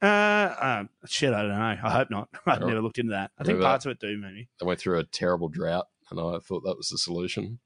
[0.01, 1.55] uh, uh, shit, I don't know.
[1.61, 2.29] I hope not.
[2.45, 2.67] I've Oh.
[2.67, 3.31] never looked into that.
[3.39, 4.47] I think Maybe that- parts of it do, maybe.
[4.59, 7.59] They went through a terrible drought, and I thought that was the solution.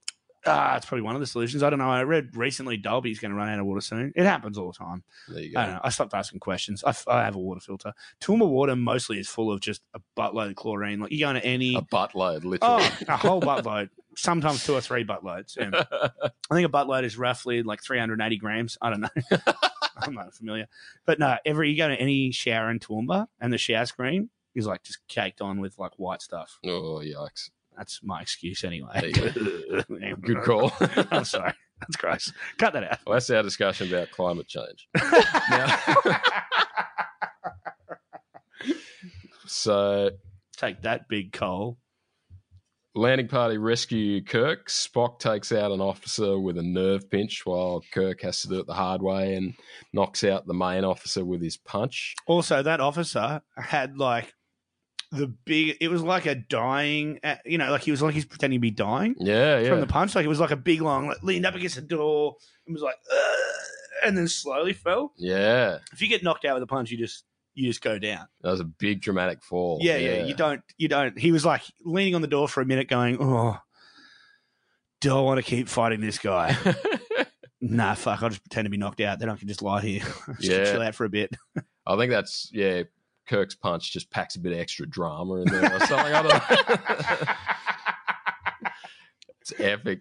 [0.45, 1.61] Ah, it's probably one of the solutions.
[1.61, 1.89] I don't know.
[1.89, 4.11] I read recently Dalby's going to run out of water soon.
[4.15, 5.03] It happens all the time.
[5.27, 5.65] There you I go.
[5.67, 5.81] don't know.
[5.83, 6.83] I stopped asking questions.
[6.83, 7.93] I, f- I have a water filter.
[8.21, 10.99] Toowoomba water mostly is full of just a buttload of chlorine.
[10.99, 12.59] Like you go into any A buttload, literally.
[12.61, 15.55] oh a whole buttload, sometimes two or three buttloads.
[15.57, 15.83] Yeah.
[16.49, 18.77] I think a buttload is roughly like 380 grams.
[18.81, 19.09] I don't know.
[19.97, 20.67] I'm not familiar,
[21.05, 21.37] but no.
[21.45, 24.99] Every you go to any shower in Toowoomba, and the shower screen is like just
[25.07, 26.57] caked on with like white stuff.
[26.65, 27.51] oh, yikes.
[27.77, 29.11] That's my excuse anyway.
[30.21, 30.71] Good call.
[31.11, 31.53] I'm sorry.
[31.79, 32.31] That's gross.
[32.57, 32.99] Cut that out.
[33.07, 34.87] Well, that's our discussion about climate change.
[35.49, 35.77] Now,
[39.47, 40.09] so
[40.57, 41.79] Take that, big coal.
[42.93, 44.67] landing party rescue Kirk.
[44.69, 48.67] Spock takes out an officer with a nerve pinch while Kirk has to do it
[48.67, 49.55] the hard way and
[49.91, 52.13] knocks out the main officer with his punch.
[52.27, 54.33] Also, that officer had like
[55.11, 55.77] the big.
[55.81, 57.19] It was like a dying.
[57.23, 59.69] uh, You know, like he was like he's pretending to be dying Yeah, yeah.
[59.69, 60.15] from the punch.
[60.15, 62.35] Like it was like a big long, like leaned up against the door
[62.65, 63.53] and was like, "Ugh,"
[64.05, 65.13] and then slowly fell.
[65.17, 65.79] yeah.
[65.91, 67.23] If you get knocked out with a punch, you just
[67.53, 68.27] you just go down.
[68.41, 69.79] That was a big dramatic fall.
[69.81, 70.61] yeah, yeah, You don't.
[70.77, 71.19] You don't.
[71.19, 73.57] He was like leaning on the door for a minute, going, "Oh,
[75.01, 76.55] do I want to keep fighting this guy?"
[77.61, 78.23] nah, fuck.
[78.23, 79.19] I'll just pretend to be knocked out.
[79.19, 79.99] Then I can just lie here,
[80.39, 80.63] just Yeah.
[80.71, 81.35] chill out for a bit.
[81.85, 82.83] I think that's yeah.
[83.27, 86.13] Kirk's punch just packs a bit of extra drama in there or something.
[86.13, 87.33] I don't know.
[89.41, 89.99] it's epic.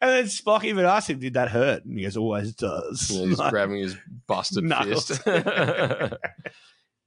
[0.00, 3.26] And then Spock even asked him, "Did that hurt?" And he goes, "Always does." Yeah,
[3.26, 3.96] he's Like, grabbing his
[4.26, 5.06] busted Knuckles.
[5.08, 5.22] fist.
[5.26, 6.16] yeah,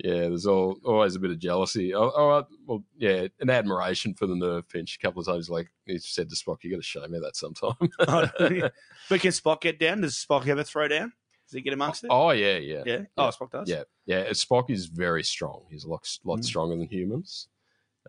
[0.04, 1.94] there's all, always a bit of jealousy.
[1.94, 4.98] Oh, oh, uh, well, yeah, an admiration for the nerve pinch.
[4.98, 7.36] A couple of times, like he said to Spock, "You got to show me that
[7.36, 10.02] sometime." but can Spock get down?
[10.02, 11.14] Does Spock ever throw down?
[11.54, 12.08] Does he get amongst it?
[12.12, 13.02] oh yeah, yeah, yeah.
[13.16, 13.70] Oh, Spock does.
[13.70, 14.24] yeah, yeah.
[14.32, 15.66] Spock is very strong.
[15.70, 16.44] He's a lot, lot Mm.
[16.46, 17.48] stronger than humans.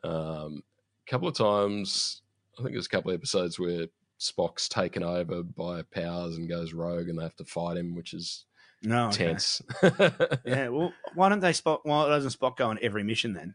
[0.02, 0.62] Um,
[1.06, 2.22] a couple of times,
[2.58, 3.86] I think there's a couple of episodes where
[4.18, 8.14] Spock's taken over by powers and goes rogue, and they have to fight him, which
[8.14, 8.46] is
[8.82, 9.08] No.
[9.08, 9.26] okay.
[9.26, 9.60] tense.
[10.44, 10.68] Yeah.
[10.68, 11.80] Well, why don't they Spock?
[11.82, 13.54] Why doesn't Spock go on every mission then?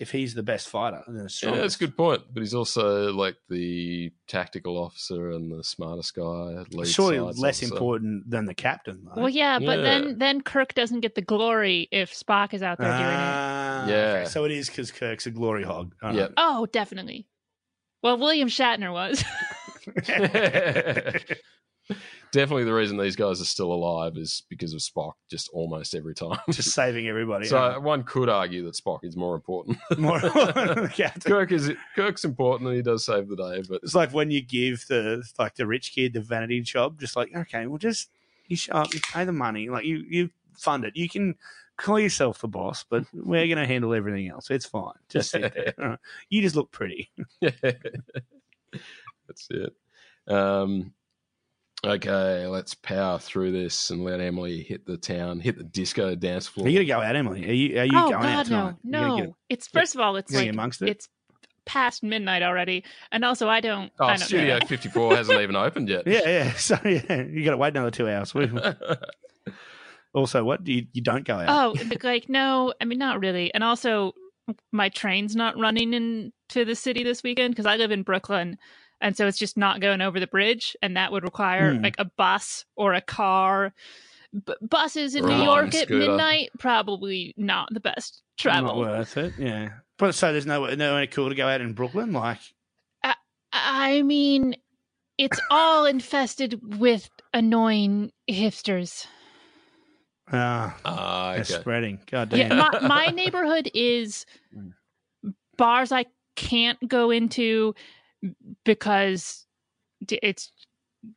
[0.00, 2.22] If he's the best fighter and the Yeah, that's a good point.
[2.32, 6.64] But he's also like the tactical officer and the smartest guy.
[6.72, 7.72] Lead Surely less officer.
[7.74, 9.04] important than the captain.
[9.04, 9.22] Though.
[9.22, 9.82] Well, yeah, but Yeah.
[9.82, 13.34] then then Kirk doesn't get the glory if Spock is out there doing it.
[13.36, 13.94] Ah, Yeah.
[14.22, 14.24] okay.
[14.30, 15.94] So it is because Kirk's a glory hog.
[16.02, 16.32] All Yep.
[16.38, 17.28] Oh, definitely.
[18.02, 19.22] Well, William Shatner was.
[22.32, 26.14] Definitely the reason these guys are still alive is because of Spock just almost every
[26.14, 26.38] time.
[26.50, 27.46] Just saving everybody.
[27.46, 29.78] so one could argue that Spock is more important.
[29.98, 30.20] more
[30.88, 31.30] captain.
[31.30, 34.40] Kirk is Kirk's important and he does save the day, but It's like when you
[34.40, 38.10] give the like the rich kid the vanity job, just like okay, well, just
[38.48, 40.96] you show up, you pay the money, like you you fund it.
[40.96, 41.34] You can
[41.76, 44.50] call yourself the boss, but we're going to handle everything else.
[44.50, 44.92] It's fine.
[45.08, 45.98] Just sit there.
[46.28, 47.10] You just look pretty.
[47.40, 47.64] that's
[49.50, 49.72] it.
[50.28, 50.92] Um,
[51.86, 56.46] okay, let's power through this and let Emily hit the town, hit the disco dance
[56.46, 56.66] floor.
[56.66, 57.48] Are you going to go out, Emily?
[57.48, 58.74] Are you are you oh going out God, tonight?
[58.84, 59.36] no, You gonna no.
[59.48, 60.88] it's first of all, it's like amongst it?
[60.88, 61.08] it's
[61.66, 63.90] past midnight already, and also I don't.
[63.98, 66.06] oh, I don't Studio 54 hasn't even opened yet.
[66.06, 66.52] Yeah, yeah.
[66.56, 68.34] So yeah, you got to wait another two hours.
[70.14, 71.48] Also, what do you you don't go out?
[71.48, 71.74] Oh,
[72.04, 73.52] like no, I mean not really.
[73.52, 74.12] And also,
[74.70, 78.56] my train's not running into the city this weekend because I live in Brooklyn,
[79.00, 81.82] and so it's just not going over the bridge, and that would require Hmm.
[81.82, 83.72] like a bus or a car.
[84.46, 85.96] B- buses in Or New York at scooter.
[86.08, 88.98] midnight probably not the best travel Not travel.
[88.98, 89.34] worth it.
[89.38, 89.68] Yeah.
[89.96, 92.40] But so there's no no way cool to go out in Brooklyn, like
[93.52, 94.56] I mean,
[95.16, 99.06] it's all infested with annoying hipsters.
[100.32, 102.00] ah, Ah, they're spreading.
[102.10, 102.58] God Yeah, damn.
[102.58, 104.26] my, my neighborhood is
[105.56, 107.74] bars I can't go into
[108.64, 109.46] because
[110.10, 110.52] it's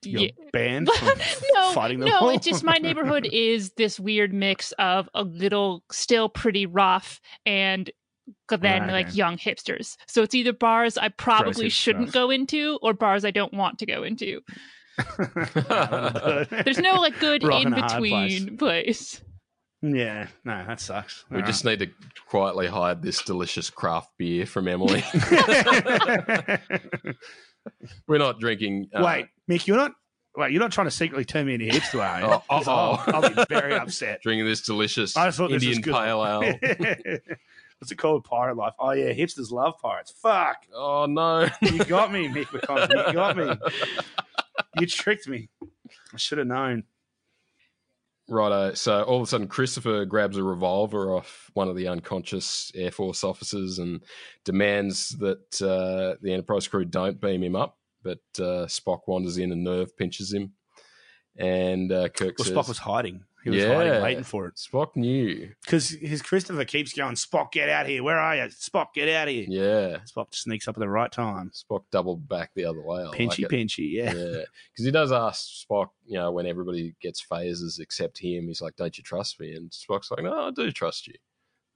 [0.03, 0.29] You're yeah.
[0.51, 1.17] banned from
[1.53, 2.29] no, fighting them no, all.
[2.29, 7.89] it's just my neighborhood is this weird mix of a little still pretty rough and
[8.49, 9.95] then Right, like young hipsters.
[10.07, 12.13] So it's either bars I probably shouldn't stuff.
[12.25, 14.41] go into or bars I don't want to go into.
[15.17, 18.39] There's There's no like good in and a hard place.
[18.39, 19.21] between place.
[19.81, 21.23] Yeah, no, that sucks.
[21.29, 21.87] We just need to
[22.27, 25.03] quietly hide this delicious craft beer from Emily.
[28.07, 28.89] We're not drinking.
[28.93, 29.91] uh, wait, Mick, you're not.
[30.35, 32.25] Wait, you're not trying to secretly turn me into hipster, are you?
[32.27, 33.03] Oh, 'Cause uh-oh.
[33.07, 34.21] I'll, I'll be very upset.
[34.21, 35.93] drinking this delicious I thought this was Indian good.
[35.95, 36.41] pale ale.
[37.79, 38.23] What's it called?
[38.23, 38.73] Pirate life.
[38.79, 40.11] Oh yeah, hipsters love pirates.
[40.11, 41.47] Fuck, oh no!
[41.61, 43.07] you got me, Mick McConaughey.
[43.07, 43.55] You got me.
[44.79, 45.49] You tricked me.
[46.13, 46.83] I should have known.
[48.29, 48.73] Righto.
[48.73, 52.91] So all of a sudden, Christopher grabs a revolver off one of the unconscious Air
[52.91, 54.03] Force officers and
[54.43, 57.77] demands that uh, the Enterprise crew don't beam him up.
[58.03, 60.53] But uh, Spock wanders in and nerve pinches him.
[61.37, 63.23] And uh, Kirk Well, says, Spock was hiding.
[63.47, 63.75] He was Yeah.
[63.75, 64.55] hiding, waiting for it.
[64.55, 65.49] Spock knew.
[65.63, 68.03] Because his Christopher keeps going, Spock, get out here.
[68.03, 68.41] Where are you?
[68.43, 69.45] Spock, get out here.
[69.47, 69.99] Yeah.
[70.05, 71.51] Spock sneaks up at the right time.
[71.53, 73.03] Spock doubled back the other way.
[73.03, 74.13] I Pinchy, like pinchy, yeah.
[74.13, 78.61] Yeah, because he does ask Spock, you know, when everybody gets phases except him, he's
[78.61, 81.15] like, "Don't you trust me?" And Spock's like, "No, I do trust you,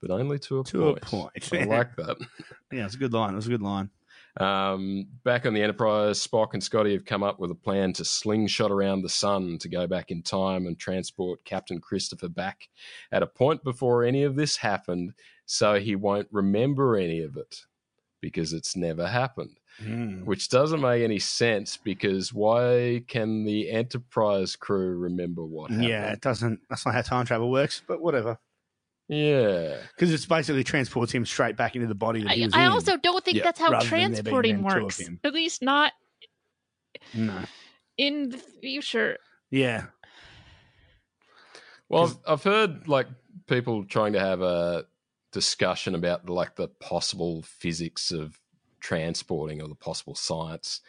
[0.00, 1.52] but only to a To a point." point.
[1.52, 2.16] I like that.
[2.72, 3.32] Yeah, it's a good line.
[3.32, 3.90] It was a good line.
[4.38, 8.04] Um, back on the Enterprise, Spock and Scotty have come up with a plan to
[8.04, 12.68] slingshot around the sun to go back in time and transport Captain Christopher back
[13.10, 15.12] at a point before any of this happened,
[15.44, 17.60] so he won't remember any of it
[18.20, 19.58] because it's never happened.
[19.82, 20.26] Mm.
[20.26, 25.88] which doesn't make any sense because why can the Enterprise crew remember what happened?
[25.88, 26.60] Yeah, it doesn't.
[26.68, 28.38] That's not how time travel works, but whatever.
[29.08, 29.76] Yeah.
[29.94, 32.64] Because it's basically transports him straight back into the body that he I, was I
[32.64, 32.72] in.
[32.72, 35.10] also don't think Yeah, that's how rather than there being transporting then two of works.
[35.24, 35.92] At least not
[37.14, 37.40] no.
[37.98, 39.18] in the future.
[39.50, 39.86] Yeah.
[41.88, 43.08] Well, I've, I've heard like
[43.46, 44.86] people trying to have a
[45.32, 48.38] discussion about like the possible physics of
[48.80, 50.80] transporting or the possible science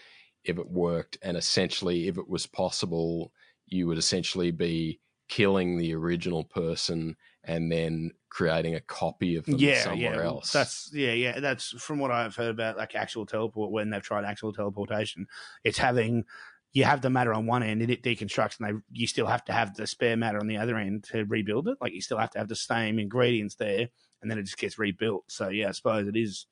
[0.44, 3.32] if it worked, and essentially, if it was possible,
[3.66, 5.00] you would essentially be
[5.30, 10.24] killing the original person and then creating a copy of them yeah, somewhere yeah.
[10.24, 10.52] else.
[10.52, 11.40] That's yeah, yeah.
[11.40, 15.28] That's from what I've heard about like actual teleport when they've tried actual teleportation.
[15.64, 16.26] It's having
[16.72, 19.44] you have the matter on one end and it deconstructs, and they you still have
[19.46, 21.78] to have the spare matter on the other end to rebuild it.
[21.80, 23.88] Like you still have to have the same ingredients there,
[24.22, 25.26] and then it just gets rebuilt.
[25.28, 26.48] So yeah, I suppose it is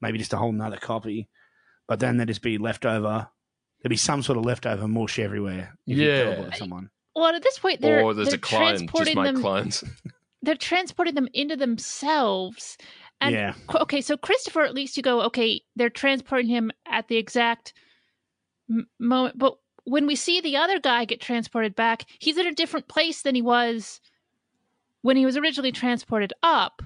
[0.00, 1.28] maybe just a whole nother copy,
[1.86, 3.28] but then there'd just be leftover.
[3.82, 5.76] There'd be some sort of leftover mush everywhere.
[5.86, 6.24] If you Yeah.
[6.24, 6.90] teleport someone.
[7.14, 9.40] Well, at this point, they're or there's they're a clone, just transporting make them.
[9.42, 9.84] clones.
[10.42, 12.76] They're transporting them into themselves.
[13.20, 17.16] And yeah, okay, so Christopher, at least you go, okay, they're transporting him at the
[17.16, 17.72] exact
[18.68, 19.38] m- moment.
[19.38, 19.54] But
[19.84, 23.34] when we see the other guy get transported back, he's in a different place than
[23.34, 24.00] he was
[25.02, 26.82] when he was originally transported up.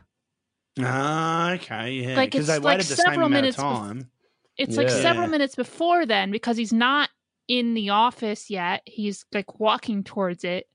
[0.79, 2.17] Ah, okay, yeah.
[2.17, 4.11] Like, it's they like waited several amount of minutes bef- time.
[4.59, 7.11] It's like several minutes before then because he's not
[7.49, 8.83] in the office yet.
[8.87, 10.67] He's like walking towards it.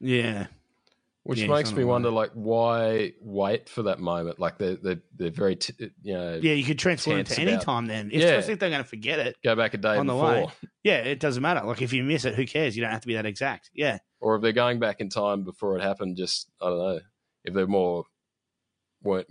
[0.00, 0.46] yeah.
[1.24, 4.38] Which Yeah, makes me wonder, like, why wait for that moment?
[4.40, 7.52] Like, they're they're, they're very, t- you know, Yeah, you could transport it to any
[7.52, 8.08] about- time then.
[8.10, 8.20] Yeah.
[8.28, 9.36] Especially if they're going to forget it.
[9.44, 10.46] go back a day On the before, way.
[10.82, 11.60] Yeah, it doesn't matter.
[11.66, 12.74] Like if you miss it, who cares?
[12.74, 13.70] You don't have to be that exact.
[13.74, 13.98] Yeah.
[14.20, 16.16] or if they're going back in time before it happened.
[16.16, 17.00] Just I don't know
[17.44, 18.04] if they're more
[19.02, 19.26] weren't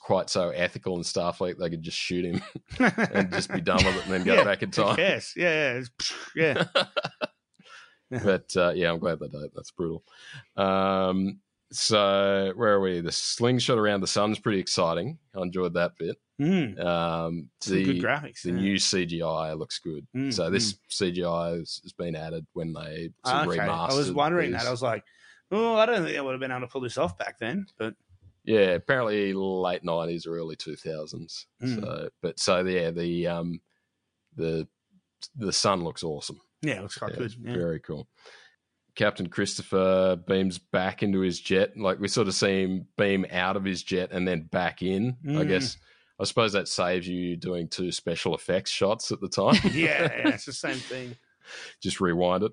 [0.00, 1.40] quite so ethical and stuff.
[1.40, 2.42] Like they could just shoot him
[2.80, 4.96] and just be done with it, and then go Yeah, back in time.
[4.98, 5.82] Yes, Yeah,
[6.34, 6.64] yeah.
[6.74, 6.84] yeah.
[8.24, 9.52] but uh, yeah, I'm glad they don't.
[9.54, 10.02] That's brutal.
[10.56, 11.40] Um,
[11.70, 13.00] so where are we?
[13.00, 15.18] The slingshot around the sun's pretty exciting.
[15.36, 16.16] I enjoyed that bit.
[16.40, 18.42] Mm, Um, the good graphics.
[18.42, 18.56] the yeah.
[18.56, 20.06] new CGI looks good.
[20.16, 23.58] Mm, so this CGI has, has been added when they sort of okay.
[23.58, 23.90] remastered.
[23.90, 24.62] I was wondering these.
[24.62, 24.68] that.
[24.68, 25.04] I was like,
[25.50, 27.66] oh, I don't think I would have been able to pull this off back then.
[27.76, 27.94] But
[28.44, 31.46] yeah, apparently late nineties or early two thousands.
[31.62, 31.80] Mm.
[31.80, 33.60] So, but so yeah, the um,
[34.36, 34.66] the
[35.36, 36.40] the sun looks awesome.
[36.62, 37.34] Yeah, it looks quite Yeah, good.
[37.42, 37.52] Yeah.
[37.54, 38.08] Very cool.
[38.94, 41.76] Captain Christopher beams back into his jet.
[41.76, 45.16] Like we sort of see him beam out of his jet and then back in.
[45.24, 45.48] I Mm.
[45.48, 45.76] guess.
[46.20, 49.54] I suppose that saves you doing two special effects shots at the time.
[49.64, 51.14] yeah, yeah, it's the same thing.
[51.80, 52.52] Just rewind it.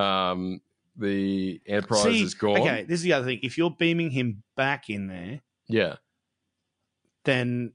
[0.00, 0.60] Um,
[0.96, 2.58] the Enterprise See, is gone.
[2.62, 3.38] Okay, this is the other thing.
[3.44, 5.96] If you're beaming him back in there, Yeah.
[7.24, 7.74] then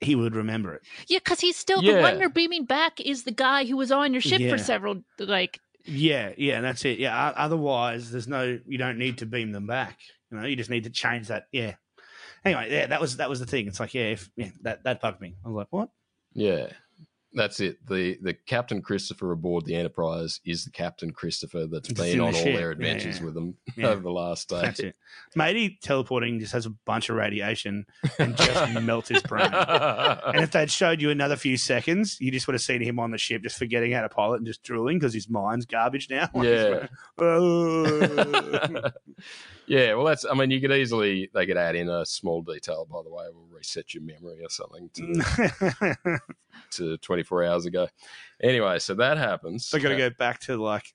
[0.00, 0.82] he would remember it.
[1.08, 1.96] Yeah, because he's still Yeah.
[1.96, 4.50] the one you're beaming back is the guy who was on your ship Yeah.
[4.50, 6.98] for several like Yeah, yeah, that's it.
[6.98, 8.58] Yeah, otherwise, there's no.
[8.66, 9.98] You don't need to beam them back.
[10.30, 11.46] You know, you just need to change that.
[11.52, 11.74] Yeah.
[12.44, 13.66] Anyway, yeah, that was that was the thing.
[13.68, 15.36] It's like, yeah, if yeah, that that bugged me.
[15.44, 15.88] I was like, what?
[16.34, 16.68] Yeah.
[17.36, 17.76] That's it.
[17.86, 22.28] The the Captain Christopher aboard the Enterprise is the Captain Christopher that's Just been on
[22.28, 22.56] all ship.
[22.56, 23.24] their Yeah, adventures yeah.
[23.26, 23.88] with them Yeah.
[23.88, 24.62] over the last day.
[24.62, 24.96] That's it.
[25.34, 27.84] Maybe teleporting just has a bunch of radiation
[28.18, 29.50] and just melts his brain.
[29.52, 33.10] And if they'd showed you another few seconds, you just would have seen him on
[33.10, 36.30] the ship just forgetting how to pilot and just drooling because his mind's garbage now.
[36.42, 36.86] Yeah.
[37.18, 38.90] Oh.
[39.66, 40.24] Yeah, well, that's.
[40.24, 42.86] I mean, you could easily they could add in a small detail.
[42.90, 46.18] By the way, we'll reset your memory or something to, mm.
[46.72, 47.88] to 24 hours ago.
[48.42, 49.66] Anyway, so that happens.
[49.66, 50.94] so got to go back to like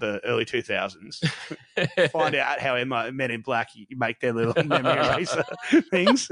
[0.00, 5.44] the early 2000s, find out how Emma, Men in Black make their little memory eraser
[5.90, 6.30] things.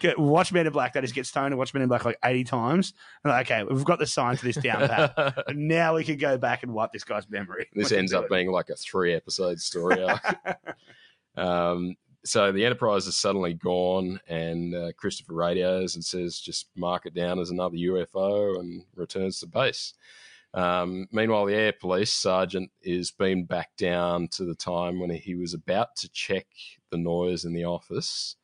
[0.00, 2.18] Get, watch Men in Black, that is get stoned and watch Men in Black like
[2.24, 2.92] 80 times.
[3.22, 5.44] And like, okay, we've got the science of this down pat.
[5.46, 7.68] And now we can go back and wipe this guy's memory.
[7.74, 8.30] this We ends up it.
[8.30, 10.58] being like a three episode story arc.
[11.36, 17.06] Um, so the Enterprise is suddenly gone, and uh, Christopher radios and says, "Just mark
[17.06, 19.92] it down as another UFO," and returns to base.
[20.54, 25.34] Um, meanwhile, the Air Police sergeant is beamed back down to the time when he
[25.34, 26.46] was about to check
[26.90, 28.36] the noise in the office,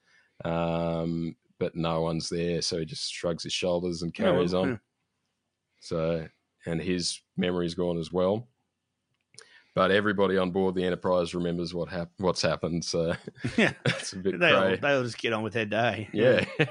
[0.44, 4.54] um, but no one's there, so he just shrugs his shoulders and Yeah, well, carries
[4.54, 4.68] on.
[4.70, 4.76] yeah.
[5.80, 6.28] So,
[6.66, 8.48] and his memory's gone as well.
[9.76, 13.14] But everybody on board the Enterprise remembers what hap- what's happened, so
[13.56, 13.72] Yeah.
[13.86, 16.08] it's a bit They all, they all just get on with their day.
[16.12, 16.44] Yeah,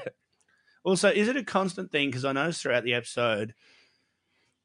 [0.83, 2.09] Also, is it a constant thing?
[2.09, 3.53] Because I noticed throughout the episode,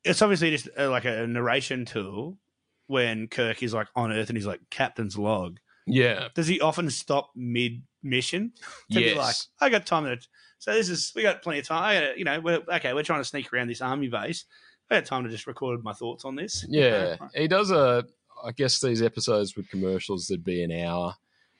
[0.04, 2.38] it's obviously just uh, like a narration tool
[2.86, 5.58] when Kirk is like on Earth and he's like captain's log.
[5.86, 8.52] yeah, Does he often stop mid mission
[8.92, 10.18] to be like, I got time to
[10.58, 11.82] So this is we got plenty of time.
[11.82, 14.44] I gotta- You know, we're, okay, we're trying to sneak around this army base.
[14.90, 16.64] I had time to just record my thoughts on this.
[16.68, 18.04] Yeah, Uh, he does a.
[18.44, 21.14] I guess these episodes with commercials there'd be an hour,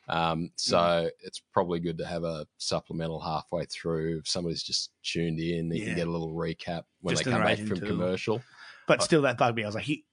[0.09, 1.10] um, so Mm.
[1.20, 4.18] it's probably good to have a supplemental halfway through.
[4.18, 5.85] If somebody's just tuned in, they Yeah.
[5.86, 8.43] can get a little recap when Just they come back from commercial.
[8.86, 9.62] but still, that bugged me.
[9.64, 10.05] I was like, he,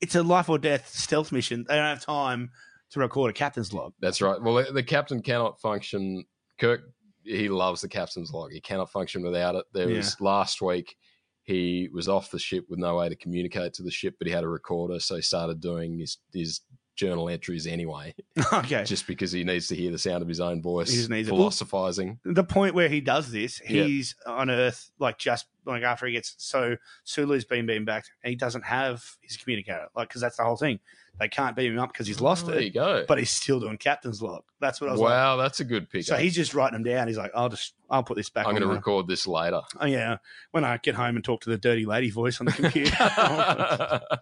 [0.00, 1.64] it's a life or death stealth mission.
[1.68, 2.50] They don't have time
[2.90, 3.92] to record a captain's log.
[4.00, 4.40] That's right.
[4.40, 6.24] Well, the, the captain cannot function.
[6.58, 6.82] Kirk,
[7.24, 8.52] he loves the captain's log.
[8.52, 9.64] He cannot function without it.
[9.72, 10.96] There was last week.
[11.44, 14.32] He was off the ship with no way to communicate to the ship, but he
[14.32, 16.60] had a recorder, so he started doing his his
[16.96, 18.14] journal entries anyway,
[18.52, 18.82] okay.
[18.84, 21.28] just because he needs to hear the sound of his own voice, He just needs
[21.28, 22.18] philosophizing.
[22.24, 26.34] the point where he does this, he's on Earth, like just like after he gets
[26.38, 30.44] so Sulu's been beamed back, and he doesn't have his communicator, like because that's the
[30.44, 30.80] whole thing.
[31.18, 33.06] They can't beam him up because he's lost Oh, there it, you go.
[33.08, 34.42] but he's still doing captain's log.
[34.60, 35.10] That's what I was like.
[35.12, 36.04] wow, that's a good pick.
[36.04, 37.08] So he's just writing them down.
[37.08, 38.46] He's like, I'll just I'll put this back.
[38.46, 39.62] I'm going to record this later.
[39.80, 40.18] Oh yeah,
[40.50, 42.92] when I get home and talk to the dirty lady voice on the computer.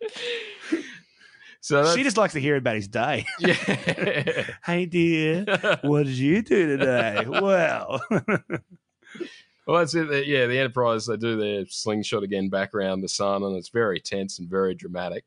[1.66, 3.26] so she just likes to hear about his day.
[3.40, 3.54] yeah.
[4.64, 5.44] hey dear,
[5.82, 7.24] what did you do today?
[7.28, 8.00] well,
[9.66, 10.28] Well, that's it.
[10.28, 13.98] Yeah, the Enterprise they do their slingshot again back around the sun, and it's very
[13.98, 15.24] tense and very dramatic.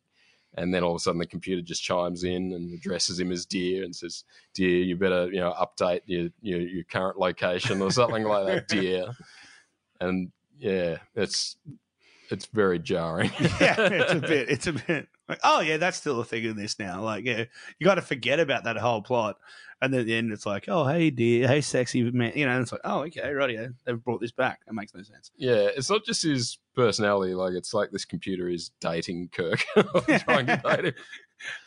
[0.55, 3.45] And then all of a sudden, the computer just chimes in and addresses him as
[3.45, 7.91] dear and says, "Dear, you better you know update your your, your current location or
[7.91, 9.11] something like that, dear."
[9.99, 11.57] And yeah, it's
[12.31, 13.31] it's very jarring.
[13.59, 14.49] yeah, it's a bit.
[14.49, 15.09] It's a bit.
[15.29, 17.03] Like, oh yeah, that's still a thing in this now.
[17.03, 17.45] Like, yeah,
[17.77, 19.37] you got to forget about that whole plot,
[19.79, 22.53] and then at the end it's like, oh hey dear, hey sexy man, you know.
[22.53, 24.61] And it's like, oh okay, right, yeah, they've brought this back.
[24.65, 25.31] That makes no sense.
[25.37, 27.35] Yeah, it's not just his personality.
[27.35, 30.93] Like it's like this computer is dating Kirk, trying to date him.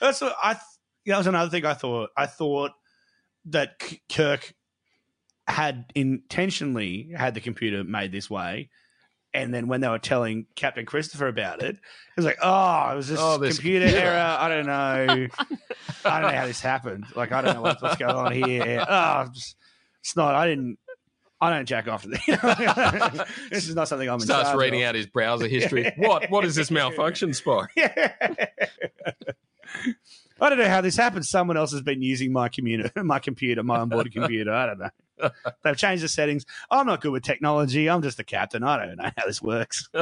[0.01, 0.55] That's what I.
[0.55, 0.63] Th-
[1.07, 2.11] that was another thing I thought.
[2.17, 2.73] I thought
[3.47, 4.55] that K- Kirk
[5.47, 8.71] had intentionally had the computer made this way.
[9.35, 11.81] And then when they were telling Captain Christopher about it, it
[12.17, 14.07] was like, "Oh, it was this, Oh, this computer, computer.
[14.07, 14.37] error.
[14.39, 15.27] I don't know.
[16.05, 17.07] I don't know how this happened.
[17.17, 18.85] Like, I don't know what's, what's going on here.
[18.87, 19.57] Oh, just,
[20.01, 20.35] it's not.
[20.35, 20.79] I didn't.
[21.41, 22.21] I don't jack off to this.
[23.51, 24.91] this is not something I'm in Starts charge reading of.
[24.91, 25.91] out his browser history.
[25.97, 26.31] What?
[26.31, 27.69] What is this malfunction spot?
[27.75, 28.13] Yeah.
[30.41, 31.25] I don't know how this happened.
[31.25, 34.53] Someone else has been using my computer, my computer, my onboard computer.
[34.53, 34.91] I don't know.
[35.65, 36.45] They've changed the settings.
[36.71, 37.89] I'm not good with technology.
[37.89, 38.63] I'm just the captain.
[38.63, 39.89] I don't know how this works.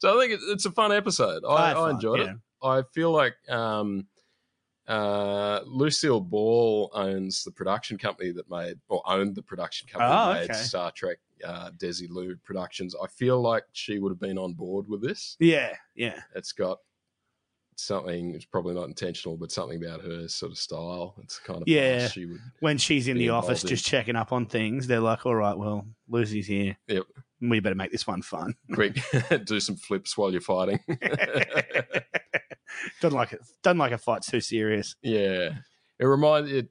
[0.00, 1.44] So I think it's a fun episode.
[1.48, 2.32] I, I fun, enjoyed yeah.
[2.32, 2.36] it.
[2.62, 4.06] I feel like um,
[4.88, 10.32] uh, Lucille Ball owns the production company that made, or owned the production company Oh,
[10.32, 10.58] that made okay.
[10.58, 12.94] Star Trek uh, Desilu Productions.
[13.00, 15.36] I feel like she would have been on board with this.
[15.38, 16.20] Yeah, yeah.
[16.34, 16.78] It's got
[17.80, 21.14] something, it's probably not intentional, but something about her sort of style.
[21.22, 22.08] It's kind of Yeah.
[22.08, 25.26] She would, When she's in the office in- just checking up on things, they're like,
[25.26, 26.76] all right, well, Lucy's here.
[26.88, 27.04] Yep.
[27.42, 28.54] We better make this one fun.
[28.74, 28.98] quick
[29.44, 30.80] do some flips while you're fighting.
[33.00, 33.40] don't like it.
[33.62, 34.96] Don't like a fight too serious.
[35.02, 35.50] Yeah,
[35.98, 36.68] it reminds it.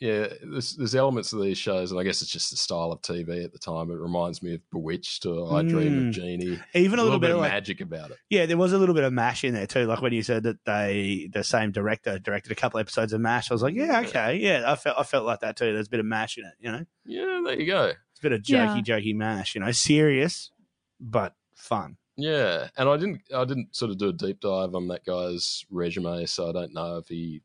[0.00, 3.02] Yeah, there's, there's elements of these shows, and I guess it's just the style of
[3.02, 3.90] TV at the time.
[3.90, 6.08] It reminds me of Bewitched or I Dream Mm.
[6.08, 6.58] of Jeannie.
[6.74, 8.16] Even a, little, bit, of of like, magic about it.
[8.30, 9.84] Yeah, there was a little bit of Mash in there too.
[9.84, 13.50] Like when you said that they, the same director directed a couple episodes of Mash,
[13.50, 15.70] I was like, yeah, okay, yeah, I felt, I felt like that too.
[15.74, 17.84] There's a bit of Mash in it, you know, Yeah, there you go.
[17.88, 18.68] it's a bit of Yeah.
[18.68, 20.50] jokey, jokey Mash, you know, serious
[20.98, 21.98] but fun.
[22.16, 25.64] Yeah, and I didn't, I didn't sort of do a deep dive on that guy's
[25.70, 27.42] resume, so I don't know if he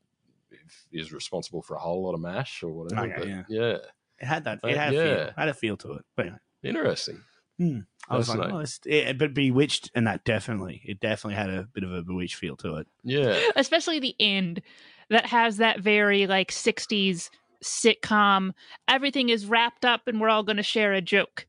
[0.65, 3.01] if he's responsible for a whole lot of mash or whatever.
[3.05, 3.43] Okay, but yeah.
[3.49, 3.77] yeah,
[4.19, 5.03] It had that, Uh, it had a yeah.
[5.25, 6.05] feel, had a feel to it.
[6.15, 7.21] But anyway, interesting.
[7.59, 8.55] I was like, Fascinating.
[8.55, 12.01] oh, it's, yeah, but Bewitched, and that definitely, it definitely had a bit of a
[12.03, 12.87] Bewitched feel to it.
[13.03, 14.61] Yeah, especially the end
[15.09, 17.29] that has that very like 60s
[17.63, 18.51] sitcom
[18.87, 21.47] everything is wrapped up and we're all going to share a joke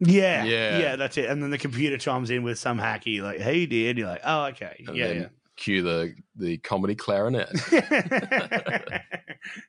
[0.00, 0.78] Yeah, Yeah.
[0.78, 1.28] yeah, that's it.
[1.30, 4.46] And then the computer chimes in with some hacky like, "Hey, dude," you're like, "Oh,
[4.46, 5.28] okay, and yeah, then yeah."
[5.62, 7.48] Cue the the comedy clarinet.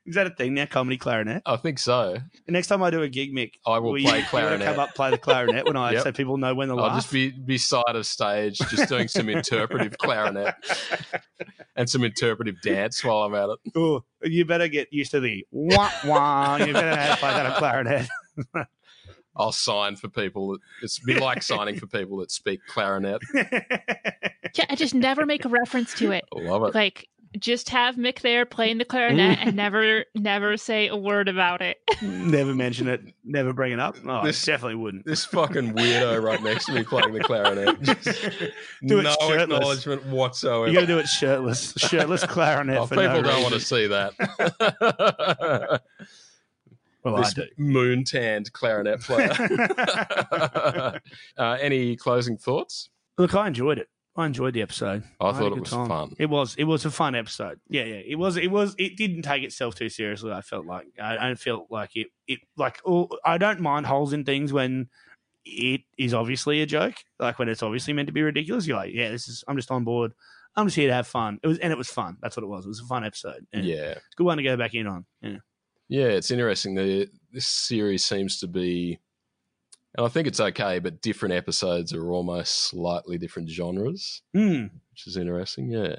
[0.06, 0.65] Is that a thing now?
[0.65, 1.41] Comedy clarinet.
[1.45, 2.18] I think so.
[2.45, 4.68] The Next time I do a gig, Mick, I will play you clarinet.
[4.68, 6.03] Come up, play the clarinet when I Yep.
[6.03, 7.02] so people know when the I'll laugh.
[7.02, 10.56] just be beside of stage, just doing some interpretive clarinet
[11.76, 13.60] and some interpretive dance while I'm at it.
[13.76, 16.57] Oh, you better get used to the wah wah.
[16.57, 18.07] You better know how to play that clarinet.
[19.36, 20.52] I'll sign for people.
[20.54, 23.22] That, it's be like signing for people that speak clarinet.
[23.34, 26.76] yeah i just never make a reference to it I love it.
[26.76, 27.08] like
[27.40, 31.80] just have mick there playing the clarinet and never never say a word about it
[32.04, 33.02] never mention it.
[33.24, 33.96] Never bring it up.
[34.06, 35.06] Oh, This- I definitely wouldn't.
[35.06, 37.82] This fucking weirdo right next to me playing the clarinet.
[38.86, 39.44] Do it no shirtless.
[39.44, 40.68] acknowledgement whatsoever.
[40.68, 41.74] You got to do it shirtless.
[41.78, 42.78] Shirtless clarinet.
[42.78, 44.14] Oh, for people no don't want to see that.
[47.04, 49.32] Well, this moon tanned clarinet player.
[51.38, 52.90] uh, any closing thoughts?
[53.18, 53.90] Look, I enjoyed it.
[54.16, 55.04] I enjoyed the episode.
[55.20, 55.88] I a thought it was time.
[55.88, 56.16] fun.
[56.20, 56.56] It was.
[56.56, 57.60] It was a fun episode.
[57.68, 58.02] Yeah, yeah.
[58.06, 58.38] It was.
[58.38, 58.76] It was.
[58.78, 60.32] It didn't take itself too seriously.
[60.32, 60.86] I felt like.
[61.02, 62.08] I don't feel like it.
[62.28, 62.80] It like.
[62.86, 64.88] All, I don't mind holes in things when
[65.46, 66.96] it is obviously a joke.
[67.20, 68.68] Like when it's obviously meant to be ridiculous.
[68.68, 69.44] You're like, yeah, this is.
[69.48, 70.14] I'm just on board.
[70.56, 71.40] I'm just here to have fun.
[71.42, 72.18] It was, and it was fun.
[72.22, 72.66] That's what it was.
[72.66, 73.48] It was a fun episode.
[73.52, 73.94] Yeah.
[73.94, 75.06] It's a good one to go back in on.
[75.22, 75.38] Yeah.
[75.94, 76.74] Yeah, it's interesting.
[76.74, 78.98] The, this series seems to be,
[79.95, 84.64] and I think it's okay, but different episodes are almost slightly different genres, Hmm.
[84.91, 85.70] which is interesting.
[85.70, 85.98] Yeah.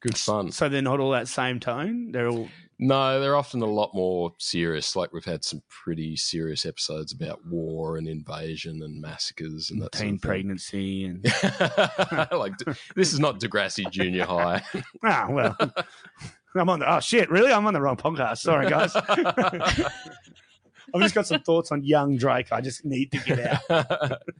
[0.00, 0.52] Good fun.
[0.52, 2.12] So they're not all that same tone.
[2.12, 2.48] They're all.
[2.78, 4.94] No, they're often a lot more serious.
[4.96, 9.92] Like we've had some pretty serious episodes about war and invasion and massacres and that
[9.92, 11.22] teen sort of pregnancy and
[12.32, 12.54] like
[12.94, 14.62] this is not Degrassi Junior High.
[15.04, 15.56] ah well
[16.56, 17.52] i'm on the oh shit really?
[17.52, 18.38] I'm on the wrong podcast.
[18.38, 18.94] Sorry guys.
[20.92, 22.50] I've just got some thoughts on young drake.
[22.52, 24.18] I just need to get out.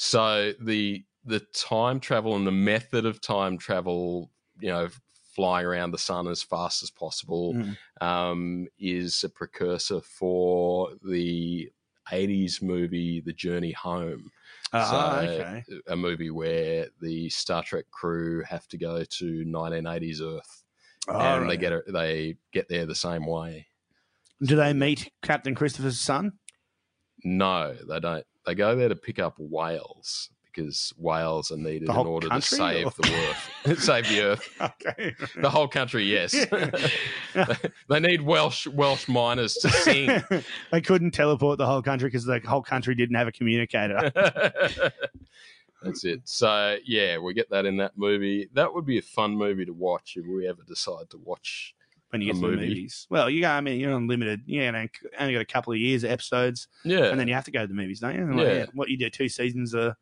[0.00, 4.30] So the the time travel and the method of time travel,
[4.60, 4.88] you know,
[5.34, 7.76] flying around the sun as fast as possible, Mm.
[8.00, 11.70] um, is a precursor for the
[12.12, 14.30] 80s movie The Journey Home.
[14.72, 15.64] Ah, So, okay.
[15.88, 20.64] A movie where the Star Trek crew have to go to 1980s Earth
[21.08, 23.66] Oh, and they get it, they get there the same way.
[24.42, 26.32] do they meet captain christopher's son
[27.24, 28.24] No, they don't.
[28.46, 32.86] They go there to pick up whales because whales are needed in order to save
[32.86, 33.28] or- the
[33.66, 33.78] earth.
[33.82, 34.48] save the earth.
[34.60, 36.32] okay The whole country, yes.
[37.88, 40.22] they need Welsh Welsh miners to sing.
[40.72, 44.10] they couldn't teleport the whole country because the whole country didn't have a communicator
[45.82, 46.20] That's it.
[46.24, 48.48] So yeah, we get that in that movie.
[48.54, 51.74] That would be a fun movie to watch if we ever decide to watch.
[52.10, 54.86] when you get to the movies well you got i mean you're unlimited you know,
[55.20, 57.60] only got a couple of years of episodes Yeah, and then you have to go
[57.60, 58.24] to the movies, don't you?
[58.34, 58.54] Like, Yeah.
[58.54, 59.94] yeah, What you do two seasons a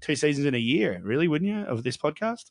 [0.00, 2.50] two seasons in a year, really, wouldn't you, of this podcast?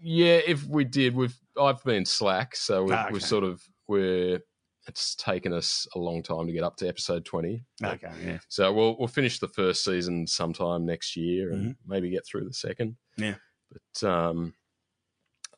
[0.00, 0.40] yeah.
[0.46, 3.12] If we did, we've I've been slack, so we've, Ah, okay.
[3.14, 4.40] we've sort of we're.
[4.88, 7.62] It's taken us a long time to get up to episode twenty.
[7.84, 8.38] Okay, yeah.
[8.48, 11.90] So we'll we'll finish the first season sometime next year and Mm-hmm.
[11.92, 12.96] maybe get through the second.
[13.16, 13.34] Yeah.
[13.70, 14.54] But um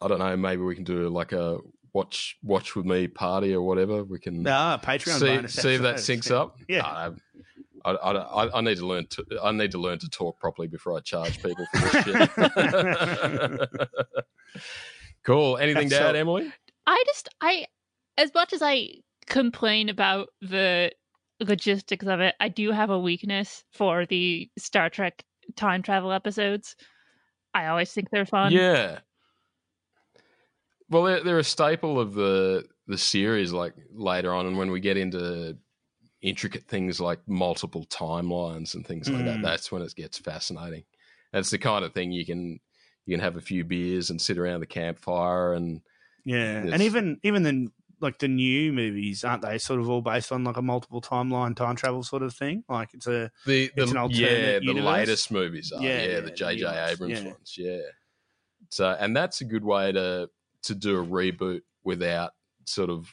[0.01, 1.59] I don't know, maybe we can do like a
[1.95, 4.05] watch watch with me party or whatever.
[4.05, 6.37] We can Ah, Patreon see, bonus see if that syncs Yeah.
[6.37, 6.57] up.
[6.69, 7.11] Yeah.
[7.87, 10.69] I, I, I, I need to learn to I need to learn to talk properly
[10.69, 13.71] before I charge people for this shit.
[15.25, 15.57] cool.
[15.59, 16.53] Anything to That's add, Emily?
[16.87, 17.67] I just I
[18.17, 18.89] as much as I
[19.27, 20.93] complain about the
[21.41, 25.25] logistics of it, I do have a weakness for the Star Trek
[25.57, 26.77] time travel episodes.
[27.55, 28.53] I always think they're fun.
[28.53, 29.01] Yeah.
[30.91, 33.53] Well, they're, they're a staple of the the series.
[33.53, 35.57] Like later on, and when we get into
[36.23, 39.43] intricate things like multiple timelines and things like that, Mm.
[39.43, 40.85] that's when it gets fascinating.
[41.33, 42.61] That's the kind of thing you can
[43.07, 45.81] you can have a few beers and sit around the campfire and
[46.25, 47.71] Yeah, and even even the
[48.05, 49.59] like the new movies, aren't they?
[49.59, 52.63] Sort of all based on like a multiple timeline time travel sort of thing.
[52.69, 54.85] Like it's a the, the It's an yeah the universe?
[54.85, 56.91] latest movies are Yeah, yeah, yeah, the the J.J.
[56.93, 57.27] Abrams yeah.
[57.27, 57.81] ones yeah.
[58.69, 60.31] So and that's a good way to
[60.63, 62.33] to do a reboot without
[62.67, 63.13] sort of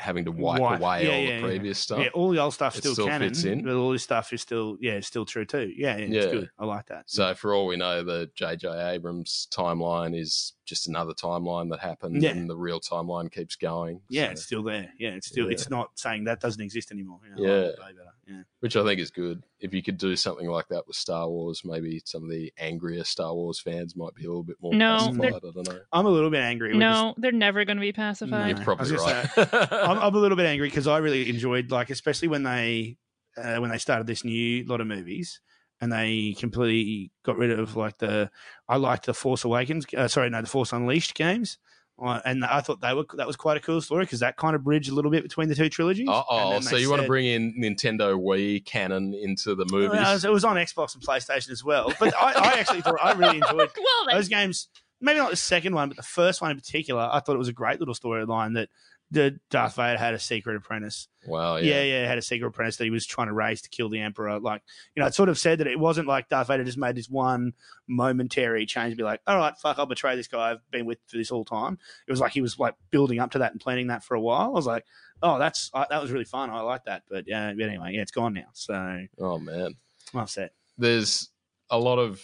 [0.00, 0.80] having to wipe, Wipe.
[0.80, 1.40] away Yeah, all yeah, the yeah.
[1.42, 1.98] previous stuff.
[2.00, 2.08] yeah.
[2.14, 3.62] All the old stuff still, still canon, fits in.
[3.62, 5.72] but all this stuff is still yeah, it's still true too.
[5.76, 6.20] Yeah, yeah, Yeah.
[6.22, 6.50] it's good.
[6.58, 7.04] I like that.
[7.10, 8.68] So for all we know, the J.J.
[8.68, 12.30] Abrams timeline is just another timeline that happened, Yeah.
[12.30, 14.00] and the real timeline keeps going.
[14.08, 14.92] Yeah, So- it's still there.
[14.98, 15.46] Yeah, it's still.
[15.46, 15.52] Yeah.
[15.52, 17.20] It's not saying that doesn't exist anymore.
[17.24, 17.68] Yeah, I like Yeah.
[17.82, 17.94] better.
[18.30, 18.42] Yeah.
[18.60, 19.42] which I think is good.
[19.58, 23.04] If you could do something like that with Star Wars, maybe some of the angrier
[23.04, 25.34] Star Wars fans might be a little bit more No, pacified.
[25.34, 25.80] I don't know.
[25.92, 26.70] I'm a little bit angry.
[26.70, 28.50] with No, they're never going to be pacified.
[28.50, 29.28] You're I probably was right.
[29.34, 32.96] gonna I'm, I'm a little bit angry because I really enjoyed, like, especially when they
[33.36, 35.40] uh, when they started this new lot of movies
[35.80, 38.30] and they completely got rid of like the.
[38.68, 39.86] I liked the Force Awakens.
[39.96, 41.58] Uh, sorry, no, the Force Unleashed games.
[42.02, 44.56] Uh, and I thought they were that was quite a cool story because that kind
[44.56, 46.08] of bridged a little bit between the two trilogies.
[46.10, 49.90] Oh, so they you want to bring in Nintendo Wii canon into the movies?
[49.90, 51.92] Well, it was- it was on Xbox and PlayStation as well.
[52.00, 54.68] But I, I actually thought I really enjoyed well, those games.
[55.02, 57.08] Maybe not the second one, but the first one in particular.
[57.10, 58.68] I thought it was a great little storyline that
[59.12, 61.08] the Darth Vader had a secret apprentice.
[61.26, 61.82] wow, Yeah.
[61.82, 62.00] yeah.
[62.02, 64.38] yeah, had a secret apprentice that he was trying to raise to kill the Emperor.
[64.38, 64.62] Like,
[64.94, 67.08] you know, it sort of said that it wasn't like Darth Vader just made this
[67.10, 67.54] one
[67.88, 71.16] momentary change, be like, all right, fuck, I'll betray this guy I've been with for
[71.16, 71.78] this whole time.
[72.06, 74.20] It was like he was like building up to that and planning that for a
[74.20, 74.42] while.
[74.42, 74.84] I was like,
[75.22, 76.50] oh, that's uh, that was really fun.
[76.50, 77.02] I like that.
[77.10, 78.48] But yeah, but anyway, yeah, it's gone now.
[78.52, 79.74] So Oh man.
[80.14, 80.52] I'm upset.
[80.78, 81.30] there's
[81.68, 82.20] a lot of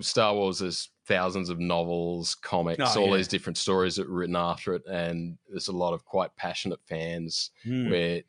[0.00, 0.58] Star Wars.
[0.60, 3.16] There's thousands of novels, comics, Oh, all yeah.
[3.18, 6.80] these different stories that were written after it, and there's a lot of quite passionate
[6.86, 7.90] fans Hmm.
[7.90, 8.22] where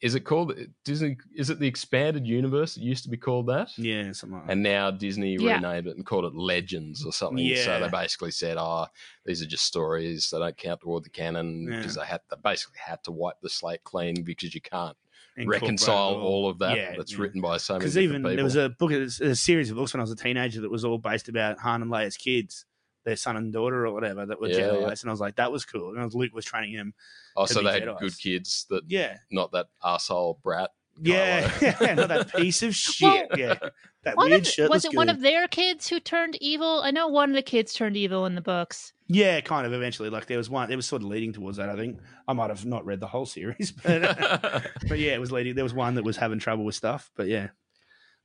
[0.00, 1.18] is it called Disney?
[1.36, 2.78] Is it the expanded universe?
[2.78, 4.52] It used to be called that, Yeah, something like that.
[4.54, 5.56] and now Disney Yeah.
[5.56, 7.44] renamed it and called it Legends or something.
[7.44, 7.62] Yeah.
[7.64, 8.86] So they basically said, "Oh,
[9.26, 10.30] these are just stories.
[10.30, 11.76] They don't count toward the canon Yeah.
[11.76, 15.09] because they had they basically had to wipe the slate clean because you can't Incorporate
[15.38, 17.20] reconcile it all of that Yeah, that's yeah.
[17.22, 19.76] written by so many Because different even people." there was a book, a series of
[19.76, 22.64] books when I was a teenager that was all based about Han and Leia's kids,
[23.04, 24.94] their son and daughter or whatever, that were Yeah, Jedi's, yeah.
[25.02, 25.96] and I was like, that was cool.
[25.96, 26.94] And Luke was training him.
[27.36, 27.98] oh, to so be they had Jedis.
[28.00, 30.70] good kids that Yeah, not that asshole brat.
[31.00, 31.50] yeah,
[31.80, 33.28] yeah, not that piece of shit.
[33.36, 33.54] yeah,
[34.02, 36.82] that weird of, shirtless was it one of their kids who turned evil?
[36.82, 38.92] I know one of the kids turned evil in the books.
[39.12, 39.72] Yeah, kind of.
[39.72, 40.70] Eventually, like there was one.
[40.70, 41.68] It was sort of leading towards that.
[41.68, 44.02] I think I might have not read the whole series, but
[44.88, 45.56] but yeah, it was leading.
[45.56, 47.48] There was one that was having trouble with stuff, but yeah,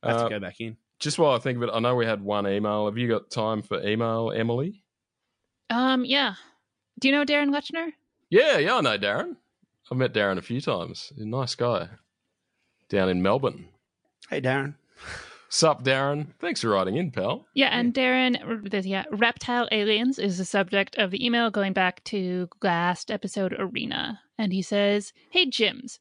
[0.02, 0.76] I have Uh, to go back in.
[1.00, 2.86] Just while I think of it, I know we had one email.
[2.86, 4.84] Have you got time for email, Emily?
[5.70, 6.34] Um, yeah.
[7.00, 7.92] Do you know Darren Lechner?
[8.30, 9.36] Yeah, yeah, I know Darren.
[9.90, 11.12] I've met Darren a few times.
[11.14, 11.88] He's a nice guy
[12.88, 13.68] down in Melbourne.
[14.30, 14.74] Hey, Darren.
[15.56, 16.26] Sup, Darren?
[16.38, 17.46] Thanks for writing in, pal.
[17.54, 22.46] Yeah, and Darren, yeah, reptile aliens is the subject of the email going back to
[22.62, 24.20] last episode Arena.
[24.36, 25.98] And he says, Hey, Jims.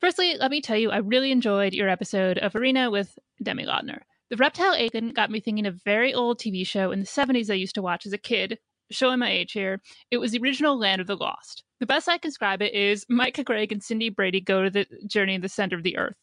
[0.00, 4.00] Firstly, let me tell you, I really enjoyed your episode of Arena with Demi Laudner.
[4.30, 7.50] The reptile alien got me thinking of a very old TV show in the 70s
[7.50, 8.58] I used to watch as a kid.
[8.90, 9.82] Showing my age here.
[10.10, 11.64] It was the original Land of the Lost.
[11.80, 14.86] The best I can describe it is Micah Gregg and Cindy Brady go to the
[15.06, 16.16] journey in the center of the earth.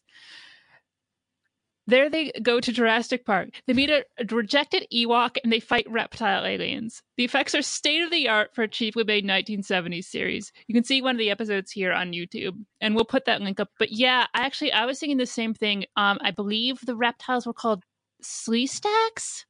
[1.86, 3.50] There they go to Jurassic Park.
[3.66, 7.02] They meet a, rejected Ewok and they fight reptile aliens.
[7.18, 10.50] The effects are state of the art for a cheaply made 1970s series.
[10.66, 13.60] You can see one of the episodes here on YouTube, and we'll put that link
[13.60, 13.68] up.
[13.78, 15.84] But yeah, I actually I was thinking the same thing.
[15.96, 17.84] Um, I believe the reptiles were called
[18.22, 19.44] Sleestaks,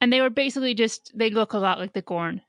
[0.00, 2.42] and they were basically just they look a lot like the Gorn.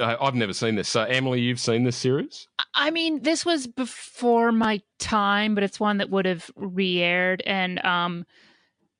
[0.00, 0.88] I, I've never seen this.
[0.88, 2.48] So, Emily, you've seen this series?
[2.74, 7.84] I mean, this was before my time, but it's one that would have re-aired, and
[7.84, 8.26] um,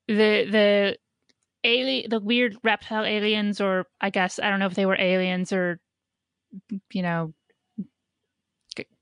[0.07, 0.97] the the
[1.63, 5.53] alien, the weird reptile aliens, or I guess I don't know if they were aliens
[5.53, 5.79] or
[6.91, 7.33] you know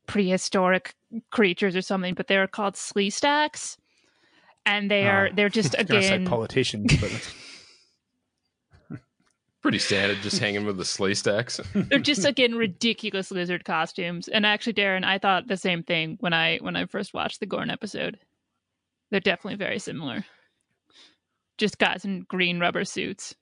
[0.07, 0.93] prehistoric
[1.31, 3.77] creatures or something, but they're called Sleestaks,
[4.65, 7.33] and they are Oh, they're just I was say again politicians, but
[9.61, 11.59] Pretty standard, just hanging with the Sleestaks.
[11.89, 14.29] they're just again ridiculous lizard costumes.
[14.29, 17.45] And actually, Darren, I thought the same thing when I when I first watched the
[17.45, 18.17] Gorn episode.
[19.11, 20.23] They're definitely very similar.
[21.57, 23.35] Just guys in green rubber suits.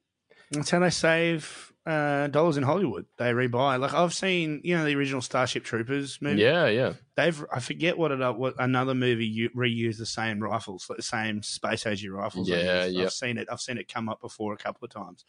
[0.49, 3.05] that's how they save uh, dollars in Hollywood.
[3.17, 3.79] They rebuy.
[3.79, 6.41] Like I've seen, you know, the original Starship Troopers movie.
[6.41, 6.93] yeah, yeah.
[7.15, 11.03] they've I forget what it what another movie u- reused the same rifles, like the
[11.03, 12.49] same space age rifles.
[12.49, 12.95] Yeah, Yeah, used.
[12.95, 13.05] yep.
[13.05, 13.47] I've seen it.
[13.51, 15.23] I've seen it come up before a couple of times.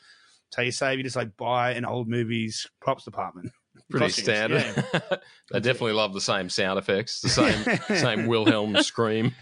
[0.53, 3.53] So you save, you just like buy an old movie's props department.
[3.91, 4.85] Pretty Costumes, standard.
[4.93, 5.01] yeah.
[5.51, 9.35] they definitely love the same sound effects, the same same Wilhelm scream.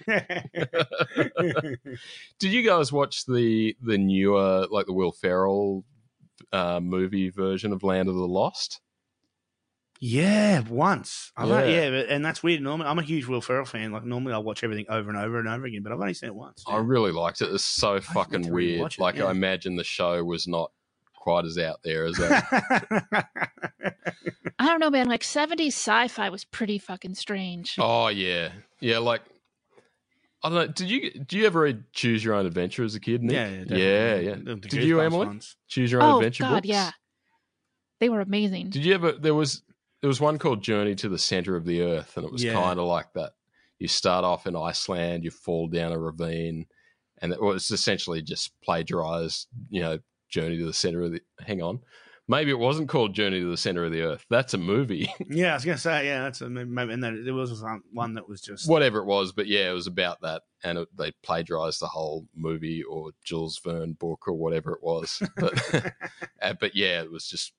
[2.39, 5.85] Did you guys watch the the newer, like the Will Ferrell
[6.53, 8.81] uh, movie version of Land of the Lost?
[10.01, 11.33] yeah, once.
[11.37, 11.69] I've yeah, Yeah.
[11.69, 12.61] yeah but, and that's weird.
[12.61, 13.93] Normally, I'm a huge Will Ferrell fan.
[13.93, 16.29] Like normally, I'll watch everything over and over and over again, but I've only seen
[16.29, 16.63] it once.
[16.69, 17.53] I really liked it.
[17.53, 18.93] It's so need fucking weird.
[18.93, 19.25] it, like yeah.
[19.25, 20.71] I imagine the show was not
[21.27, 23.27] quite as out there as that.
[24.61, 25.09] I don't know, man.
[25.09, 27.75] Like 70s sci-fi was pretty fucking strange.
[27.81, 28.51] oh yeah,
[28.81, 28.99] yeah.
[28.99, 29.23] Like
[30.45, 30.67] I don't know.
[30.69, 33.25] Did you do you ever read Choose Your Own Adventure as a kid?
[33.25, 33.35] Nick?
[33.35, 33.83] yeah, yeah, definitely.
[33.83, 34.35] yeah, yeah.
[34.37, 35.27] The- the Did you, Emily?
[35.27, 35.57] ones.
[35.67, 36.69] Choose Your Own Oh Adventure God, books?
[36.69, 36.91] yeah.
[37.99, 38.71] They were amazing.
[38.71, 39.13] Did you ever?
[39.13, 39.63] There was
[40.01, 42.53] there was one called Journey to the Center of the Earth, and it was Yeah.
[42.53, 43.33] kind of like that.
[43.81, 46.67] You start off in Iceland, you fall down a ravine,
[47.21, 49.49] and it was essentially just plagiarized.
[49.71, 49.99] You know,
[50.29, 51.21] Journey to the Center of the.
[51.47, 51.81] Hang on,
[52.29, 54.25] maybe it wasn't called Journey to the Center of the Earth.
[54.31, 56.23] That's a movie, Yeah, I was gonna say yeah.
[56.23, 59.33] That's a, maybe, and then there was one- one that was just whatever it was.
[59.33, 63.59] But yeah, it was about that, and it, they plagiarized the whole movie or Jules
[63.65, 65.23] Verne book or whatever it was.
[65.37, 65.75] But
[66.43, 67.53] uh, but yeah, it was just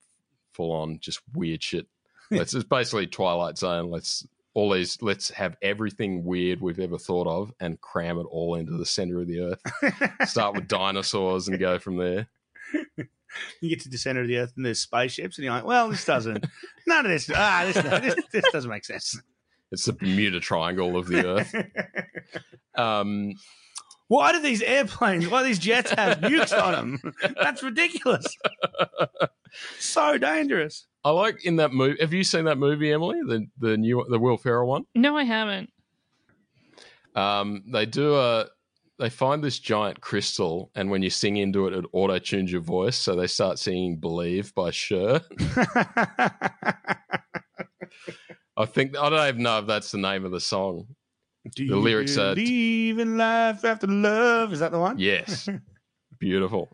[0.53, 1.88] full on, just weird shit.
[2.30, 3.89] It's, it's basically Twilight Zone.
[3.89, 5.02] Let's all these.
[5.02, 9.22] Let's have everything weird we've ever thought of and cram it all into the center
[9.22, 10.30] of the earth.
[10.30, 12.27] Start with dinosaurs and go from there.
[13.61, 15.89] you get to the center of the earth and there's spaceships, and you're like, well,
[15.89, 16.45] this doesn't.
[16.88, 17.30] none of this.
[17.34, 19.19] Ah, this, this, this doesn't make sense.
[19.72, 21.56] It's the Bermuda Triangle of the earth.
[22.76, 23.34] Um,
[24.07, 27.14] Why do these airplanes, why do these jets have nukes on them?
[27.41, 28.27] That's ridiculous.
[29.80, 30.85] so dangerous.
[31.03, 31.98] I like in that movie.
[31.99, 33.19] Have you seen that movie, Emily?
[33.26, 34.85] The the new the Will Ferrell one.
[34.94, 35.72] No, I haven't.
[37.15, 38.48] Um, they do a.
[38.99, 42.61] They find this giant crystal, and when you sing into it, it auto tunes your
[42.61, 42.95] voice.
[42.95, 45.22] So they start singing "Believe" by Cher.
[48.57, 50.88] I think I don't even know if that's the name of the song.
[51.56, 54.52] Do The lyrics are- believe in life after love?
[54.52, 54.98] Is that the one?
[54.98, 55.48] Yes.
[56.19, 56.69] Beautiful.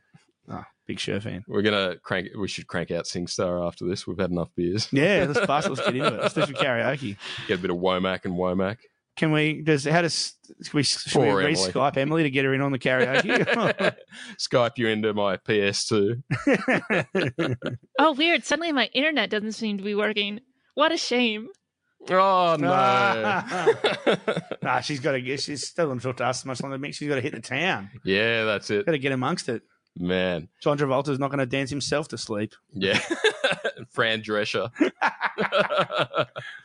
[0.49, 1.43] Oh, big Cher fan.
[1.47, 2.29] We're gonna crank.
[2.39, 4.07] We should crank out SingStar after this.
[4.07, 4.87] We've had enough beers.
[4.93, 5.67] Yeah, let's bust.
[5.69, 6.21] Let's get into it.
[6.21, 7.17] Let's do some karaoke.
[7.47, 8.77] Get a bit of Womack and Womack.
[9.15, 9.61] Can we?
[9.61, 10.33] Does how does
[10.63, 11.71] should we, should we Poor re Emily.
[11.71, 13.95] Skype Emily to get her in on the karaoke?
[14.39, 16.23] Skype you into my PS2.
[17.99, 18.43] Oh, weird.
[18.43, 20.39] Suddenly my internet doesn't seem to be working.
[20.73, 21.49] What a shame.
[22.09, 22.69] Oh no!
[22.73, 23.67] Ah.
[24.61, 25.39] nah, she's got to get.
[25.41, 26.73] She's still going to talk to us much longer.
[26.75, 26.91] than me.
[26.91, 27.91] She's got to hit the town.
[28.03, 29.61] yeah, that's it, Got to get amongst it.
[29.97, 30.49] man.
[30.61, 32.55] John Travolta's not going to dance himself to sleep.
[32.73, 32.99] Yeah,
[33.89, 34.71] Fran Drescher.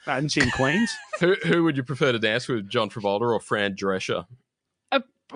[0.06, 0.90] No, isn't she in Queens?
[1.20, 4.26] who who would you prefer to dance with, John Travolta or Fran Drescher?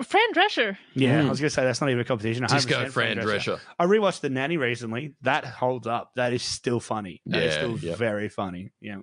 [0.01, 0.75] Fran Drescher.
[0.95, 1.27] Yeah, Mm.
[1.27, 2.47] I was going to say that's not even a competition.
[2.49, 3.59] Just go 100% Fran Drescher.
[3.77, 5.13] I rewatched The Nanny recently.
[5.21, 6.13] That holds up.
[6.15, 7.21] That is still funny.
[7.27, 7.95] That is Yeah, still yeah.
[7.95, 8.71] very funny.
[8.81, 9.01] Yeah.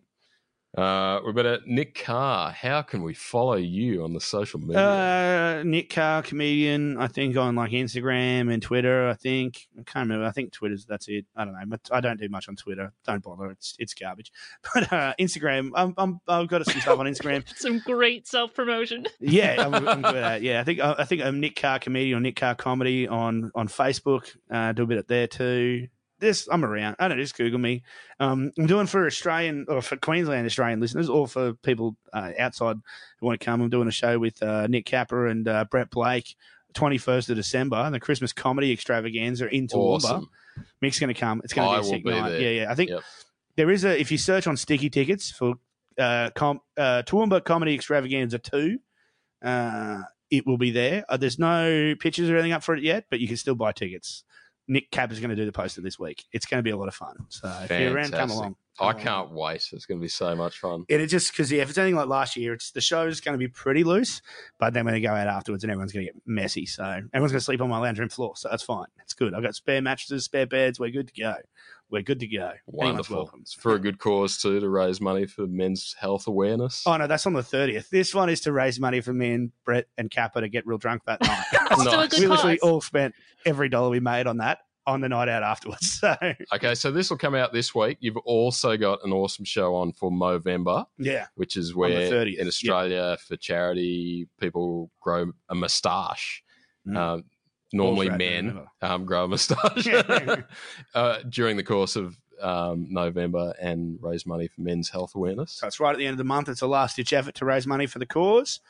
[0.77, 1.59] Uh, we're better.
[1.67, 2.53] Nick Carr.
[2.53, 4.79] How can we follow you on the social media?
[4.79, 6.97] Uh, Nick Carr, comedian.
[6.97, 9.09] I think on like Instagram and Twitter.
[9.09, 10.27] I think I can't remember.
[10.27, 11.27] I think Twitter's that's it.
[11.35, 11.61] I don't know.
[11.67, 12.93] But I don't do much on Twitter.
[13.05, 13.51] Don't bother.
[13.51, 14.33] It's it's garbage.
[14.73, 15.73] But uh, Instagram.
[15.75, 17.45] I'm, I'm I've got some stuff on Instagram.
[17.57, 19.07] Some great self promotion.
[19.21, 20.43] Yeah, I'm, I'm good at that.
[20.43, 23.69] Yeah, I think I think I'm Nick Carr comedian or Nick Carr comedy on on
[23.69, 24.37] Facebook.
[24.51, 25.89] Uh, do a bit of there too.
[26.21, 26.97] This I'm around.
[26.99, 27.83] I don't know, just Google me.
[28.21, 32.77] Um, I'm doing for Australian or for Queensland Australian listeners, or for people uh, outside
[33.19, 33.61] who want to come.
[33.61, 36.37] I'm doing a show with uh, Nick Capper and uh, Brett Blake.
[36.75, 40.05] 21st of December, and the Christmas comedy extravaganza in Toowoomba.
[40.05, 40.31] awesome.
[40.81, 41.41] Mick's going to come.
[41.43, 42.31] It's going to be a sick night.
[42.31, 42.41] there.
[42.41, 42.71] Yeah, yeah.
[42.71, 43.03] I think Yep.
[43.57, 45.55] there is a if you search on sticky tickets for
[45.99, 48.79] uh, com, uh Toowoomba Comedy Extravaganza two,
[49.43, 51.05] uh, it will be there.
[51.09, 53.73] Uh, there's no pictures or anything up for it yet, but you can still buy
[53.73, 54.23] tickets.
[54.71, 56.25] Nick Cab is going to do the poster this week.
[56.33, 57.17] It's going to be a lot of fun.
[57.29, 58.55] So if you're around, come along.
[58.79, 59.03] I Come along.
[59.03, 59.69] can't wait.
[59.73, 60.85] It's going to be so much fun.
[60.89, 63.35] And it just because yeah, if it's anything like last year, it's the show's going
[63.35, 64.23] to be pretty loose,
[64.61, 66.67] but then we're going to go out afterwards, and everyone's going to get messy.
[66.67, 68.35] So everyone's going to sleep on my lounge room floor.
[68.37, 68.87] So that's fine.
[69.03, 69.35] It's good.
[69.35, 70.79] I've got spare mattresses, spare beds.
[70.79, 71.35] We're good to go.
[71.91, 72.53] We're good to go.
[72.67, 73.31] Wonderful.
[73.41, 76.85] It's for a good cause too to raise money for men's health awareness.
[76.87, 77.91] Oh no, that's on the thirtieth.
[77.91, 80.79] This one is to raise money for me and Brett and Capper to get real
[80.79, 81.45] drunk that night.
[81.81, 82.09] Nice.
[82.09, 82.71] good we literally cause.
[82.71, 83.15] all spent
[83.47, 86.01] every dollar we made on that on the night out afterwards.
[86.01, 86.17] So
[86.55, 87.99] Okay, so this will come out this week.
[88.01, 92.39] You've also got an awesome show on for Movember, yeah, which is the where 30th,
[92.39, 96.43] in Australia for charity people grow a moustache.
[96.87, 96.97] Mm.
[96.97, 97.25] Um,
[97.73, 99.87] normally men um, grow a moustache
[100.95, 105.61] uh, during the course of um, November and raise money for men's health awareness.
[105.63, 106.49] it's right at the end of the month.
[106.49, 108.61] It's a last ditch effort to raise money for the cause.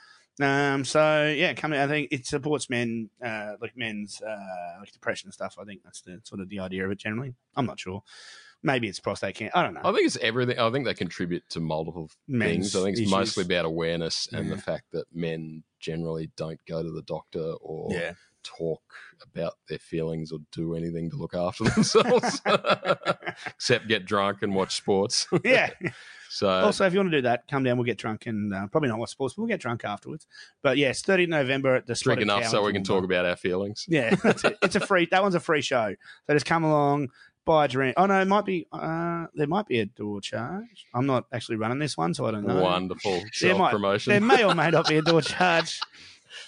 [0.41, 1.79] Um, so yeah, coming.
[1.79, 5.57] I think it supports men, uh, like men's uh, like depression and stuff.
[5.61, 6.99] I think that's the sort of the idea of it.
[6.99, 8.03] Generally, I'm not sure.
[8.63, 9.53] Maybe it's prostate cancer.
[9.57, 9.81] I don't know.
[9.85, 10.59] I think it's everything.
[10.59, 12.77] I think they contribute to multiple Men's things.
[12.77, 13.11] I think it's issues.
[13.11, 14.55] mostly about awareness and Yeah.
[14.57, 18.83] the fact that men generally don't go to the doctor or yeah, talk
[19.23, 22.41] about their feelings or do anything to look after themselves
[23.47, 25.27] except get drunk and watch sports.
[25.45, 25.71] yeah.
[26.29, 27.77] so also, if you want to do that, come down.
[27.77, 30.27] We'll get drunk and uh, probably not watch sports, but we'll get drunk afterwards.
[30.63, 33.87] But yes, 30th November at the drink enough so we can talk about our feelings.
[33.89, 34.59] Yeah, that's it.
[34.63, 35.09] It's a free.
[35.11, 35.95] That one's a free show.
[36.27, 37.09] So just come along,
[37.45, 37.95] buy a drink.
[37.97, 38.67] Oh no, it might be.
[38.73, 40.87] Uh, there might be a door charge.
[40.95, 42.63] I'm not actually running this one, so I don't know.
[42.63, 44.11] Wonderful self promotion.
[44.13, 45.81] There may or may not be a door charge.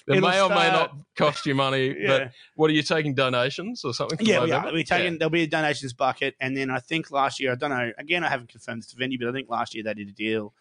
[0.07, 2.83] There it'll may or may start- not cost you money, Yeah, but what are you
[2.83, 4.19] taking donations or something?
[4.27, 4.73] yeah, we are.
[4.73, 5.19] We're taking.
[5.19, 7.93] There'll be a donations bucket, and then I think last year, I don't know.
[7.99, 10.55] Again, I haven't confirmed this venue, but I think last year they did a deal.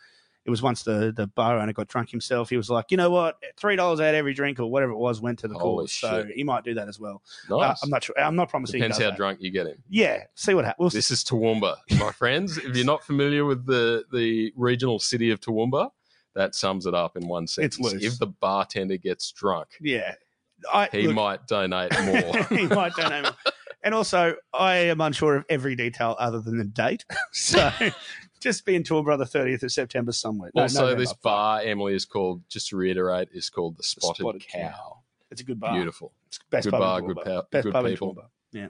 [0.44, 2.50] It was once the the bar owner got drunk himself.
[2.50, 5.22] He was like, you know what, three dollars out every drink or whatever it was
[5.22, 5.94] went to the Holy cause.
[5.94, 6.36] So shit.
[6.36, 7.22] he might do that as well.
[7.48, 7.84] Uh, Nice.
[7.84, 8.20] I'm not sure.
[8.20, 8.78] I'm not promising.
[8.78, 9.18] he Depends does how that.
[9.18, 9.78] drunk you get him.
[9.88, 10.94] Yeah, see what happens.
[10.94, 12.58] This is Toowoomba, my friends.
[12.58, 15.92] If you're not familiar with the, the regional city of Toowoomba,
[16.36, 17.80] that sums it up in one sentence.
[17.80, 18.04] loose.
[18.04, 20.16] If the bartender gets drunk, Yeah.
[20.72, 22.44] I, he look, might donate more.
[22.58, 23.34] he might donate more.
[23.84, 27.04] And also, I am unsure of every detail other than the date.
[27.34, 27.72] So
[28.40, 30.52] just be in Toowoomba the 30th of September somewhere.
[30.54, 31.00] No, also, November.
[31.00, 34.70] this bar, Emily, is called, just to reiterate, is called the Spotted, Spotted Cow.
[34.70, 34.98] Cow.
[35.32, 35.74] It's a good bar.
[35.74, 36.12] Beautiful.
[36.28, 38.18] It's best Good bar, good pow- Best good people.
[38.52, 38.68] Yeah.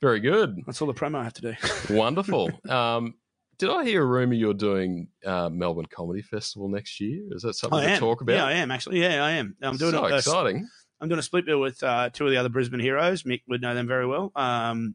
[0.00, 0.62] Very good.
[0.66, 1.94] That's all the promo I have to do.
[1.94, 2.50] Wonderful.
[2.70, 3.14] um,
[3.58, 7.22] did I hear a rumor you're doing uh, Melbourne Comedy Festival next year?
[7.30, 7.98] Is that something I to am.
[8.00, 8.36] talk about?
[8.36, 9.02] Yeah, I am actually.
[9.02, 9.56] Yeah, I am.
[9.62, 10.68] I'm doing so a, exciting.
[11.00, 13.22] I'm doing a split bill with uh, two of the other Brisbane heroes.
[13.24, 14.32] Mick would know them very well.
[14.34, 14.94] Um,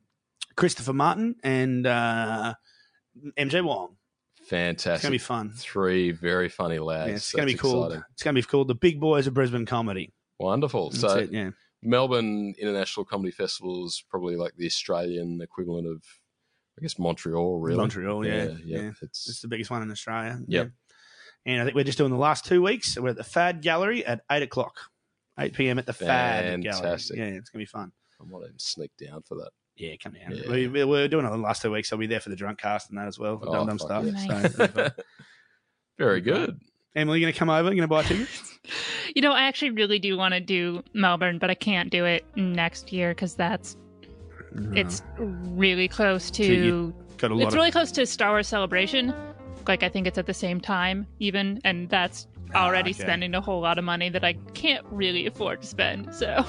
[0.56, 2.54] Christopher Martin and uh,
[3.38, 3.96] MJ Wong.
[4.48, 4.96] Fantastic.
[4.96, 5.52] It's going to be fun.
[5.56, 7.10] Three very funny lads.
[7.10, 7.92] Yeah, it's going to be cool.
[7.92, 10.14] It's going to be called the Big Boys of Brisbane Comedy.
[10.40, 10.90] Wonderful.
[10.90, 11.52] That's so it, yeah.
[11.82, 16.04] Melbourne International Comedy Festival is probably like the Australian equivalent of,
[16.78, 17.60] I guess, Montreal.
[17.60, 18.82] Really, Montreal, yeah, yeah.
[18.82, 18.92] yeah.
[19.02, 20.40] It's It's the biggest one in Australia.
[20.48, 20.72] Yep.
[21.46, 22.98] And I think we're just doing the last two weeks.
[22.98, 24.76] We're at the Fad Gallery at 8 o'clock,
[25.40, 25.78] 8 p.m.
[25.78, 26.90] at the Fad Gallery.
[26.90, 27.92] Yeah, it's going to be fun.
[28.20, 29.50] I might even sneak down for that.
[29.76, 30.32] Yeah, come down.
[30.36, 30.50] Yeah.
[30.50, 31.92] We, we- we're doing it the last two weeks.
[31.92, 33.38] I'll be there for the drunk cast and that as well.
[33.40, 34.06] For Oh, Dum Dum stuff.
[34.06, 34.26] yeah.
[34.28, 34.34] So,
[34.64, 34.92] it'll be fun.
[35.98, 36.60] Very good.
[36.96, 37.70] Emily, you going to come over?
[37.70, 38.50] You going to buy tickets?
[39.16, 42.26] You know, I actually really do want to do Melbourne, but I can't do it
[42.36, 43.76] next year because that's
[44.76, 46.94] it's really close to.
[46.94, 49.14] So got a lot it's of really close to Star Wars Celebration.
[49.68, 53.02] Like I think it's at the same time, even, and that's Ah, already okay.
[53.02, 56.14] spending a whole lot of money that I can't really afford to spend.
[56.14, 56.46] So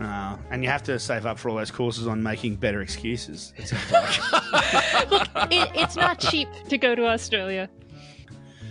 [0.00, 3.52] Uh, and you have to save up for all those courses on making better excuses.
[3.58, 7.68] It look, it, it's not cheap to go to Australia.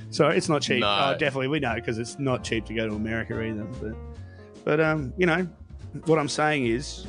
[0.10, 0.82] so it's not cheap.
[0.82, 0.88] No.
[0.88, 3.64] Oh, definitely, we know because it's not cheap to go to America either.
[3.82, 3.96] But,
[4.66, 5.48] but um, you know,
[6.06, 7.06] what I'm saying is,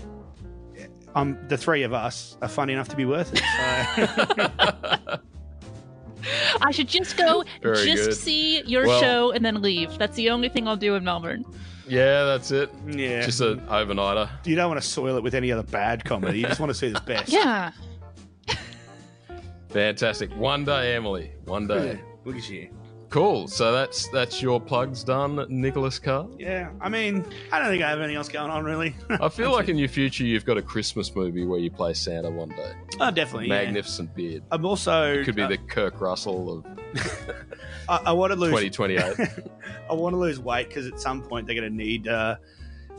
[1.15, 3.39] um, the three of us are funny enough to be worth it.
[3.39, 5.19] So.
[6.63, 8.15] I should just go, Very just good.
[8.15, 9.99] see your Well- show, and then leave.
[9.99, 11.45] That's the only thing I'll do in Melbourne.
[11.87, 12.71] Yeah, that's it.
[12.87, 14.31] yeah, Just an overnighter.
[14.47, 16.39] you don't want to soil it with any other bad comedy.
[16.39, 17.31] You just want to see the best.
[17.31, 17.73] Yeah.
[19.69, 20.35] Fantastic.
[20.37, 21.33] One day, Emily.
[21.45, 22.01] One day.
[22.25, 22.71] Look at you.
[23.11, 23.49] Cool.
[23.49, 26.29] So that's that's your plugs done, Nicholas Carr.
[26.39, 28.95] Yeah, I mean, I don't think I have anything else going on really.
[29.11, 32.31] I feel like in your future you've got a Christmas movie where you play Santa
[32.31, 32.73] one day.
[33.01, 33.49] oh, definitely.
[33.49, 33.65] yeah.
[33.65, 34.43] Magnificent beard.
[34.51, 36.67] I'm also Could be uh, the Kurt Russell of
[37.89, 39.29] I, I want to lose 2028.
[39.91, 42.09] I want to lose weight because at some point they're going to need.
[42.09, 42.37] Uh,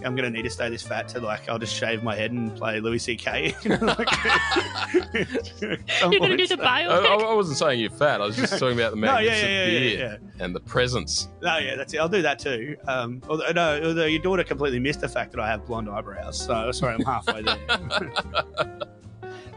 [0.03, 1.47] I'm going to need to stay this fat to like.
[1.47, 3.55] I'll just shave my head and play Louis C.K.
[3.63, 4.07] You know, like-
[5.61, 5.77] You're
[6.19, 6.97] going to do the I, I?
[7.15, 8.21] I wasn't saying you're fat.
[8.21, 10.59] I was just talking about the No, yeah, magnificent yeah, yeah, beard yeah, and the
[10.59, 11.29] presence.
[11.41, 11.97] No, yeah, that's it.
[11.99, 12.75] I'll do that too.
[12.87, 16.37] Um, although, no, although your daughter completely missed the fact that I have blonde eyebrows.
[16.39, 17.57] So sorry, I'm halfway there.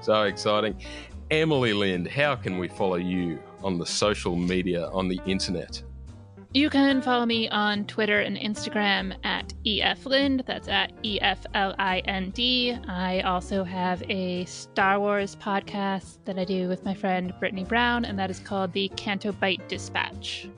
[0.00, 0.80] So exciting.
[1.30, 5.82] Emily Lind, how can we follow you on the social media, on the internet?
[6.54, 10.46] You can follow me on Twitter and Instagram at EFLind.
[10.46, 12.74] That's at E F L I N D.
[12.88, 18.06] I also have a Star Wars podcast that I do with my friend Brittany Brown,
[18.06, 20.48] and that is called the Canto Bight Dispatch.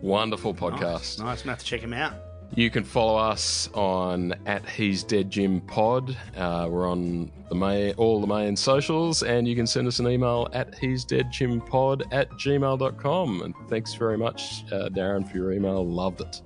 [0.00, 0.80] Wonderful podcast.
[0.80, 1.40] Nice, nice.
[1.40, 2.14] I'm gonna have to check him out.
[2.54, 6.14] You can follow us on at He's Dead Jim Pod.
[6.36, 10.08] Uh, we're on the main, all the main socials, and you can send us an
[10.08, 13.40] email at He's Dead Jim Pod at gmail.com.
[13.40, 15.82] And thanks very much, uh, Darren, for your email.
[15.86, 16.42] Loved it.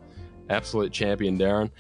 [0.49, 1.73] Absolute champion, Darren.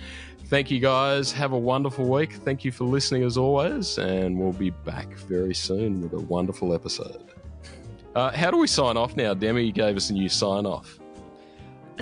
[0.47, 1.31] Thank you guys.
[1.31, 2.33] Have a wonderful week.
[2.33, 6.75] Thank you for listening as always, and we'll be back very soon with a wonderful
[6.75, 7.23] episode.
[8.17, 9.35] Uh, how do we sign off now?
[9.35, 10.99] Demi gave us a new sign off.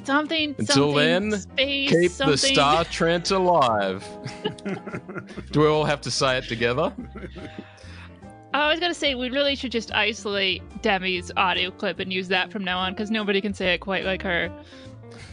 [0.03, 0.55] Something.
[0.59, 2.33] Until something, then, space, Keep something.
[2.33, 4.05] the Star Trent alive.
[5.53, 6.93] Do we all have to say it together?
[8.53, 12.53] I was gonna say we really should just isolate Demi's audio clip and use that
[12.53, 14.51] from now on because nobody can say it quite like her.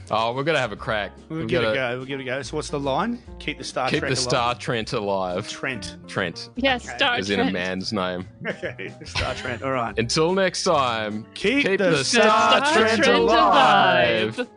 [0.10, 1.12] Oh, we're gonna have a crack.
[1.30, 1.98] We'll We've give it a gotta go.
[2.00, 2.42] We'll give it a go.
[2.42, 3.20] So what's the line?
[3.40, 4.60] Keep the Star Keep Trek the Star alive.
[4.60, 5.48] Trent alive.
[5.50, 5.98] Trent.
[6.08, 6.98] Trent, Yes, Okay.
[6.98, 8.28] Star as in a man's name.
[8.48, 9.62] Okay, Star Trent.
[9.64, 9.98] All right.
[9.98, 14.38] Until next time, Keep, keep the, the Star, Star Trent, Trent alive.
[14.40, 14.48] alive.